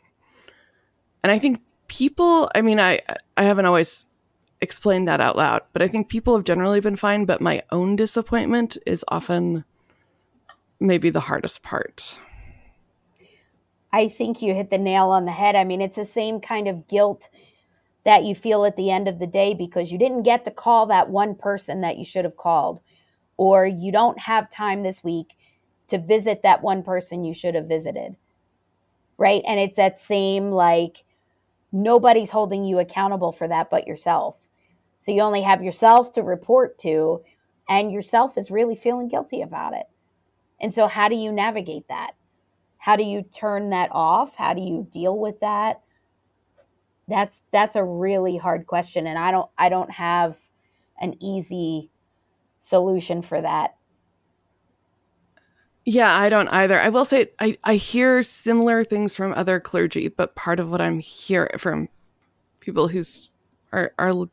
And 1.23 1.31
I 1.31 1.39
think 1.39 1.61
people, 1.89 2.51
I 2.55 2.63
mean, 2.63 2.81
I, 2.81 3.01
I 3.37 3.45
haven't 3.45 3.67
always 3.67 4.07
explained 4.61 5.09
that 5.09 5.21
out 5.21 5.37
loud, 5.37 5.63
but 5.73 5.83
I 5.83 5.89
think 5.89 6.09
people 6.09 6.35
have 6.37 6.45
generally 6.45 6.81
been 6.81 6.97
fine, 6.97 7.25
but 7.25 7.41
my 7.41 7.63
own 7.71 7.97
disappointment 7.97 8.79
is 8.87 9.05
often 9.09 9.65
maybe 10.79 11.11
the 11.11 11.21
hardest 11.21 11.63
part. 11.63 12.17
I 13.93 14.09
think 14.09 14.41
you 14.41 14.55
hit 14.55 14.71
the 14.71 14.79
nail 14.79 15.09
on 15.09 15.25
the 15.25 15.33
head. 15.33 15.57
I 15.57 15.65
mean, 15.65 15.81
it's 15.81 15.97
the 15.97 16.05
same 16.05 16.41
kind 16.41 16.69
of 16.69 16.87
guilt 16.87 17.29
that 18.05 18.25
you 18.25 18.35
feel 18.35 18.65
at 18.65 18.77
the 18.77 18.91
end 18.91 19.09
of 19.09 19.19
the 19.19 19.27
day 19.27 19.53
because 19.53 19.93
you 19.93 19.99
didn't 19.99 20.23
get 20.23 20.45
to 20.45 20.51
call 20.51 20.87
that 20.87 21.11
one 21.11 21.35
person 21.35 21.81
that 21.83 21.99
you 21.99 22.05
should 22.05 22.25
have 22.25 22.37
called, 22.37 22.81
or 23.37 23.67
you 23.67 23.93
don't 23.93 24.19
have 24.21 24.49
time 24.49 24.83
this 24.83 25.05
week 25.05 25.35
to 25.91 25.99
visit 25.99 26.43
that 26.43 26.63
one 26.63 26.83
person 26.83 27.25
you 27.25 27.35
should 27.35 27.55
have 27.55 27.67
visited. 27.67 28.17
Right. 29.19 29.43
And 29.47 29.61
it's 29.61 29.77
that 29.77 29.99
same 29.99 30.51
like 30.51 31.05
nobody's 31.73 32.31
holding 32.31 32.65
you 32.65 32.79
accountable 32.79 33.33
for 33.33 33.47
that 33.49 33.71
but 33.71 33.87
yourself. 33.87 34.37
So 35.01 35.13
you 35.13 35.23
only 35.23 35.43
have 35.43 35.63
yourself 35.63 36.13
to 36.13 36.23
report 36.23 36.77
to, 36.79 37.23
and 37.69 37.91
yourself 37.91 38.37
is 38.37 38.51
really 38.51 38.77
feeling 38.77 39.09
guilty 39.09 39.41
about 39.41 39.75
it. 39.75 39.87
And 40.61 40.75
so, 40.75 40.87
how 40.87 41.09
do 41.09 41.15
you 41.15 41.33
navigate 41.33 41.89
that? 41.89 42.13
How 42.77 42.97
do 42.97 43.05
you 43.05 43.23
turn 43.23 43.71
that 43.71 43.89
off? 43.93 44.37
How 44.37 44.53
do 44.53 44.61
you 44.61 44.87
deal 44.91 45.19
with 45.19 45.41
that? 45.41 45.81
That's 47.09 47.43
that's 47.51 47.77
a 47.77 47.85
really 47.85 48.37
hard 48.37 48.67
question, 48.67 49.07
and 49.07 49.19
I 49.19 49.31
don't 49.31 49.51
I 49.57 49.71
don't 49.71 49.91
have 49.91 50.37
an 51.01 51.15
easy 51.23 51.91
solution 52.59 53.23
for 53.23 53.41
that. 53.41 53.77
Yeah, 55.85 56.15
I 56.17 56.29
don't 56.29 56.49
either. 56.49 56.79
I 56.79 56.91
will 56.91 57.05
say 57.05 57.31
I, 57.39 57.57
I 57.65 57.77
hear 57.77 58.23
similar 58.23 58.85
things 58.85 59.17
from 59.17 59.33
other 59.33 59.59
clergy, 59.61 60.09
but 60.09 60.35
part 60.35 60.61
of 60.61 60.71
what 60.71 60.81
I'm 60.81 60.99
hearing 60.99 61.59
from 61.59 61.89
people 62.61 62.89
who's 62.89 63.35
are 63.73 63.93
are 63.99 64.29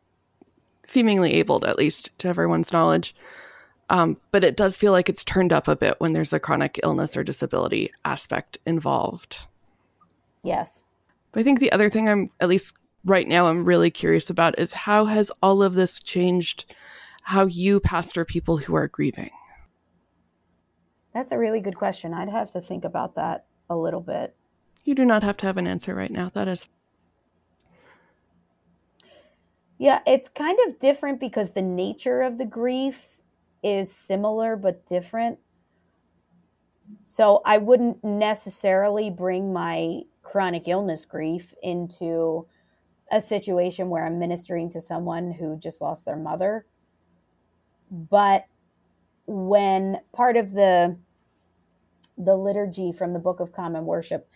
seemingly 0.85 1.33
able, 1.33 1.65
at 1.65 1.77
least 1.77 2.11
to 2.19 2.27
everyone's 2.27 2.73
knowledge, 2.73 3.15
um, 3.89 4.17
but 4.31 4.43
it 4.43 4.57
does 4.57 4.77
feel 4.77 4.91
like 4.91 5.09
it's 5.09 5.23
turned 5.23 5.53
up 5.53 5.67
a 5.67 5.75
bit 5.75 5.95
when 5.99 6.13
there's 6.13 6.33
a 6.33 6.39
chronic 6.39 6.79
illness 6.83 7.15
or 7.15 7.23
disability 7.23 7.91
aspect 8.03 8.57
involved. 8.65 9.47
Yes. 10.43 10.83
But 11.31 11.41
I 11.41 11.43
think 11.43 11.59
the 11.59 11.71
other 11.71 11.89
thing 11.89 12.09
I'm, 12.09 12.29
at 12.39 12.49
least 12.49 12.75
right 13.05 13.27
now, 13.27 13.47
I'm 13.47 13.65
really 13.65 13.91
curious 13.91 14.29
about 14.29 14.59
is 14.59 14.73
how 14.73 15.05
has 15.05 15.31
all 15.41 15.63
of 15.63 15.75
this 15.75 15.99
changed 16.01 16.65
how 17.23 17.45
you 17.45 17.79
pastor 17.79 18.23
people 18.23 18.57
who 18.57 18.75
are 18.75 18.87
grieving? 18.87 19.31
That's 21.17 21.31
a 21.31 21.37
really 21.39 21.61
good 21.61 21.75
question. 21.75 22.13
I'd 22.13 22.29
have 22.29 22.51
to 22.51 22.61
think 22.61 22.85
about 22.85 23.15
that 23.15 23.47
a 23.71 23.75
little 23.75 24.01
bit. 24.01 24.35
You 24.83 24.93
do 24.93 25.03
not 25.03 25.23
have 25.23 25.35
to 25.37 25.47
have 25.47 25.57
an 25.57 25.65
answer 25.65 25.95
right 25.95 26.11
now. 26.11 26.29
That 26.35 26.47
is. 26.47 26.67
Yeah, 29.79 30.01
it's 30.05 30.29
kind 30.29 30.59
of 30.67 30.77
different 30.77 31.19
because 31.19 31.53
the 31.53 31.63
nature 31.63 32.21
of 32.21 32.37
the 32.37 32.45
grief 32.45 33.19
is 33.63 33.91
similar 33.91 34.55
but 34.55 34.85
different. 34.85 35.39
So 37.05 37.41
I 37.45 37.57
wouldn't 37.57 38.03
necessarily 38.03 39.09
bring 39.09 39.51
my 39.51 40.01
chronic 40.21 40.67
illness 40.67 41.03
grief 41.03 41.51
into 41.63 42.45
a 43.09 43.19
situation 43.19 43.89
where 43.89 44.05
I'm 44.05 44.19
ministering 44.19 44.69
to 44.69 44.79
someone 44.79 45.31
who 45.31 45.57
just 45.57 45.81
lost 45.81 46.05
their 46.05 46.15
mother. 46.15 46.67
But 47.89 48.45
when 49.25 49.99
part 50.13 50.37
of 50.37 50.53
the 50.53 50.95
the 52.17 52.35
liturgy 52.35 52.91
from 52.91 53.13
the 53.13 53.19
Book 53.19 53.39
of 53.39 53.51
Common 53.51 53.85
Worship 53.85 54.29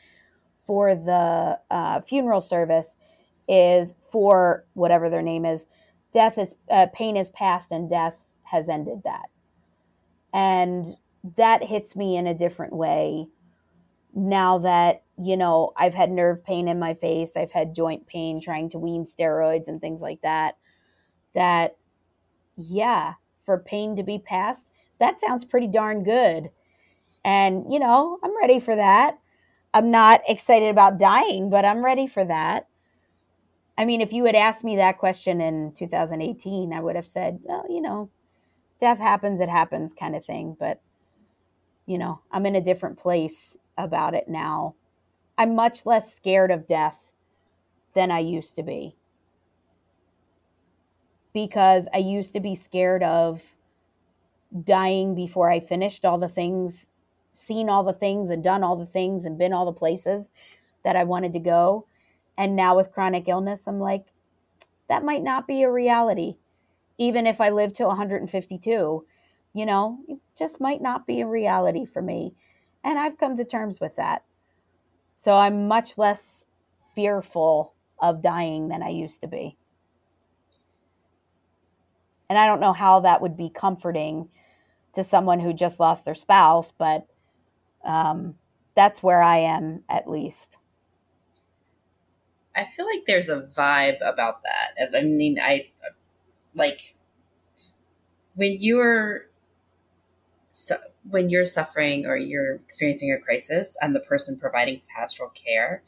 for 0.60 0.96
the 0.96 1.60
uh, 1.70 2.02
funeral 2.02 2.42
service 2.42 2.96
is 3.48 3.96
for 4.12 4.66
whatever 4.74 5.10
their 5.10 5.24
name 5.24 5.46
is, 5.46 5.68
death 6.14 6.38
is 6.38 6.56
uh, 6.70 6.88
pain 6.94 7.18
is 7.18 7.30
past 7.32 7.72
and 7.72 7.90
death 7.90 8.24
has 8.44 8.70
ended 8.70 9.02
that, 9.04 9.30
and 10.34 10.86
that 11.38 11.64
hits 11.64 11.96
me 11.96 12.16
in 12.16 12.28
a 12.28 12.34
different 12.34 12.74
way 12.74 13.28
now 14.14 14.58
that 14.60 15.04
you 15.22 15.38
know 15.38 15.72
I've 15.78 15.94
had 15.94 16.12
nerve 16.12 16.44
pain 16.44 16.68
in 16.68 16.80
my 16.80 16.94
face, 16.94 17.32
I've 17.36 17.52
had 17.52 17.76
joint 17.76 18.08
pain 18.08 18.42
trying 18.42 18.70
to 18.70 18.80
wean 18.80 19.04
steroids 19.04 19.68
and 19.68 19.80
things 19.80 20.02
like 20.02 20.22
that. 20.22 20.58
That 21.34 21.78
yeah, 22.56 23.14
for 23.46 23.58
pain 23.58 23.96
to 23.96 24.04
be 24.04 24.20
past, 24.20 24.72
that 25.00 25.20
sounds 25.22 25.46
pretty 25.46 25.68
darn 25.68 26.04
good. 26.04 26.52
And 27.24 27.72
you 27.72 27.80
know, 27.80 28.18
I'm 28.24 28.38
ready 28.40 28.60
for 28.60 28.76
that. 28.76 29.20
I'm 29.74 29.92
not 29.92 30.22
excited 30.28 30.70
about 30.70 31.00
dying, 31.00 31.50
but 31.50 31.66
I'm 31.66 31.84
ready 31.84 32.08
for 32.08 32.26
that. 32.26 32.68
I 33.78 33.86
mean, 33.86 34.02
if 34.02 34.14
you 34.14 34.26
had 34.26 34.36
asked 34.36 34.64
me 34.64 34.76
that 34.76 35.00
question 35.00 35.42
in 35.42 35.72
2018, 35.72 36.72
I 36.72 36.80
would 36.80 36.96
have 36.96 37.08
said, 37.08 37.40
well, 37.42 37.66
you 37.68 37.82
know, 37.82 38.12
death 38.80 39.00
happens, 39.00 39.40
it 39.40 39.50
happens 39.50 39.94
kind 39.94 40.16
of 40.16 40.24
thing. 40.24 40.56
But, 40.60 40.82
you 41.88 41.98
know, 41.98 42.22
I'm 42.32 42.46
in 42.46 42.56
a 42.56 42.62
different 42.62 43.00
place 43.00 43.58
about 43.80 44.14
it 44.14 44.28
now. 44.28 44.76
I'm 45.36 45.56
much 45.56 45.86
less 45.86 46.14
scared 46.14 46.52
of 46.52 46.68
death 46.68 47.16
than 47.96 48.12
I 48.12 48.20
used 48.20 48.56
to 48.58 48.64
be. 48.64 48.96
Because 51.34 51.88
I 51.94 52.00
used 52.00 52.34
to 52.34 52.40
be 52.40 52.54
scared 52.54 53.02
of 53.02 53.42
dying 54.64 55.16
before 55.16 55.50
I 55.50 55.60
finished 55.60 56.06
all 56.06 56.20
the 56.20 56.30
things, 56.30 56.91
seen 57.32 57.70
all 57.70 57.84
the 57.84 57.94
things, 57.94 58.30
and 58.30 58.44
done 58.44 58.64
all 58.64 58.76
the 58.76 58.86
things, 58.86 59.26
and 59.26 59.38
been 59.38 59.54
all 59.54 59.66
the 59.66 59.74
places 59.74 60.32
that 60.84 60.96
I 60.96 61.04
wanted 61.04 61.34
to 61.34 61.40
go. 61.40 61.86
And 62.38 62.56
now 62.56 62.76
with 62.76 62.92
chronic 62.92 63.28
illness, 63.28 63.68
I'm 63.68 63.80
like, 63.80 64.06
that 64.90 65.04
might 65.04 65.24
not 65.24 65.48
be 65.48 65.64
a 65.64 65.72
reality. 65.72 66.38
Even 66.98 67.28
if 67.28 67.40
I 67.40 67.50
live 67.50 67.74
to 67.74 67.88
152, 67.88 69.06
you 69.54 69.66
know, 69.66 70.00
it 70.08 70.20
just 70.38 70.60
might 70.62 70.82
not 70.82 71.06
be 71.06 71.22
a 71.22 71.28
reality 71.28 71.86
for 71.86 72.02
me. 72.02 72.34
And 72.84 72.98
I've 72.98 73.18
come 73.18 73.38
to 73.38 73.46
terms 73.46 73.80
with 73.80 73.96
that. 73.98 74.24
So 75.16 75.36
I'm 75.36 75.68
much 75.68 75.98
less 75.98 76.48
fearful 76.96 77.74
of 78.00 78.22
dying 78.22 78.70
than 78.70 78.82
I 78.82 78.90
used 78.90 79.22
to 79.22 79.28
be. 79.28 79.56
And 82.30 82.40
I 82.40 82.46
don't 82.46 82.62
know 82.62 82.74
how 82.74 83.02
that 83.02 83.22
would 83.22 83.38
be 83.38 83.50
comforting 83.50 84.30
to 84.94 85.04
someone 85.04 85.40
who 85.40 85.54
just 85.54 85.80
lost 85.80 86.06
their 86.06 86.16
spouse, 86.16 86.72
but 86.72 87.08
um, 87.84 88.36
that's 88.76 89.04
where 89.04 89.22
I 89.22 89.38
am 89.38 89.84
at 89.90 90.10
least. 90.10 90.58
I 92.56 92.66
feel 92.66 92.86
like 92.86 93.04
there's 93.08 93.30
a 93.30 93.42
vibe 93.42 93.98
about 94.06 94.42
that. 94.44 94.98
I 94.98 95.04
mean, 95.04 95.40
I 95.42 95.70
like 96.54 96.96
when 98.36 98.58
you're 98.60 99.28
so 100.52 100.76
when 101.10 101.30
you're 101.30 101.46
suffering 101.46 102.06
or 102.06 102.18
you're 102.18 102.56
experiencing 102.56 103.12
a 103.12 103.18
crisis 103.18 103.78
and 103.82 103.96
the 103.96 104.00
person 104.02 104.38
providing 104.38 104.82
pastoral 104.94 105.30
care 105.30 105.82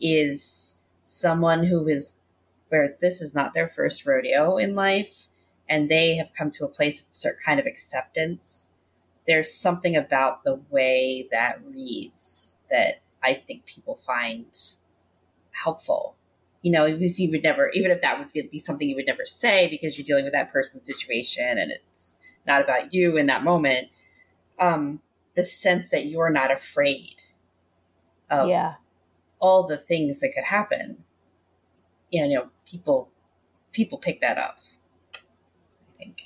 is 0.00 0.82
someone 1.04 1.64
who 1.64 1.88
is 1.88 2.16
where 2.68 2.96
this 3.00 3.22
is 3.22 3.34
not 3.34 3.54
their 3.54 3.68
first 3.68 4.04
rodeo 4.04 4.56
in 4.56 4.74
life 4.74 5.28
and 5.68 5.88
they 5.88 6.16
have 6.16 6.30
come 6.36 6.50
to 6.50 6.64
a 6.64 6.68
place 6.68 7.00
of 7.00 7.06
certain 7.12 7.40
kind 7.44 7.60
of 7.60 7.66
acceptance 7.66 8.74
there's 9.28 9.52
something 9.54 9.94
about 9.94 10.42
the 10.42 10.60
way 10.70 11.28
that 11.30 11.60
reads 11.72 12.56
that 12.70 13.02
i 13.22 13.34
think 13.34 13.64
people 13.66 13.94
find 13.94 14.46
helpful 15.52 16.16
you 16.62 16.72
know 16.72 16.86
if 16.86 17.20
you 17.20 17.30
would 17.30 17.44
never 17.44 17.70
even 17.70 17.92
if 17.92 18.02
that 18.02 18.18
would 18.18 18.50
be 18.50 18.58
something 18.58 18.88
you 18.88 18.96
would 18.96 19.06
never 19.06 19.24
say 19.24 19.68
because 19.68 19.96
you're 19.96 20.04
dealing 20.04 20.24
with 20.24 20.32
that 20.32 20.52
person's 20.52 20.86
situation 20.86 21.58
and 21.58 21.70
it's 21.70 22.18
not 22.46 22.62
about 22.62 22.92
you 22.92 23.16
in 23.16 23.26
that 23.26 23.44
moment 23.44 23.88
um, 24.58 25.00
the 25.36 25.44
sense 25.44 25.88
that 25.90 26.06
you're 26.06 26.30
not 26.30 26.50
afraid 26.50 27.22
of 28.30 28.48
yeah. 28.48 28.74
all 29.38 29.66
the 29.66 29.78
things 29.78 30.20
that 30.20 30.32
could 30.34 30.44
happen. 30.44 31.04
You 32.10 32.28
know, 32.28 32.48
people 32.66 33.10
people 33.72 33.98
pick 33.98 34.20
that 34.20 34.38
up. 34.38 34.58
I 35.14 35.98
think. 35.98 36.22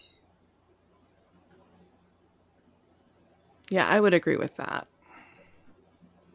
Yeah, 3.73 3.89
I 3.89 4.01
would 4.01 4.13
agree 4.13 4.37
with 4.37 4.55
that. 4.57 4.87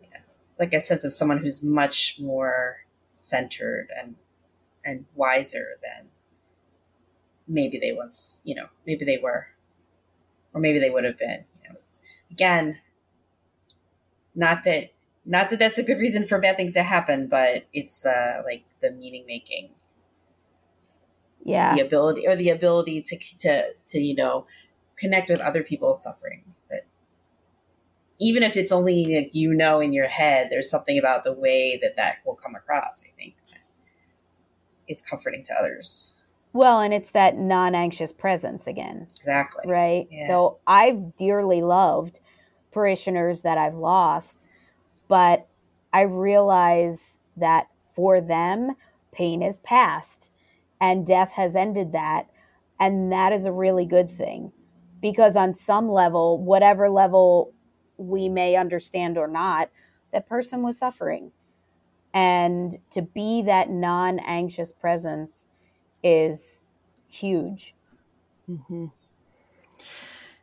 Yeah. 0.01 0.17
Like 0.57 0.73
a 0.73 0.81
sense 0.81 1.05
of 1.05 1.13
someone 1.13 1.37
who's 1.37 1.61
much 1.61 2.19
more 2.19 2.85
centered 3.09 3.89
and 3.95 4.15
and 4.83 5.05
wiser 5.13 5.77
than 5.83 6.07
maybe 7.47 7.77
they 7.77 7.91
once, 7.91 8.41
you 8.43 8.55
know, 8.55 8.67
maybe 8.87 9.05
they 9.05 9.19
were 9.21 9.49
or 10.51 10.59
maybe 10.59 10.79
they 10.79 10.89
would 10.89 11.03
have 11.03 11.19
been 11.19 11.45
You 11.61 11.69
know, 11.69 11.75
it's 11.79 12.01
again, 12.31 12.79
not 14.33 14.63
that 14.63 14.93
not 15.23 15.51
that 15.51 15.59
that's 15.59 15.77
a 15.77 15.83
good 15.83 15.99
reason 15.99 16.25
for 16.25 16.39
bad 16.39 16.57
things 16.57 16.73
to 16.73 16.81
happen, 16.81 17.27
but 17.27 17.67
it's 17.71 17.99
the 18.01 18.41
like 18.43 18.63
the 18.81 18.89
meaning 18.89 19.25
making. 19.27 19.69
Yeah. 21.43 21.75
The 21.75 21.81
ability 21.81 22.27
or 22.27 22.35
the 22.35 22.49
ability 22.49 23.03
to 23.03 23.19
to 23.41 23.73
to 23.89 23.99
you 23.99 24.15
know 24.15 24.47
connect 24.97 25.29
with 25.29 25.39
other 25.39 25.61
people's 25.61 26.01
suffering. 26.01 26.55
Even 28.19 28.41
if 28.43 28.57
it's 28.57 28.71
only 28.71 29.15
like 29.15 29.35
you 29.35 29.53
know 29.53 29.79
in 29.79 29.93
your 29.93 30.07
head, 30.07 30.47
there's 30.49 30.69
something 30.69 30.97
about 30.97 31.23
the 31.23 31.33
way 31.33 31.79
that 31.81 31.95
that 31.97 32.17
will 32.25 32.35
come 32.35 32.55
across. 32.55 33.03
I 33.05 33.11
think 33.19 33.35
is 34.87 35.01
comforting 35.01 35.43
to 35.45 35.53
others. 35.53 36.13
Well, 36.53 36.79
and 36.79 36.93
it's 36.93 37.11
that 37.11 37.37
non 37.37 37.75
anxious 37.75 38.11
presence 38.11 38.67
again. 38.67 39.07
Exactly. 39.11 39.69
Right. 39.69 40.07
Yeah. 40.09 40.27
So 40.27 40.57
I've 40.65 41.15
dearly 41.15 41.61
loved 41.61 42.19
parishioners 42.71 43.41
that 43.41 43.57
I've 43.57 43.75
lost, 43.75 44.45
but 45.07 45.47
I 45.93 46.01
realize 46.01 47.19
that 47.37 47.67
for 47.95 48.21
them, 48.21 48.75
pain 49.11 49.41
is 49.41 49.59
past 49.59 50.31
and 50.79 51.05
death 51.05 51.31
has 51.33 51.55
ended 51.55 51.91
that. 51.93 52.27
And 52.79 53.11
that 53.11 53.33
is 53.33 53.45
a 53.45 53.51
really 53.51 53.85
good 53.85 54.09
thing 54.09 54.51
because, 55.01 55.35
on 55.35 55.53
some 55.53 55.89
level, 55.89 56.37
whatever 56.37 56.89
level 56.89 57.53
we 57.97 58.29
may 58.29 58.55
understand 58.55 59.17
or 59.17 59.27
not, 59.27 59.69
that 60.11 60.27
person 60.27 60.61
was 60.63 60.77
suffering. 60.77 61.31
And 62.13 62.77
to 62.91 63.01
be 63.01 63.41
that 63.43 63.69
non 63.69 64.19
anxious 64.19 64.71
presence 64.71 65.49
is 66.03 66.63
huge. 67.07 67.75
Mm-hmm. 68.49 68.87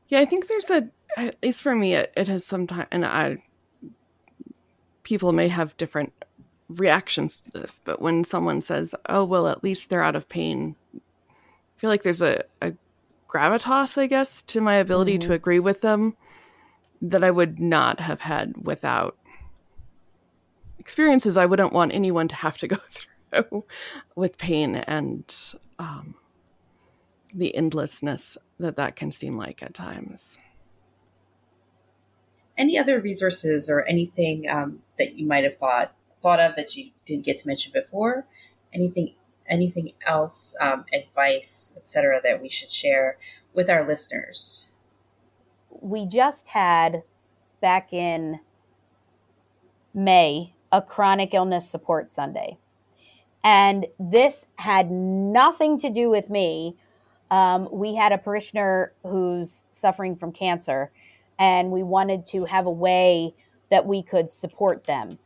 Yeah, 0.09 0.21
I 0.21 0.25
think 0.25 0.47
there's 0.47 0.71
a, 0.71 0.91
at 1.17 1.37
least 1.43 1.63
for 1.63 1.75
me, 1.75 1.95
it, 1.95 2.13
it 2.17 2.29
has 2.29 2.45
sometimes, 2.45 2.87
and 2.91 3.05
I, 3.05 3.43
people 5.03 5.33
may 5.33 5.49
have 5.49 5.77
different 5.77 6.13
reactions 6.69 7.39
to 7.41 7.51
this, 7.51 7.81
but 7.85 8.01
when 8.01 8.25
someone 8.25 8.61
says, 8.61 8.95
oh, 9.09 9.25
well, 9.25 9.49
at 9.49 9.65
least 9.65 9.89
they're 9.89 10.03
out 10.03 10.17
of 10.17 10.29
pain, 10.29 10.77
I 10.95 11.01
feel 11.77 11.91
like 11.91 12.03
there's 12.03 12.23
a, 12.23 12.45
a 12.61 12.75
gravitas, 13.29 13.99
I 13.99 14.07
guess, 14.07 14.43
to 14.43 14.61
my 14.61 14.75
ability 14.75 15.19
mm-hmm. 15.19 15.29
to 15.29 15.35
agree 15.35 15.59
with 15.59 15.81
them 15.81 16.17
that 17.03 17.25
I 17.25 17.31
would 17.31 17.61
not 17.61 18.01
have 18.01 18.21
had 18.21 18.55
without 18.67 19.17
experiences 20.79 21.37
I 21.37 21.47
wouldn't 21.47 21.73
want 21.73 21.95
anyone 21.95 22.29
to 22.29 22.35
have 22.35 22.59
to 22.59 22.69
go 22.69 22.77
through. 22.89 23.05
with 24.15 24.39
pain 24.39 24.77
and 24.77 25.35
um, 25.79 26.15
the 27.33 27.55
endlessness 27.55 28.39
that 28.59 28.77
that 28.77 28.97
can 28.97 29.11
seem 29.11 29.37
like 29.37 29.63
at 29.63 29.75
times. 29.75 30.39
Any 32.57 32.79
other 32.79 33.01
resources 33.01 33.69
or 33.69 33.83
anything 33.83 34.49
um, 34.49 34.81
that 34.99 35.17
you 35.19 35.27
might 35.27 35.45
have 35.45 35.59
thought 35.59 35.95
thought 36.23 36.41
of 36.41 36.57
that 36.57 36.77
you 36.77 36.91
didn't 37.05 37.25
get 37.25 37.39
to 37.39 37.49
mention 37.49 37.73
before? 37.73 38.27
Anything 38.73 39.15
anything 39.47 39.93
else, 40.07 40.57
um, 40.61 40.85
advice, 40.93 41.75
etc., 41.77 42.21
that 42.23 42.41
we 42.41 42.49
should 42.49 42.71
share 42.71 43.19
with 43.53 43.69
our 43.69 43.87
listeners? 43.87 44.71
We 45.81 46.07
just 46.07 46.49
had 46.49 47.03
back 47.61 47.93
in 47.93 48.41
May 49.93 50.55
a 50.73 50.83
chronic 50.83 51.35
illness 51.35 51.69
support 51.69 52.11
Sunday. 52.11 52.59
And 53.45 53.87
this 53.99 54.47
had 54.57 54.91
nothing 54.91 55.79
to 55.81 55.91
do 55.91 56.11
with 56.11 56.31
me. 56.31 56.77
Um, 57.31 57.69
we 57.71 57.95
had 57.95 58.13
a 58.13 58.19
parishioner 58.19 58.93
who's 59.03 59.67
suffering 59.71 60.17
from 60.17 60.33
cancer, 60.33 60.91
and 61.39 61.71
we 61.71 61.83
wanted 61.83 62.27
to 62.27 62.45
have 62.47 62.67
a 62.67 62.71
way 62.71 63.35
that 63.71 63.87
we 63.87 64.03
could 64.03 64.31
support 64.31 64.85
them. 64.85 65.19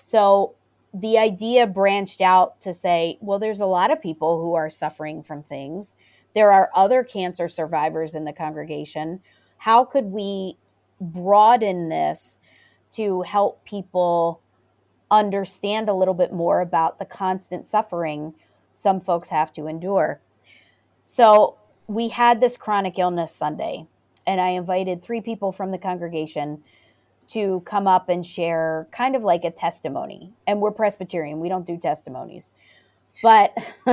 So 0.00 0.54
the 0.94 1.18
idea 1.18 1.66
branched 1.66 2.20
out 2.20 2.60
to 2.62 2.72
say, 2.72 3.18
well, 3.20 3.38
there's 3.38 3.60
a 3.60 3.66
lot 3.66 3.90
of 3.90 4.00
people 4.00 4.40
who 4.40 4.54
are 4.54 4.70
suffering 4.70 5.22
from 5.22 5.42
things. 5.42 5.94
There 6.34 6.50
are 6.50 6.70
other 6.74 7.02
cancer 7.02 7.48
survivors 7.48 8.14
in 8.14 8.24
the 8.24 8.32
congregation. 8.32 9.20
How 9.58 9.84
could 9.84 10.06
we 10.06 10.56
broaden 11.00 11.88
this 11.88 12.40
to 12.92 13.22
help 13.22 13.64
people 13.64 14.40
understand 15.10 15.88
a 15.88 15.94
little 15.94 16.14
bit 16.14 16.32
more 16.32 16.60
about 16.60 16.98
the 16.98 17.04
constant 17.04 17.66
suffering 17.66 18.34
some 18.74 19.00
folks 19.00 19.28
have 19.28 19.52
to 19.52 19.66
endure? 19.66 20.20
So 21.04 21.56
we 21.88 22.08
had 22.08 22.40
this 22.40 22.56
chronic 22.56 22.98
illness 22.98 23.34
Sunday, 23.34 23.86
and 24.26 24.40
I 24.40 24.50
invited 24.50 25.02
three 25.02 25.20
people 25.20 25.52
from 25.52 25.70
the 25.70 25.78
congregation 25.78 26.62
to 27.28 27.60
come 27.66 27.86
up 27.86 28.08
and 28.08 28.24
share 28.24 28.88
kind 28.90 29.14
of 29.14 29.22
like 29.22 29.44
a 29.44 29.50
testimony. 29.50 30.32
And 30.46 30.60
we're 30.60 30.70
Presbyterian, 30.70 31.40
we 31.40 31.48
don't 31.48 31.66
do 31.66 31.76
testimonies. 31.76 32.52
But 33.22 33.54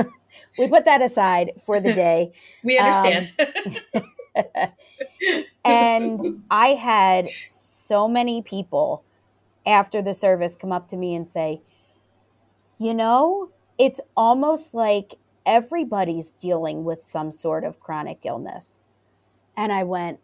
we 0.58 0.68
put 0.68 0.84
that 0.84 1.02
aside 1.02 1.52
for 1.64 1.80
the 1.80 1.92
day. 1.94 2.32
we 2.62 2.78
understand. 2.78 3.32
Um, 3.94 4.02
and 5.64 6.42
I 6.50 6.68
had 6.68 7.28
so 7.28 8.08
many 8.08 8.42
people 8.42 9.04
after 9.66 10.02
the 10.02 10.14
service 10.14 10.54
come 10.54 10.72
up 10.72 10.88
to 10.88 10.96
me 10.96 11.14
and 11.14 11.26
say, 11.26 11.60
you 12.78 12.94
know, 12.94 13.50
it's 13.78 14.00
almost 14.16 14.74
like 14.74 15.14
everybody's 15.44 16.30
dealing 16.32 16.84
with 16.84 17.02
some 17.02 17.30
sort 17.30 17.64
of 17.64 17.80
chronic 17.80 18.20
illness. 18.24 18.82
And 19.56 19.72
I 19.72 19.84
went, 19.84 20.20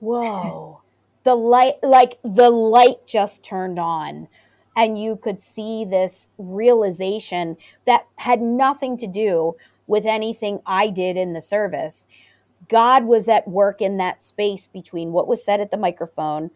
whoa 0.00 0.80
the 1.24 1.34
light 1.34 1.82
like 1.82 2.18
the 2.22 2.50
light 2.50 3.06
just 3.06 3.42
turned 3.42 3.78
on 3.78 4.28
and 4.76 5.00
you 5.00 5.16
could 5.16 5.38
see 5.38 5.84
this 5.84 6.28
realization 6.38 7.56
that 7.86 8.06
had 8.16 8.40
nothing 8.40 8.96
to 8.98 9.06
do 9.06 9.56
with 9.86 10.06
anything 10.06 10.60
I 10.66 10.88
did 10.88 11.16
in 11.16 11.32
the 11.32 11.40
service. 11.40 12.06
God 12.68 13.04
was 13.04 13.28
at 13.28 13.48
work 13.48 13.80
in 13.82 13.96
that 13.98 14.22
space 14.22 14.66
between 14.66 15.12
what 15.12 15.28
was 15.28 15.44
said 15.44 15.60
at 15.60 15.70
the 15.70 15.76
microphone 15.76 16.50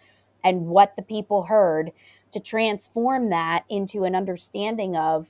and 0.44 0.66
what 0.66 0.96
the 0.96 1.02
people 1.02 1.44
heard 1.44 1.92
to 2.32 2.40
transform 2.40 3.30
that 3.30 3.64
into 3.68 4.04
an 4.04 4.14
understanding 4.14 4.96
of 4.96 5.28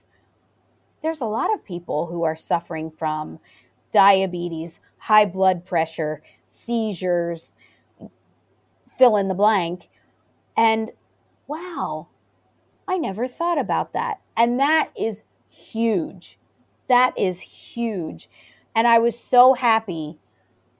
there's 1.02 1.20
a 1.20 1.26
lot 1.26 1.52
of 1.54 1.64
people 1.64 2.06
who 2.06 2.24
are 2.24 2.36
suffering 2.36 2.90
from 2.90 3.38
diabetes, 3.92 4.80
high 4.98 5.24
blood 5.24 5.64
pressure, 5.64 6.22
seizures, 6.46 7.54
fill 8.98 9.16
in 9.16 9.28
the 9.28 9.34
blank. 9.34 9.88
And 10.56 10.90
wow, 11.46 12.08
I 12.86 12.98
never 12.98 13.28
thought 13.28 13.58
about 13.58 13.92
that. 13.92 14.20
And 14.36 14.58
that 14.58 14.90
is 14.98 15.24
huge. 15.48 16.38
That 16.88 17.16
is 17.16 17.40
huge. 17.40 18.28
And 18.74 18.86
I 18.86 18.98
was 18.98 19.18
so 19.18 19.54
happy 19.54 20.18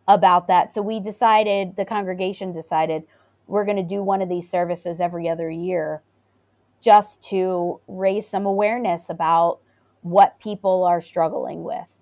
about 0.08 0.48
that. 0.48 0.72
So 0.72 0.82
we 0.82 0.98
decided, 0.98 1.76
the 1.76 1.84
congregation 1.84 2.50
decided, 2.50 3.04
we're 3.46 3.64
going 3.64 3.76
to 3.76 3.82
do 3.82 4.02
one 4.02 4.20
of 4.22 4.28
these 4.28 4.50
services 4.50 5.00
every 5.00 5.28
other 5.28 5.48
year 5.50 6.02
just 6.82 7.22
to 7.24 7.80
raise 7.86 8.26
some 8.26 8.46
awareness 8.46 9.10
about 9.10 9.60
what 10.02 10.40
people 10.40 10.84
are 10.84 11.00
struggling 11.00 11.62
with. 11.62 11.92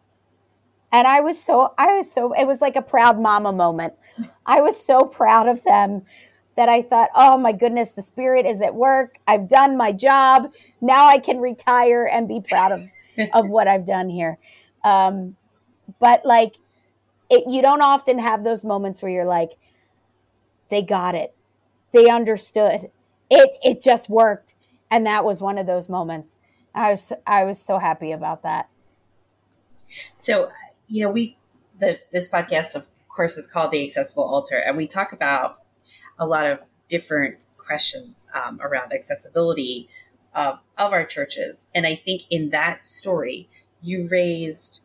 And 0.93 1.07
I 1.07 1.21
was 1.21 1.43
so, 1.43 1.75
I 1.77 1.97
was 1.97 2.11
so, 2.11 2.33
it 2.33 2.47
was 2.47 2.61
like 2.61 2.77
a 2.77 2.83
proud 2.83 3.21
mama 3.21 3.53
moment. 3.53 3.95
I 4.47 4.61
was 4.61 4.83
so 4.83 5.05
proud 5.05 5.49
of 5.49 5.63
them 5.65 6.03
that 6.57 6.69
I 6.69 6.83
thought, 6.83 7.11
oh 7.15 7.37
my 7.37 7.53
goodness, 7.53 7.91
the 7.91 8.03
spirit 8.03 8.47
is 8.47 8.63
at 8.63 8.75
work. 8.75 9.17
I've 9.27 9.49
done 9.49 9.77
my 9.77 9.93
job. 9.93 10.51
Now 10.81 11.07
I 11.07 11.19
can 11.19 11.39
retire 11.39 12.09
and 12.11 12.29
be 12.29 12.41
proud 12.41 12.73
of, 12.73 12.83
of 13.35 13.49
what 13.49 13.69
I've 13.69 13.85
done 13.85 14.09
here. 14.09 14.39
Um, 14.85 15.37
but 15.99 16.25
like, 16.25 16.57
it, 17.31 17.45
you 17.49 17.63
don't 17.63 17.83
often 17.83 18.19
have 18.19 18.45
those 18.45 18.65
moments 18.65 19.03
where 19.03 19.11
you're 19.11 19.25
like, 19.25 19.57
they 20.69 20.83
got 20.83 21.15
it. 21.15 21.35
They 21.93 22.11
understood. 22.11 22.91
It, 23.31 23.57
it 23.63 23.83
just 23.83 24.09
worked. 24.09 24.55
And 24.91 25.07
that 25.07 25.25
was 25.25 25.41
one 25.41 25.59
of 25.59 25.67
those 25.67 25.89
moments. 25.89 26.37
I 26.75 26.91
was, 26.91 27.13
I 27.27 27.45
was 27.45 27.59
so 27.59 27.79
happy 27.79 28.13
about 28.13 28.43
that. 28.43 28.69
So 30.19 30.51
you 30.89 31.05
know, 31.05 31.11
we 31.11 31.37
the 31.79 32.01
this 32.13 32.29
podcast, 32.29 32.75
of 32.75 32.87
course, 33.09 33.37
is 33.37 33.47
called 33.47 33.71
the 33.71 33.85
Accessible 33.87 34.25
Altar, 34.25 34.57
and 34.57 34.77
we 34.77 34.87
talk 34.87 35.13
about 35.13 35.59
a 36.19 36.27
lot 36.27 36.47
of 36.47 36.61
different 36.89 37.41
questions 37.57 38.29
um, 38.35 38.61
around 38.63 38.93
accessibility 38.93 39.89
of 40.35 40.59
of 40.79 40.93
our 40.93 41.05
churches. 41.05 41.67
And 41.75 41.87
I 41.87 41.97
think 41.97 42.23
in 42.31 42.51
that 42.51 42.87
story, 42.87 43.49
you 43.83 44.09
raised 44.09 44.85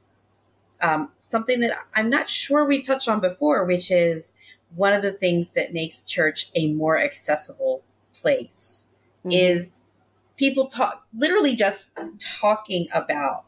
um, 0.81 1.09
something 1.19 1.59
that 1.61 1.77
I'm 1.95 2.09
not 2.09 2.29
sure 2.29 2.65
we've 2.65 2.85
touched 2.85 3.07
on 3.07 3.19
before, 3.19 3.65
which 3.65 3.91
is 3.91 4.33
one 4.75 4.93
of 4.93 5.01
the 5.01 5.11
things 5.11 5.51
that 5.51 5.73
makes 5.73 6.01
church 6.03 6.49
a 6.55 6.71
more 6.71 6.97
accessible 6.97 7.83
place 8.13 8.87
mm-hmm. 9.19 9.31
is 9.31 9.89
people 10.37 10.67
talk 10.67 11.05
literally 11.15 11.55
just 11.55 11.91
talking 12.19 12.87
about 12.93 13.45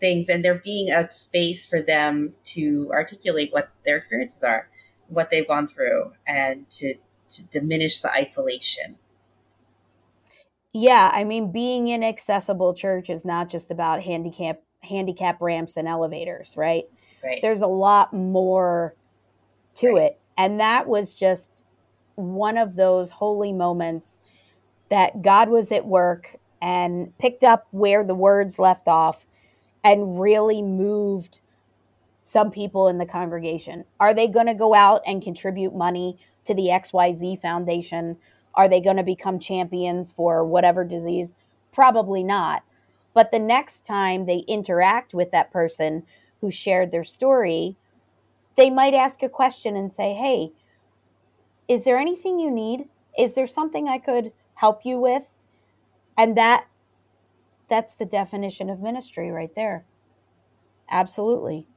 things 0.00 0.28
and 0.28 0.44
there 0.44 0.54
being 0.54 0.90
a 0.90 1.06
space 1.08 1.66
for 1.66 1.82
them 1.82 2.34
to 2.44 2.90
articulate 2.92 3.52
what 3.52 3.70
their 3.84 3.96
experiences 3.96 4.42
are, 4.42 4.68
what 5.08 5.30
they've 5.30 5.46
gone 5.46 5.68
through, 5.68 6.12
and 6.26 6.68
to, 6.70 6.94
to 7.28 7.46
diminish 7.48 8.00
the 8.00 8.10
isolation. 8.12 8.96
Yeah, 10.72 11.10
I 11.12 11.24
mean, 11.24 11.52
being 11.52 11.88
in 11.88 12.04
accessible 12.04 12.74
church 12.74 13.10
is 13.10 13.24
not 13.24 13.48
just 13.48 13.70
about 13.70 14.02
handicap 14.02 14.60
handicap 14.82 15.40
ramps 15.40 15.76
and 15.76 15.86
elevators, 15.86 16.54
right? 16.56 16.84
Right. 17.22 17.40
There's 17.42 17.62
a 17.62 17.66
lot 17.66 18.12
more 18.12 18.94
to 19.74 19.94
right. 19.94 20.02
it, 20.02 20.20
and 20.38 20.60
that 20.60 20.86
was 20.86 21.14
just 21.14 21.64
one 22.16 22.58
of 22.58 22.76
those 22.76 23.10
holy 23.10 23.52
moments 23.52 24.20
that 24.90 25.22
God 25.22 25.48
was 25.48 25.70
at 25.72 25.86
work 25.86 26.36
and 26.60 27.16
picked 27.18 27.44
up 27.44 27.66
where 27.70 28.04
the 28.04 28.14
words 28.14 28.58
left 28.58 28.88
off 28.88 29.26
and 29.84 30.20
really 30.20 30.62
moved 30.62 31.40
some 32.22 32.50
people 32.50 32.88
in 32.88 32.98
the 32.98 33.06
congregation? 33.06 33.84
Are 33.98 34.14
they 34.14 34.28
going 34.28 34.46
to 34.46 34.54
go 34.54 34.74
out 34.74 35.02
and 35.06 35.22
contribute 35.22 35.74
money 35.74 36.18
to 36.44 36.54
the 36.54 36.66
XYZ 36.66 37.40
Foundation? 37.40 38.16
Are 38.54 38.68
they 38.68 38.80
going 38.80 38.96
to 38.96 39.02
become 39.02 39.38
champions 39.38 40.10
for 40.10 40.44
whatever 40.44 40.84
disease? 40.84 41.34
Probably 41.72 42.22
not. 42.22 42.62
But 43.12 43.30
the 43.30 43.38
next 43.38 43.84
time 43.84 44.26
they 44.26 44.38
interact 44.48 45.14
with 45.14 45.30
that 45.30 45.50
person 45.50 46.04
who 46.40 46.50
shared 46.50 46.90
their 46.90 47.04
story, 47.04 47.76
they 48.56 48.70
might 48.70 48.94
ask 48.94 49.22
a 49.22 49.28
question 49.28 49.76
and 49.76 49.90
say, 49.90 50.14
Hey, 50.14 50.52
is 51.68 51.84
there 51.84 51.98
anything 51.98 52.38
you 52.38 52.50
need? 52.50 52.88
Is 53.18 53.34
there 53.34 53.46
something 53.46 53.88
I 53.88 53.98
could 53.98 54.32
help 54.54 54.84
you 54.84 54.98
with? 54.98 55.36
And 56.16 56.36
that 56.36 56.66
that's 57.68 57.94
the 57.94 58.04
definition 58.04 58.68
of 58.68 58.80
ministry 58.80 59.30
right 59.30 59.54
there. 59.54 59.84
Absolutely. 60.90 61.68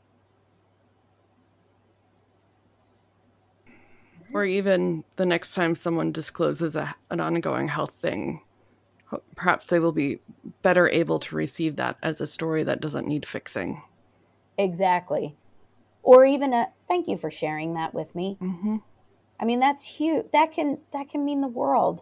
Or 4.34 4.44
even 4.44 5.04
the 5.18 5.26
next 5.28 5.54
time 5.54 5.76
someone 5.76 6.12
discloses 6.12 6.76
a, 6.76 6.96
an 7.12 7.20
ongoing 7.20 7.68
health 7.68 7.94
thing, 7.94 8.42
perhaps 9.36 9.68
they 9.68 9.80
will 9.80 9.92
be 9.92 10.20
better 10.62 10.90
able 10.90 11.20
to 11.20 11.36
receive 11.36 11.76
that 11.76 11.98
as 12.02 12.22
a 12.22 12.28
story 12.28 12.64
that 12.64 12.82
doesn't 12.82 13.08
need 13.08 13.26
fixing. 13.26 13.82
Exactly. 14.58 15.36
Or 16.02 16.26
even 16.26 16.54
a 16.54 16.70
thank 16.88 17.08
you 17.08 17.18
for 17.18 17.32
sharing 17.32 17.74
that 17.76 17.94
with 17.94 18.14
me. 18.14 18.38
Mm-hmm. 18.42 18.78
I 19.40 19.46
mean, 19.46 19.60
that's 19.60 19.86
huge. 19.86 20.28
That 20.32 20.52
can 20.52 20.80
that 20.92 21.10
can 21.10 21.26
mean 21.26 21.42
the 21.42 21.48
world 21.48 22.02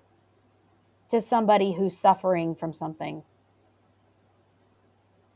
to 1.09 1.21
somebody 1.21 1.73
who's 1.73 1.97
suffering 1.97 2.55
from 2.55 2.73
something 2.73 3.23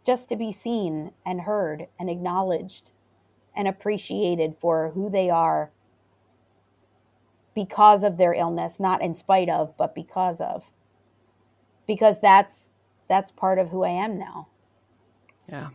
just 0.05 0.29
to 0.29 0.35
be 0.35 0.51
seen 0.51 1.11
and 1.25 1.41
heard 1.41 1.87
and 1.99 2.09
acknowledged 2.09 2.91
and 3.55 3.67
appreciated 3.67 4.55
for 4.57 4.91
who 4.91 5.09
they 5.09 5.29
are 5.29 5.71
because 7.53 8.03
of 8.03 8.17
their 8.17 8.33
illness 8.33 8.79
not 8.79 9.01
in 9.01 9.13
spite 9.13 9.49
of 9.49 9.75
but 9.77 9.95
because 9.95 10.39
of 10.39 10.71
because 11.87 12.19
that's 12.19 12.69
that's 13.07 13.31
part 13.31 13.59
of 13.59 13.69
who 13.69 13.83
i 13.83 13.89
am 13.89 14.17
now 14.17 14.47
yeah 15.49 15.69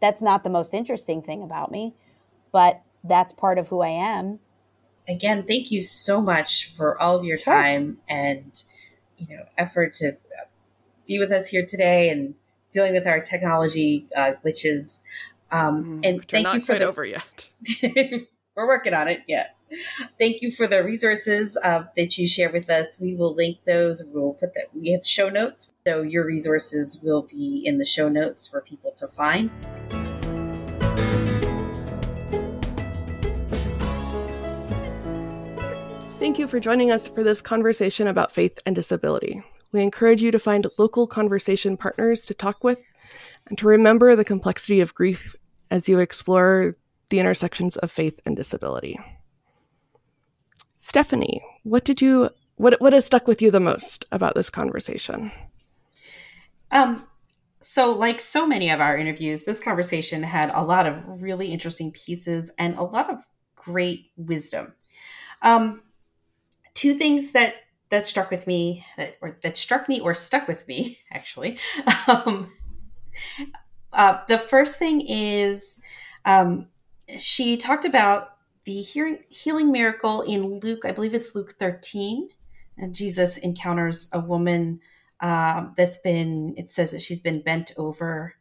that's 0.00 0.20
not 0.20 0.44
the 0.44 0.50
most 0.50 0.74
interesting 0.74 1.22
thing 1.22 1.42
about 1.42 1.70
me 1.70 1.94
but 2.52 2.82
that's 3.04 3.32
part 3.32 3.58
of 3.58 3.68
who 3.68 3.80
i 3.80 3.88
am 3.88 4.38
again 5.08 5.44
thank 5.46 5.70
you 5.70 5.82
so 5.82 6.20
much 6.20 6.72
for 6.76 7.00
all 7.00 7.16
of 7.16 7.24
your 7.24 7.38
sure. 7.38 7.54
time 7.54 7.98
and 8.08 8.64
you 9.16 9.26
know 9.34 9.44
effort 9.56 9.94
to 9.94 10.16
be 11.06 11.18
with 11.18 11.30
us 11.30 11.48
here 11.48 11.64
today 11.64 12.10
and 12.10 12.34
dealing 12.70 12.92
with 12.92 13.06
our 13.06 13.20
technology 13.20 14.06
uh, 14.16 14.32
glitches. 14.44 15.02
Um, 15.50 16.02
mm, 16.02 16.08
and 16.08 16.28
thank 16.28 16.52
you 16.52 16.60
for 16.60 16.78
the, 16.78 16.84
over 16.84 17.04
yet. 17.04 17.50
we're 17.82 18.66
working 18.66 18.94
on 18.94 19.08
it. 19.08 19.22
Yeah, 19.26 19.46
Thank 20.18 20.42
you 20.42 20.50
for 20.50 20.66
the 20.66 20.82
resources 20.82 21.56
uh, 21.62 21.84
that 21.96 22.16
you 22.18 22.28
share 22.28 22.50
with 22.50 22.70
us. 22.70 22.98
We 23.00 23.14
will 23.14 23.34
link 23.34 23.58
those. 23.66 24.02
We'll 24.04 24.34
put 24.34 24.54
that. 24.54 24.66
We 24.74 24.92
have 24.92 25.06
show 25.06 25.28
notes, 25.28 25.72
so 25.86 26.02
your 26.02 26.24
resources 26.24 27.00
will 27.02 27.22
be 27.22 27.62
in 27.64 27.78
the 27.78 27.84
show 27.84 28.08
notes 28.08 28.46
for 28.46 28.60
people 28.60 28.92
to 28.92 29.08
find. 29.08 29.50
Thank 36.18 36.38
you 36.38 36.46
for 36.48 36.60
joining 36.60 36.90
us 36.90 37.08
for 37.08 37.22
this 37.22 37.40
conversation 37.40 38.06
about 38.06 38.32
faith 38.32 38.58
and 38.66 38.74
disability. 38.74 39.42
We 39.72 39.82
encourage 39.82 40.22
you 40.22 40.30
to 40.30 40.38
find 40.38 40.66
local 40.78 41.06
conversation 41.06 41.76
partners 41.76 42.24
to 42.26 42.34
talk 42.34 42.64
with 42.64 42.82
and 43.46 43.58
to 43.58 43.66
remember 43.66 44.16
the 44.16 44.24
complexity 44.24 44.80
of 44.80 44.94
grief 44.94 45.36
as 45.70 45.88
you 45.88 45.98
explore 45.98 46.74
the 47.10 47.18
intersections 47.18 47.76
of 47.76 47.90
faith 47.90 48.18
and 48.24 48.34
disability. 48.36 48.98
Stephanie, 50.76 51.42
what 51.62 51.84
did 51.84 52.00
you 52.00 52.30
what 52.56 52.80
what 52.80 52.92
has 52.92 53.04
stuck 53.06 53.26
with 53.26 53.42
you 53.42 53.50
the 53.50 53.60
most 53.60 54.04
about 54.12 54.34
this 54.34 54.50
conversation? 54.50 55.32
Um 56.70 57.06
so 57.62 57.92
like 57.92 58.20
so 58.20 58.46
many 58.46 58.70
of 58.70 58.80
our 58.80 58.96
interviews, 58.96 59.42
this 59.42 59.58
conversation 59.58 60.22
had 60.22 60.50
a 60.50 60.62
lot 60.62 60.86
of 60.86 61.02
really 61.22 61.48
interesting 61.48 61.90
pieces 61.90 62.50
and 62.58 62.76
a 62.76 62.82
lot 62.82 63.10
of 63.10 63.18
great 63.56 64.10
wisdom. 64.16 64.74
Um 65.42 65.82
two 66.74 66.94
things 66.94 67.32
that 67.32 67.54
that 67.88 68.04
struck 68.04 68.30
with 68.30 68.46
me 68.46 68.84
that 68.96 69.16
or 69.20 69.38
that 69.42 69.56
struck 69.56 69.88
me 69.88 70.00
or 70.00 70.14
stuck 70.14 70.46
with 70.48 70.66
me 70.68 70.98
actually 71.12 71.58
um, 72.08 72.52
uh, 73.92 74.18
the 74.28 74.38
first 74.38 74.76
thing 74.76 75.00
is 75.00 75.80
um, 76.24 76.66
she 77.18 77.56
talked 77.56 77.84
about 77.84 78.35
the 78.66 78.82
hearing, 78.82 79.20
healing 79.28 79.72
miracle 79.72 80.22
in 80.22 80.58
Luke, 80.60 80.84
I 80.84 80.92
believe 80.92 81.14
it's 81.14 81.34
Luke 81.34 81.52
13. 81.52 82.28
And 82.76 82.94
Jesus 82.94 83.38
encounters 83.38 84.08
a 84.12 84.20
woman 84.20 84.80
uh, 85.20 85.68
that's 85.76 85.96
been, 85.98 86.54
it 86.58 86.68
says 86.68 86.90
that 86.90 87.00
she's 87.00 87.22
been 87.22 87.40
bent 87.40 87.72
over 87.78 88.34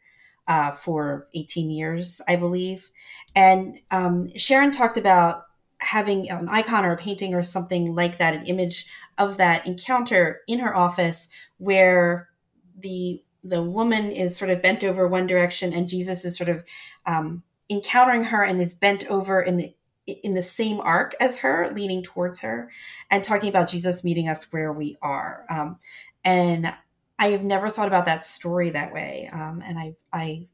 uh, 0.48 0.72
for 0.72 1.28
18 1.36 1.70
years, 1.70 2.22
I 2.28 2.36
believe. 2.36 2.90
And 3.36 3.80
um, 3.92 4.30
Sharan 4.36 4.76
talked 4.76 4.98
about 4.98 5.44
having 5.78 6.30
an 6.30 6.50
icon 6.50 6.86
or 6.86 6.94
a 6.94 6.98
painting 6.98 7.34
or 7.36 7.44
something 7.44 7.94
like 7.94 8.18
that, 8.18 8.34
an 8.34 8.46
image 8.48 8.88
of 9.18 9.38
that 9.38 9.66
encounter 9.68 10.42
in 10.48 10.60
her 10.60 10.76
office 10.76 11.30
where 11.58 12.30
the 12.78 13.22
the 13.44 13.62
woman 13.62 14.12
is 14.12 14.36
sort 14.36 14.50
of 14.50 14.60
bent 14.64 14.84
over 14.84 15.08
one 15.08 15.28
direction 15.28 15.72
and 15.72 15.88
Jesus 15.88 16.26
is 16.26 16.36
sort 16.36 16.50
of 16.50 16.64
um, 17.06 17.44
encountering 17.70 18.24
her 18.24 18.44
and 18.44 18.60
is 18.60 18.74
bent 18.74 19.06
over 19.08 19.40
in 19.40 19.58
the 19.58 19.75
in 20.08 20.34
the 20.34 20.42
same 20.42 20.80
arc 20.82 21.16
as 21.20 21.38
her, 21.38 21.72
leaning 21.74 22.04
towards 22.04 22.42
her, 22.42 22.72
and 23.10 23.24
talking 23.24 23.50
about 23.50 23.70
Jesus 23.70 24.04
meeting 24.04 24.30
us 24.30 24.52
where 24.52 24.72
we 24.72 24.98
are. 25.02 25.46
Um, 25.50 25.78
and 26.24 26.74
I 27.18 27.28
have 27.28 27.44
never 27.44 27.70
thought 27.70 27.88
about 27.88 28.06
that 28.06 28.26
story 28.26 28.72
that 28.72 28.94
way. 28.94 29.30
Um, 29.32 29.62
and 29.66 29.80
I 29.80 29.96
I 30.12 30.48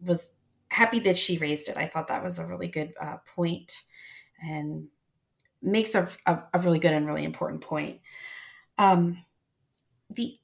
was 0.00 0.32
happy 0.68 1.00
that 1.00 1.16
she 1.16 1.38
raised 1.38 1.68
it. 1.68 1.76
I 1.76 1.86
thought 1.86 2.08
that 2.08 2.24
was 2.24 2.38
a 2.38 2.46
really 2.46 2.68
good 2.68 2.94
uh, 3.00 3.18
point 3.34 3.82
and 4.42 4.88
makes 5.62 5.94
a, 5.94 6.08
a, 6.26 6.40
a, 6.52 6.58
really 6.58 6.78
good 6.78 6.92
and 6.92 7.06
really 7.06 7.24
important 7.24 7.62
point. 7.62 8.00
Um, 8.76 9.18
the 10.10 10.36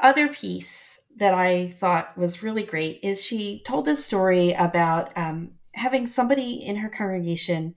other 0.00 0.28
piece 0.28 1.02
that 1.16 1.34
I 1.34 1.70
thought 1.70 2.16
was 2.16 2.42
really 2.42 2.62
great 2.62 3.00
is 3.02 3.22
she 3.22 3.62
told 3.64 3.84
this 3.84 4.04
story 4.04 4.52
about 4.52 5.16
um, 5.16 5.57
having 5.78 6.06
somebody 6.06 6.52
in 6.64 6.76
her 6.76 6.88
congregation 6.88 7.74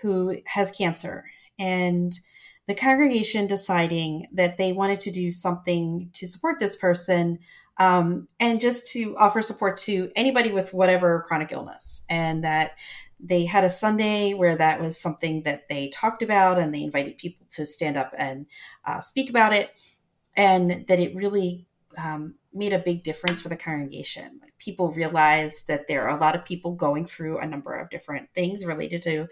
who 0.00 0.38
has 0.46 0.70
cancer 0.70 1.24
and 1.58 2.18
the 2.66 2.74
congregation 2.74 3.46
deciding 3.46 4.28
that 4.32 4.56
they 4.56 4.72
wanted 4.72 5.00
to 5.00 5.10
do 5.10 5.32
something 5.32 6.10
to 6.14 6.26
support 6.26 6.58
this 6.58 6.76
person 6.76 7.38
um, 7.78 8.28
and 8.38 8.60
just 8.60 8.90
to 8.92 9.16
offer 9.16 9.42
support 9.42 9.76
to 9.76 10.10
anybody 10.14 10.52
with 10.52 10.72
whatever 10.72 11.24
chronic 11.26 11.52
illness. 11.52 12.04
And 12.08 12.44
that 12.44 12.72
they 13.18 13.44
had 13.44 13.64
a 13.64 13.70
sunday 13.70 14.34
where 14.34 14.56
that 14.56 14.80
was 14.80 15.00
something 15.00 15.42
that 15.42 15.68
they 15.68 15.88
talked 15.88 16.22
about 16.22 16.58
and 16.58 16.74
they 16.74 16.82
invited 16.82 17.18
people 17.18 17.46
to 17.50 17.66
stand 17.66 17.96
up 17.96 18.12
and 18.16 18.46
uh, 18.84 19.00
speak 19.00 19.30
about 19.30 19.52
it. 19.52 19.70
And 20.36 20.86
that 20.88 20.98
it 20.98 21.14
really 21.14 21.66
um, 21.98 22.36
made 22.54 22.72
a 22.72 22.78
big 22.78 23.02
difference 23.02 23.40
for 23.40 23.48
the 23.48 23.56
congregation. 23.56 24.38
Like 24.42 24.56
people 24.58 24.92
realized 24.92 25.68
that 25.68 25.88
there 25.88 26.06
are 26.06 26.16
a 26.16 26.20
lot 26.20 26.36
of 26.36 26.44
people 26.44 26.74
going 26.74 27.06
through 27.06 27.38
a 27.38 27.46
number 27.46 27.74
of 27.74 27.90
different 27.90 28.28
things 28.34 28.64
related 28.64 29.02
to 29.02 29.26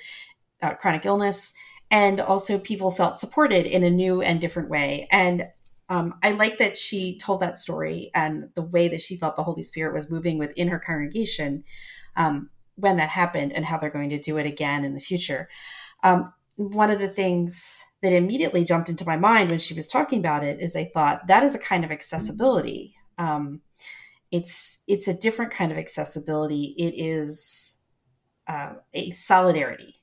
uh, 0.62 0.74
chronic 0.74 1.06
illness, 1.06 1.52
and 1.90 2.20
also 2.20 2.58
people 2.58 2.90
felt 2.90 3.18
supported 3.18 3.66
in 3.66 3.82
a 3.82 3.90
new 3.90 4.22
and 4.22 4.40
different 4.40 4.68
way. 4.68 5.08
And 5.10 5.48
um, 5.88 6.14
I 6.22 6.30
like 6.32 6.58
that 6.58 6.76
she 6.76 7.18
told 7.18 7.40
that 7.40 7.58
story 7.58 8.10
and 8.14 8.48
the 8.54 8.62
way 8.62 8.88
that 8.88 9.00
she 9.00 9.16
felt 9.16 9.36
the 9.36 9.42
Holy 9.42 9.62
Spirit 9.62 9.94
was 9.94 10.10
moving 10.10 10.38
within 10.38 10.68
her 10.68 10.78
congregation 10.78 11.64
um, 12.16 12.50
when 12.76 12.96
that 12.96 13.08
happened, 13.08 13.52
and 13.52 13.64
how 13.64 13.76
they're 13.76 13.90
going 13.90 14.10
to 14.10 14.18
do 14.18 14.38
it 14.38 14.46
again 14.46 14.84
in 14.84 14.94
the 14.94 15.00
future. 15.00 15.48
Um, 16.02 16.32
one 16.56 16.90
of 16.90 16.98
the 16.98 17.08
things 17.08 17.82
that 18.02 18.12
immediately 18.12 18.64
jumped 18.64 18.88
into 18.88 19.06
my 19.06 19.16
mind 19.16 19.50
when 19.50 19.58
she 19.58 19.74
was 19.74 19.88
talking 19.88 20.18
about 20.18 20.44
it 20.44 20.60
is 20.60 20.74
I 20.74 20.90
thought 20.92 21.26
that 21.26 21.42
is 21.42 21.54
a 21.54 21.58
kind 21.58 21.84
of 21.84 21.90
accessibility 21.90 22.94
um, 23.20 23.60
it's 24.32 24.82
it's 24.88 25.08
a 25.08 25.14
different 25.14 25.52
kind 25.52 25.70
of 25.70 25.78
accessibility. 25.78 26.74
It 26.78 26.94
is 26.96 27.78
uh, 28.46 28.74
a 28.94 29.10
solidarity, 29.10 29.96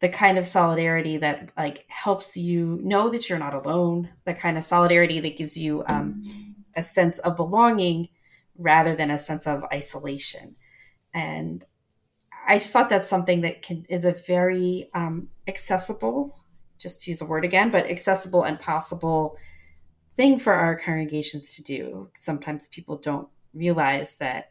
the 0.00 0.08
kind 0.08 0.38
of 0.38 0.46
solidarity 0.46 1.18
that 1.18 1.52
like 1.56 1.84
helps 1.88 2.36
you 2.36 2.80
know 2.82 3.08
that 3.10 3.28
you're 3.28 3.38
not 3.38 3.54
alone. 3.54 4.10
The 4.24 4.34
kind 4.34 4.58
of 4.58 4.64
solidarity 4.64 5.20
that 5.20 5.36
gives 5.36 5.56
you 5.56 5.84
um, 5.86 6.24
a 6.74 6.82
sense 6.82 7.18
of 7.20 7.36
belonging 7.36 8.08
rather 8.56 8.96
than 8.96 9.10
a 9.10 9.18
sense 9.18 9.46
of 9.46 9.64
isolation. 9.72 10.56
And 11.14 11.64
I 12.46 12.58
just 12.58 12.72
thought 12.72 12.90
that's 12.90 13.08
something 13.08 13.42
that 13.42 13.62
can 13.62 13.86
is 13.88 14.04
a 14.04 14.12
very 14.12 14.90
um, 14.94 15.28
accessible, 15.46 16.36
just 16.78 17.04
to 17.04 17.10
use 17.10 17.20
a 17.20 17.26
word 17.26 17.44
again, 17.44 17.70
but 17.70 17.86
accessible 17.86 18.42
and 18.42 18.58
possible 18.58 19.36
thing 20.18 20.36
for 20.36 20.52
our 20.52 20.74
congregations 20.74 21.54
to 21.54 21.62
do. 21.62 22.10
Sometimes 22.16 22.66
people 22.68 22.96
don't 22.96 23.28
realize 23.54 24.16
that 24.18 24.50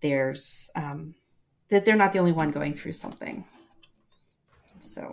there's 0.00 0.70
um, 0.76 1.16
that 1.68 1.84
they're 1.84 1.96
not 1.96 2.12
the 2.12 2.20
only 2.20 2.30
one 2.30 2.52
going 2.52 2.74
through 2.74 2.92
something. 2.92 3.44
So 4.78 5.10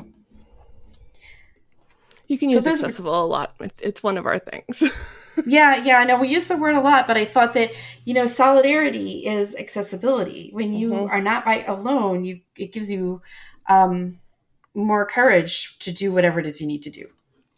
you 2.28 2.38
can 2.38 2.50
so 2.50 2.56
use 2.56 2.68
accessible 2.68 3.12
were, 3.12 3.18
a 3.18 3.24
lot. 3.24 3.56
It's 3.80 4.04
one 4.04 4.20
of 4.20 4.28
our 4.28 4.38
things. 4.38 4.84
yeah, 5.48 5.84
yeah, 5.84 5.98
I 5.98 6.04
know 6.04 6.20
we 6.20 6.28
use 6.28 6.46
the 6.46 6.58
word 6.58 6.76
a 6.76 6.82
lot, 6.82 7.08
but 7.08 7.18
I 7.18 7.26
thought 7.26 7.56
that 7.56 7.72
you 8.06 8.14
know 8.14 8.28
solidarity 8.28 9.26
is 9.26 9.56
accessibility. 9.56 10.52
When 10.54 10.74
you 10.74 10.92
mm-hmm. 10.92 11.10
are 11.10 11.22
not 11.22 11.44
by 11.44 11.64
alone, 11.64 12.24
you 12.24 12.42
it 12.56 12.72
gives 12.72 12.92
you 12.92 13.24
um, 13.68 14.20
more 14.76 15.08
courage 15.08 15.80
to 15.80 15.92
do 15.92 16.12
whatever 16.12 16.40
it 16.40 16.46
is 16.46 16.62
you 16.62 16.68
need 16.68 16.84
to 16.84 16.92
do. 16.92 17.08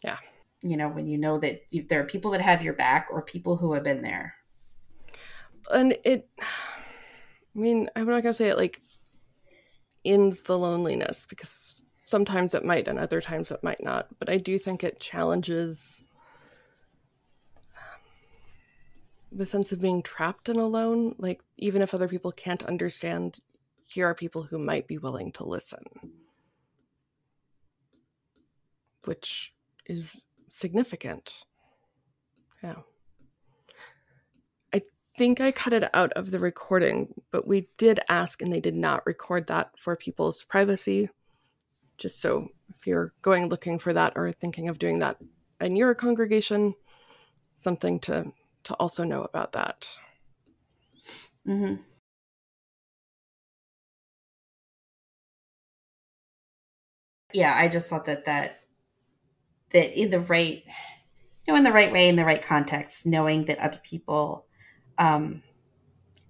Yeah 0.02 0.16
you 0.64 0.76
know 0.76 0.88
when 0.88 1.06
you 1.06 1.18
know 1.18 1.38
that 1.38 1.62
you, 1.70 1.84
there 1.88 2.00
are 2.00 2.06
people 2.06 2.30
that 2.32 2.40
have 2.40 2.62
your 2.62 2.72
back 2.72 3.08
or 3.10 3.22
people 3.22 3.56
who 3.56 3.74
have 3.74 3.84
been 3.84 4.02
there. 4.02 4.34
And 5.70 5.96
it 6.04 6.28
i 6.38 7.58
mean 7.58 7.88
i'm 7.94 8.06
not 8.06 8.22
gonna 8.22 8.34
say 8.34 8.48
it 8.48 8.58
like 8.58 8.82
ends 10.04 10.42
the 10.42 10.58
loneliness 10.58 11.26
because 11.28 11.82
sometimes 12.04 12.54
it 12.54 12.64
might 12.64 12.88
and 12.88 12.98
other 12.98 13.20
times 13.20 13.50
it 13.50 13.62
might 13.62 13.82
not 13.82 14.08
but 14.18 14.28
i 14.28 14.36
do 14.36 14.58
think 14.58 14.84
it 14.84 15.00
challenges 15.00 16.02
um, 17.76 18.00
the 19.32 19.46
sense 19.46 19.72
of 19.72 19.80
being 19.80 20.02
trapped 20.02 20.48
and 20.48 20.58
alone. 20.58 21.14
Like 21.18 21.40
even 21.56 21.82
if 21.82 21.94
other 21.94 22.08
people 22.08 22.32
can't 22.32 22.62
understand 22.64 23.38
here 23.86 24.06
are 24.06 24.14
people 24.14 24.44
who 24.44 24.58
might 24.58 24.86
be 24.86 24.98
willing 24.98 25.32
to 25.32 25.44
listen. 25.44 25.84
Which 29.04 29.54
is 29.86 30.20
significant. 30.54 31.42
Yeah. 32.62 32.76
I 34.72 34.82
think 35.18 35.40
I 35.40 35.50
cut 35.50 35.72
it 35.72 35.90
out 35.92 36.12
of 36.12 36.30
the 36.30 36.38
recording, 36.38 37.14
but 37.32 37.46
we 37.46 37.68
did 37.76 38.00
ask 38.08 38.40
and 38.40 38.52
they 38.52 38.60
did 38.60 38.76
not 38.76 39.04
record 39.04 39.48
that 39.48 39.70
for 39.76 39.96
people's 39.96 40.44
privacy. 40.44 41.10
Just 41.98 42.20
so 42.20 42.48
if 42.68 42.86
you're 42.86 43.12
going 43.20 43.48
looking 43.48 43.78
for 43.78 43.92
that 43.92 44.12
or 44.16 44.30
thinking 44.32 44.68
of 44.68 44.78
doing 44.78 45.00
that 45.00 45.18
in 45.60 45.76
your 45.76 45.94
congregation, 45.94 46.74
something 47.52 47.98
to 48.00 48.32
to 48.64 48.74
also 48.74 49.04
know 49.04 49.22
about 49.22 49.52
that. 49.52 49.88
Mm-hmm. 51.46 51.82
Yeah, 57.34 57.54
I 57.54 57.68
just 57.68 57.88
thought 57.88 58.06
that 58.06 58.24
that 58.24 58.63
that 59.74 60.00
in 60.00 60.08
the 60.08 60.20
right 60.20 60.62
you 61.46 61.52
know 61.52 61.56
in 61.56 61.64
the 61.64 61.72
right 61.72 61.92
way 61.92 62.08
in 62.08 62.16
the 62.16 62.24
right 62.24 62.40
context 62.40 63.04
knowing 63.04 63.44
that 63.44 63.58
other 63.58 63.80
people 63.82 64.46
um, 64.98 65.42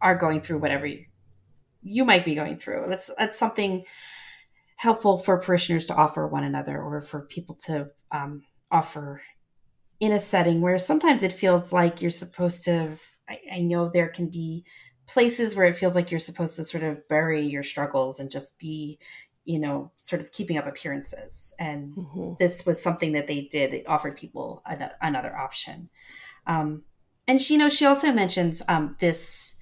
are 0.01 0.17
going 0.17 0.41
through 0.41 0.59
whatever 0.59 0.87
you, 0.87 1.05
you 1.83 2.05
might 2.05 2.25
be 2.25 2.35
going 2.35 2.59
through. 2.59 2.85
That's 2.89 3.11
that's 3.19 3.39
something 3.39 3.85
helpful 4.77 5.19
for 5.19 5.39
parishioners 5.39 5.87
to 5.87 5.95
offer 5.95 6.27
one 6.27 6.45
another 6.45 6.81
or 6.81 7.01
for 7.01 7.23
people 7.23 7.55
to 7.67 7.89
um, 8.11 8.43
offer 8.71 9.23
in 10.01 10.13
a 10.13 10.19
setting 10.19 10.61
where 10.61 10.79
sometimes 10.79 11.23
it 11.23 11.33
feels 11.33 11.73
like 11.73 12.03
you're 12.03 12.11
supposed 12.11 12.65
to 12.65 12.99
I, 13.29 13.39
I, 13.55 13.61
know 13.63 13.89
there 13.89 14.09
can 14.09 14.29
be 14.29 14.65
places 15.07 15.55
where 15.55 15.67
it 15.67 15.79
feels 15.79 15.95
like 15.95 16.11
you're 16.11 16.21
supposed 16.21 16.57
to 16.57 16.65
sort 16.65 16.83
of 16.83 17.09
bury 17.09 17.43
your 17.43 17.63
struggles 17.63 18.19
and 18.19 18.31
just 18.31 18.59
be 18.59 18.99
you 19.45 19.59
know 19.59 19.93
sort 19.97 20.23
of 20.23 20.33
keeping 20.33 20.59
up 20.59 20.67
appearances. 20.67 21.55
And 21.59 21.95
mm-hmm. 21.95 22.33
this 22.39 22.65
was 22.67 22.83
something 22.83 23.13
that 23.13 23.27
they 23.27 23.43
did. 23.43 23.75
It 23.75 23.89
offered 23.89 24.17
people 24.17 24.63
an, 24.67 24.91
another 25.01 25.37
option. 25.37 25.89
Um, 26.47 26.85
and 27.27 27.41
she 27.41 27.55
you 27.55 27.59
know 27.59 27.69
she 27.69 27.87
also 27.87 28.13
mentions 28.13 28.63
um, 28.69 28.97
this 29.01 29.57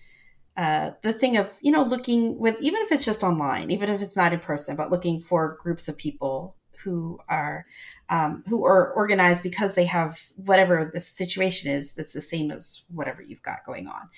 uh, 0.57 0.91
the 1.03 1.13
thing 1.13 1.37
of 1.37 1.51
you 1.61 1.73
know 1.73 1.83
looking 1.83 2.39
with 2.39 2.57
even 2.61 2.81
if 2.83 2.93
it's 2.93 3.05
just 3.05 3.23
online 3.23 3.71
even 3.71 3.89
if 3.89 4.03
it's 4.03 4.17
not 4.17 4.33
in 4.33 4.41
person 4.41 4.77
but 4.77 4.91
looking 4.91 5.21
for 5.21 5.57
groups 5.63 5.89
of 5.89 5.97
people 5.97 6.57
who 6.83 7.19
are 7.29 7.65
um, 8.11 8.43
who 8.49 8.65
are 8.67 8.93
organized 8.93 9.43
because 9.43 9.75
they 9.75 9.85
have 9.85 10.21
whatever 10.37 10.91
the 10.93 11.01
situation 11.01 11.73
is 11.73 11.93
that's 11.93 12.13
the 12.13 12.21
same 12.21 12.51
as 12.51 12.85
whatever 12.89 13.23
you've 13.23 13.43
got 13.43 13.65
going 13.65 13.87
on. 13.87 14.09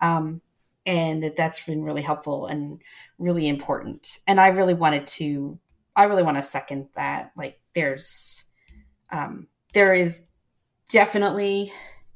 Um, 0.00 0.40
and 0.86 1.22
that 1.22 1.36
that's 1.36 1.64
been 1.64 1.82
really 1.82 2.02
helpful 2.02 2.46
and 2.46 2.80
really 3.18 3.48
important. 3.48 4.18
And 4.26 4.40
i 4.40 4.48
really 4.48 4.74
wanted 4.74 5.06
to 5.06 5.58
i 5.96 6.04
really 6.04 6.22
want 6.22 6.36
to 6.36 6.42
second 6.42 6.88
that 6.96 7.32
like 7.36 7.60
there's 7.74 8.44
um, 9.10 9.46
there 9.72 9.94
is 9.94 10.22
definitely 10.88 11.72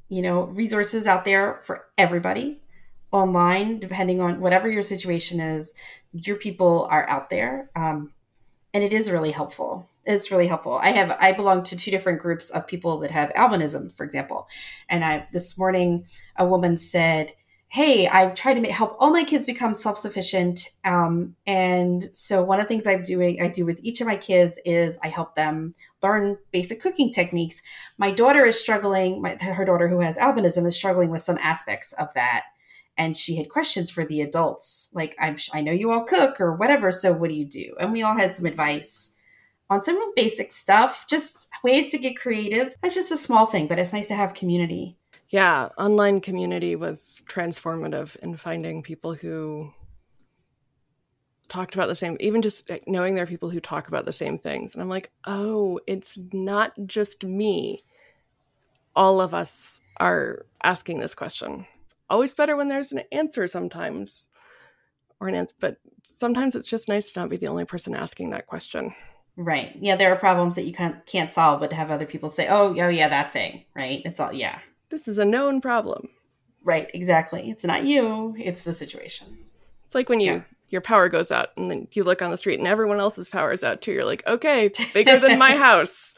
you 0.07 0.21
know 0.21 0.43
resources 0.43 1.07
out 1.07 1.25
there 1.25 1.59
for 1.63 1.85
everybody 1.97 2.61
online 3.11 3.79
depending 3.79 4.21
on 4.21 4.39
whatever 4.39 4.69
your 4.69 4.83
situation 4.83 5.39
is 5.39 5.73
your 6.13 6.35
people 6.35 6.87
are 6.91 7.09
out 7.09 7.29
there 7.29 7.69
um, 7.75 8.13
and 8.73 8.83
it 8.83 8.93
is 8.93 9.09
really 9.09 9.31
helpful. 9.31 9.87
It's 10.05 10.31
really 10.31 10.47
helpful. 10.47 10.79
I 10.81 10.91
have 10.91 11.17
i 11.19 11.31
belong 11.31 11.63
to 11.63 11.77
two 11.77 11.91
different 11.91 12.21
groups 12.21 12.49
of 12.49 12.67
people 12.67 12.99
that 12.99 13.11
have 13.11 13.31
albinism 13.31 13.95
for 13.95 14.03
example. 14.03 14.47
And 14.87 15.03
i 15.03 15.27
this 15.33 15.57
morning 15.57 16.05
a 16.37 16.45
woman 16.45 16.77
said 16.77 17.33
hey 17.71 18.07
i've 18.07 18.33
tried 18.33 18.55
to 18.55 18.61
make, 18.61 18.71
help 18.71 18.95
all 18.99 19.11
my 19.11 19.23
kids 19.23 19.45
become 19.45 19.75
self-sufficient 19.75 20.69
um, 20.85 21.35
and 21.45 22.03
so 22.15 22.43
one 22.43 22.59
of 22.59 22.65
the 22.65 22.67
things 22.67 22.87
i'm 22.87 23.03
doing 23.03 23.39
i 23.41 23.47
do 23.47 23.65
with 23.65 23.79
each 23.83 24.01
of 24.01 24.07
my 24.07 24.15
kids 24.15 24.59
is 24.65 24.97
i 25.03 25.07
help 25.07 25.35
them 25.35 25.73
learn 26.01 26.37
basic 26.51 26.81
cooking 26.81 27.11
techniques. 27.11 27.61
My 27.97 28.11
daughter 28.11 28.45
is 28.45 28.59
struggling 28.59 29.21
my, 29.21 29.37
her 29.39 29.65
daughter 29.65 29.87
who 29.87 29.99
has 29.99 30.17
albinism 30.17 30.65
is 30.65 30.75
struggling 30.75 31.09
with 31.11 31.21
some 31.21 31.37
aspects 31.39 31.93
of 31.93 32.11
that 32.15 32.45
and 32.97 33.15
she 33.15 33.35
had 33.35 33.49
questions 33.49 33.89
for 33.89 34.03
the 34.03 34.21
adults 34.21 34.89
like 34.93 35.15
i'm 35.19 35.37
i 35.53 35.61
know 35.61 35.71
you 35.71 35.91
all 35.91 36.03
cook 36.03 36.41
or 36.41 36.55
whatever 36.55 36.91
so 36.91 37.13
what 37.13 37.29
do 37.29 37.35
you 37.35 37.45
do? 37.45 37.75
And 37.79 37.93
we 37.93 38.01
all 38.01 38.17
had 38.17 38.33
some 38.33 38.45
advice 38.45 39.11
on 39.69 39.83
some 39.83 40.11
basic 40.15 40.51
stuff 40.51 41.05
just 41.07 41.47
ways 41.63 41.91
to 41.91 41.99
get 41.99 42.17
creative. 42.17 42.73
That's 42.81 42.95
just 42.95 43.11
a 43.11 43.17
small 43.17 43.45
thing 43.45 43.67
but 43.67 43.77
it's 43.77 43.93
nice 43.93 44.07
to 44.07 44.15
have 44.15 44.33
community 44.33 44.97
yeah 45.29 45.69
online 45.77 46.21
community 46.21 46.75
was 46.75 47.23
transformative 47.27 48.15
in 48.17 48.35
finding 48.35 48.81
people 48.81 49.13
who 49.13 49.71
talked 51.49 51.73
about 51.73 51.87
the 51.87 51.95
same 51.95 52.15
even 52.19 52.41
just 52.41 52.69
knowing 52.87 53.15
there 53.15 53.23
are 53.23 53.27
people 53.27 53.49
who 53.49 53.59
talk 53.59 53.87
about 53.87 54.05
the 54.05 54.13
same 54.13 54.37
things. 54.37 54.73
And 54.73 54.81
i'm 54.81 54.89
like 54.89 55.11
oh 55.25 55.79
it's 55.87 56.17
not 56.31 56.73
just 56.85 57.23
me. 57.23 57.83
All 58.95 59.21
of 59.21 59.33
us 59.33 59.81
are 59.97 60.45
asking 60.63 60.99
this 60.99 61.15
question. 61.15 61.65
Always 62.09 62.33
better 62.33 62.55
when 62.55 62.67
there's 62.67 62.91
an 62.91 63.03
answer 63.11 63.47
sometimes 63.47 64.29
or 65.19 65.27
an 65.27 65.35
answer 65.35 65.55
but 65.59 65.77
sometimes 66.03 66.55
it's 66.55 66.67
just 66.67 66.87
nice 66.87 67.11
to 67.11 67.19
not 67.19 67.29
be 67.29 67.37
the 67.37 67.47
only 67.47 67.65
person 67.65 67.95
asking 67.95 68.29
that 68.31 68.47
question. 68.47 68.93
Right. 69.35 69.75
Yeah 69.79 69.95
there 69.95 70.11
are 70.11 70.17
problems 70.17 70.55
that 70.55 70.65
you 70.65 70.73
can't 70.73 71.03
can't 71.05 71.33
solve 71.33 71.59
but 71.59 71.69
to 71.71 71.75
have 71.75 71.91
other 71.91 72.05
people 72.05 72.29
say 72.29 72.47
oh 72.47 72.75
oh 72.79 72.89
yeah 72.89 73.09
that 73.09 73.33
thing 73.33 73.65
right? 73.75 74.01
It's 74.05 74.19
all 74.19 74.33
yeah 74.33 74.59
this 74.89 75.07
is 75.07 75.17
a 75.17 75.25
known 75.25 75.61
problem 75.61 76.09
right 76.63 76.89
exactly 76.93 77.49
it's 77.49 77.63
not 77.63 77.83
you 77.83 78.35
it's 78.37 78.63
the 78.63 78.73
situation 78.73 79.37
it's 79.85 79.95
like 79.95 80.09
when 80.09 80.19
you 80.19 80.33
yeah. 80.33 80.41
your 80.69 80.81
power 80.81 81.09
goes 81.09 81.31
out 81.31 81.49
and 81.57 81.69
then 81.69 81.87
you 81.93 82.03
look 82.03 82.21
on 82.21 82.31
the 82.31 82.37
street 82.37 82.59
and 82.59 82.67
everyone 82.67 82.99
else's 82.99 83.29
power 83.29 83.51
is 83.51 83.63
out 83.63 83.81
too 83.81 83.91
you're 83.91 84.05
like 84.05 84.25
okay 84.27 84.69
bigger 84.93 85.19
than 85.19 85.39
my 85.39 85.55
house 85.55 86.15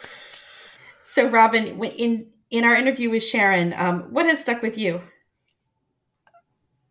so 1.03 1.29
robyn 1.29 1.79
in 1.97 2.27
in 2.49 2.63
our 2.63 2.75
interview 2.75 3.09
with 3.09 3.23
sharan 3.23 3.77
um, 3.79 4.01
what 4.11 4.25
has 4.25 4.39
stuck 4.39 4.61
with 4.61 4.77
you 4.77 5.01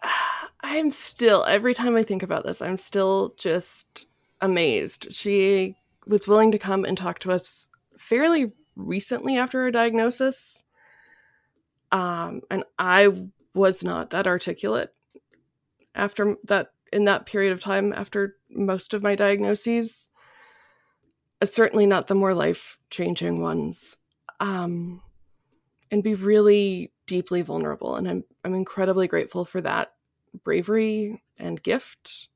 I'm 0.63 0.91
still 0.91 1.45
every 1.45 1.75
time 1.75 1.97
I 1.97 2.03
think 2.03 2.23
about 2.23 2.45
this, 2.45 2.63
I'm 2.63 2.77
still 2.77 3.35
just 3.39 4.07
amazed. 4.41 5.13
She 5.13 5.75
was 6.07 6.29
willing 6.29 6.53
to 6.53 6.59
come 6.59 6.85
and 6.85 6.97
talk 6.97 7.19
to 7.21 7.33
us 7.33 7.69
fairly 7.99 8.53
recently 8.77 9.37
after 9.37 9.63
her 9.63 9.71
diagnosis. 9.71 10.63
Um, 11.93 12.43
and 12.51 12.65
I 12.79 13.09
was 13.55 13.83
not 13.83 14.11
that 14.11 14.27
articulate 14.27 14.91
after 15.95 16.37
that 16.45 16.73
in 16.93 17.05
that 17.05 17.27
period 17.27 17.53
of 17.53 17.61
time 17.61 17.93
after 17.93 18.37
most 18.49 18.95
of 18.95 19.03
my 19.03 19.15
diagnoses. 19.15 20.09
Uh, 21.41 21.47
certainly 21.47 21.87
not 21.87 22.07
the 22.07 22.15
more 22.15 22.35
life 22.35 22.79
changing 22.91 23.41
ones. 23.41 23.97
Um, 24.41 25.03
and 25.91 26.03
be 26.03 26.15
really 26.15 26.93
deeply 27.07 27.43
vulnerable. 27.43 27.97
And 27.97 28.09
I'm 28.09 28.25
I'm 28.45 28.55
incredibly 28.55 29.09
grateful 29.09 29.45
for 29.45 29.61
that 29.61 29.93
bravery 30.45 31.23
and 31.39 31.63
gift. 31.63 32.29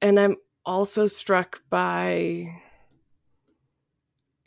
And 0.00 0.18
I'm 0.18 0.36
also 0.64 1.06
struck 1.06 1.62
by 1.68 2.61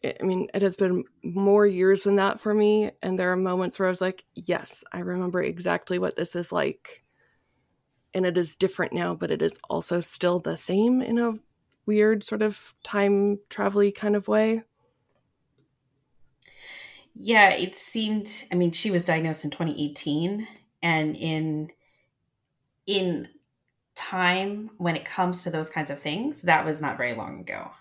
I 0.05 0.23
mean, 0.23 0.47
it 0.53 0.61
has 0.61 0.75
been 0.75 1.03
more 1.23 1.65
years 1.65 2.03
than 2.03 2.17
that 2.17 2.39
for 2.39 2.53
me. 2.53 2.91
And 3.01 3.17
there 3.17 3.31
are 3.31 3.37
moments 3.37 3.79
where 3.79 3.87
I 3.87 3.91
was 3.91 4.01
like, 4.01 4.25
yes, 4.35 4.83
I 4.91 4.99
remember 4.99 5.41
exactly 5.41 5.99
what 5.99 6.15
this 6.15 6.35
is 6.35 6.51
like. 6.51 7.03
And 8.13 8.25
it 8.25 8.37
is 8.37 8.55
different 8.55 8.93
now, 8.93 9.15
but 9.15 9.31
it 9.31 9.41
is 9.41 9.59
also 9.69 10.01
still 10.01 10.39
the 10.39 10.57
same 10.57 11.01
in 11.01 11.17
a 11.17 11.33
weird 11.85 12.23
sort 12.23 12.41
of 12.41 12.73
time 12.83 13.39
travel 13.49 13.89
kind 13.91 14.15
of 14.15 14.27
way. 14.27 14.63
Yeah, 17.13 17.49
it 17.49 17.75
seemed, 17.75 18.31
I 18.51 18.55
mean, 18.55 18.71
she 18.71 18.91
was 18.91 19.05
diagnosed 19.05 19.45
in 19.45 19.51
2018. 19.51 20.47
And 20.81 21.15
in 21.15 21.71
in 22.85 23.29
time 23.95 24.69
when 24.77 24.95
it 24.95 25.05
comes 25.05 25.43
to 25.43 25.49
those 25.49 25.69
kinds 25.69 25.89
of 25.89 25.99
things, 25.99 26.41
that 26.43 26.65
was 26.65 26.81
not 26.81 26.97
very 26.97 27.13
long 27.13 27.39
ago. 27.39 27.71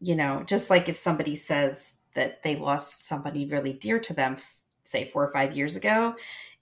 You 0.00 0.16
know, 0.16 0.42
just 0.46 0.70
like 0.70 0.88
if 0.88 0.96
somebody 0.96 1.36
says 1.36 1.92
that 2.14 2.42
they 2.42 2.56
lost 2.56 3.06
somebody 3.06 3.46
really 3.46 3.72
dear 3.72 3.98
to 4.00 4.14
them, 4.14 4.36
say 4.84 5.04
four 5.04 5.26
or 5.26 5.32
five 5.32 5.56
years 5.56 5.76
ago, 5.76 6.14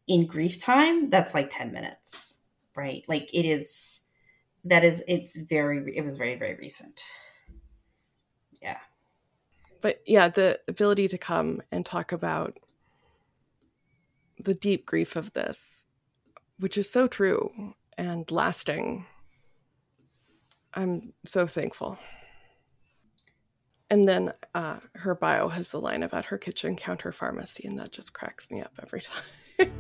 in 0.07 0.27
grief 0.27 0.61
time, 0.61 1.07
that's 1.07 1.35
like 1.35 1.51
10 1.51 1.73
minutes, 1.73 2.41
right? 2.77 3.05
Like 3.09 3.33
it 3.33 3.47
is, 3.47 4.07
that 4.65 4.85
is, 4.85 5.05
it's 5.07 5.37
very, 5.37 5.97
it 5.97 6.05
was 6.05 6.17
very, 6.17 6.37
very 6.37 6.57
recent. 6.57 7.03
Yeah. 8.61 8.79
But 9.81 10.01
yeah, 10.07 10.29
the 10.29 10.61
ability 10.67 11.09
to 11.09 11.19
come 11.19 11.63
and 11.71 11.87
talk 11.87 12.11
about 12.11 12.59
the 14.39 14.55
deep 14.55 14.85
grief 14.85 15.17
of 15.17 15.33
this 15.33 15.87
which 16.59 16.77
is 16.77 16.91
so 16.91 17.07
true 17.07 17.75
and 17.97 18.31
lasting. 18.31 19.07
I'm 20.75 21.13
so 21.25 21.47
thankful. 21.47 21.99
And 23.91 24.07
then 24.07 24.35
uh, 24.55 24.81
her 24.97 25.15
bio 25.15 25.49
has 25.49 25.71
the 25.71 25.81
line 25.81 26.03
about 26.03 26.27
her 26.27 26.37
kitchen 26.37 26.77
counter 26.77 27.11
pharmacy, 27.11 27.67
and 27.67 27.79
that 27.79 27.91
just 27.91 28.13
cracks 28.13 28.51
me 28.51 28.61
up 28.61 28.73
every 28.83 29.01
time. 29.59 29.73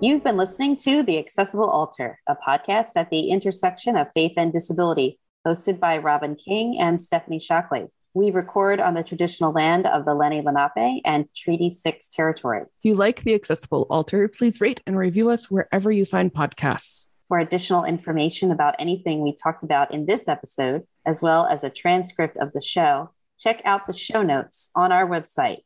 You've 0.00 0.24
been 0.24 0.36
listening 0.36 0.76
to 0.78 1.04
The 1.04 1.18
Accessible 1.18 1.70
Altar, 1.70 2.18
a 2.26 2.34
podcast 2.36 2.90
at 2.96 3.08
the 3.10 3.30
intersection 3.30 3.96
of 3.96 4.08
faith 4.12 4.32
and 4.36 4.52
disability, 4.52 5.20
hosted 5.46 5.78
by 5.78 5.96
Robyn 5.98 6.34
King 6.34 6.78
and 6.80 7.02
Stephanie 7.02 7.38
Shockley. 7.38 7.86
We 8.16 8.30
record 8.30 8.80
on 8.80 8.94
the 8.94 9.02
traditional 9.02 9.52
land 9.52 9.86
of 9.86 10.06
the 10.06 10.12
Lenni 10.12 10.42
Lenape 10.42 11.02
and 11.04 11.28
Treaty 11.34 11.68
6 11.68 12.08
territory. 12.08 12.62
If 12.62 12.84
you 12.84 12.94
like 12.94 13.24
the 13.24 13.34
Accessible 13.34 13.86
Altar, 13.90 14.26
please 14.26 14.58
rate 14.58 14.80
and 14.86 14.96
review 14.96 15.28
us 15.28 15.50
wherever 15.50 15.92
you 15.92 16.06
find 16.06 16.32
podcasts. 16.32 17.10
For 17.28 17.38
additional 17.38 17.84
information 17.84 18.50
about 18.50 18.74
anything 18.78 19.20
we 19.20 19.34
talked 19.34 19.62
about 19.62 19.92
in 19.92 20.06
this 20.06 20.28
episode, 20.28 20.86
as 21.04 21.20
well 21.20 21.44
as 21.44 21.62
a 21.62 21.68
transcript 21.68 22.38
of 22.38 22.54
the 22.54 22.62
show, 22.62 23.10
check 23.38 23.60
out 23.66 23.86
the 23.86 23.92
show 23.92 24.22
notes 24.22 24.70
on 24.74 24.92
our 24.92 25.06
website, 25.06 25.58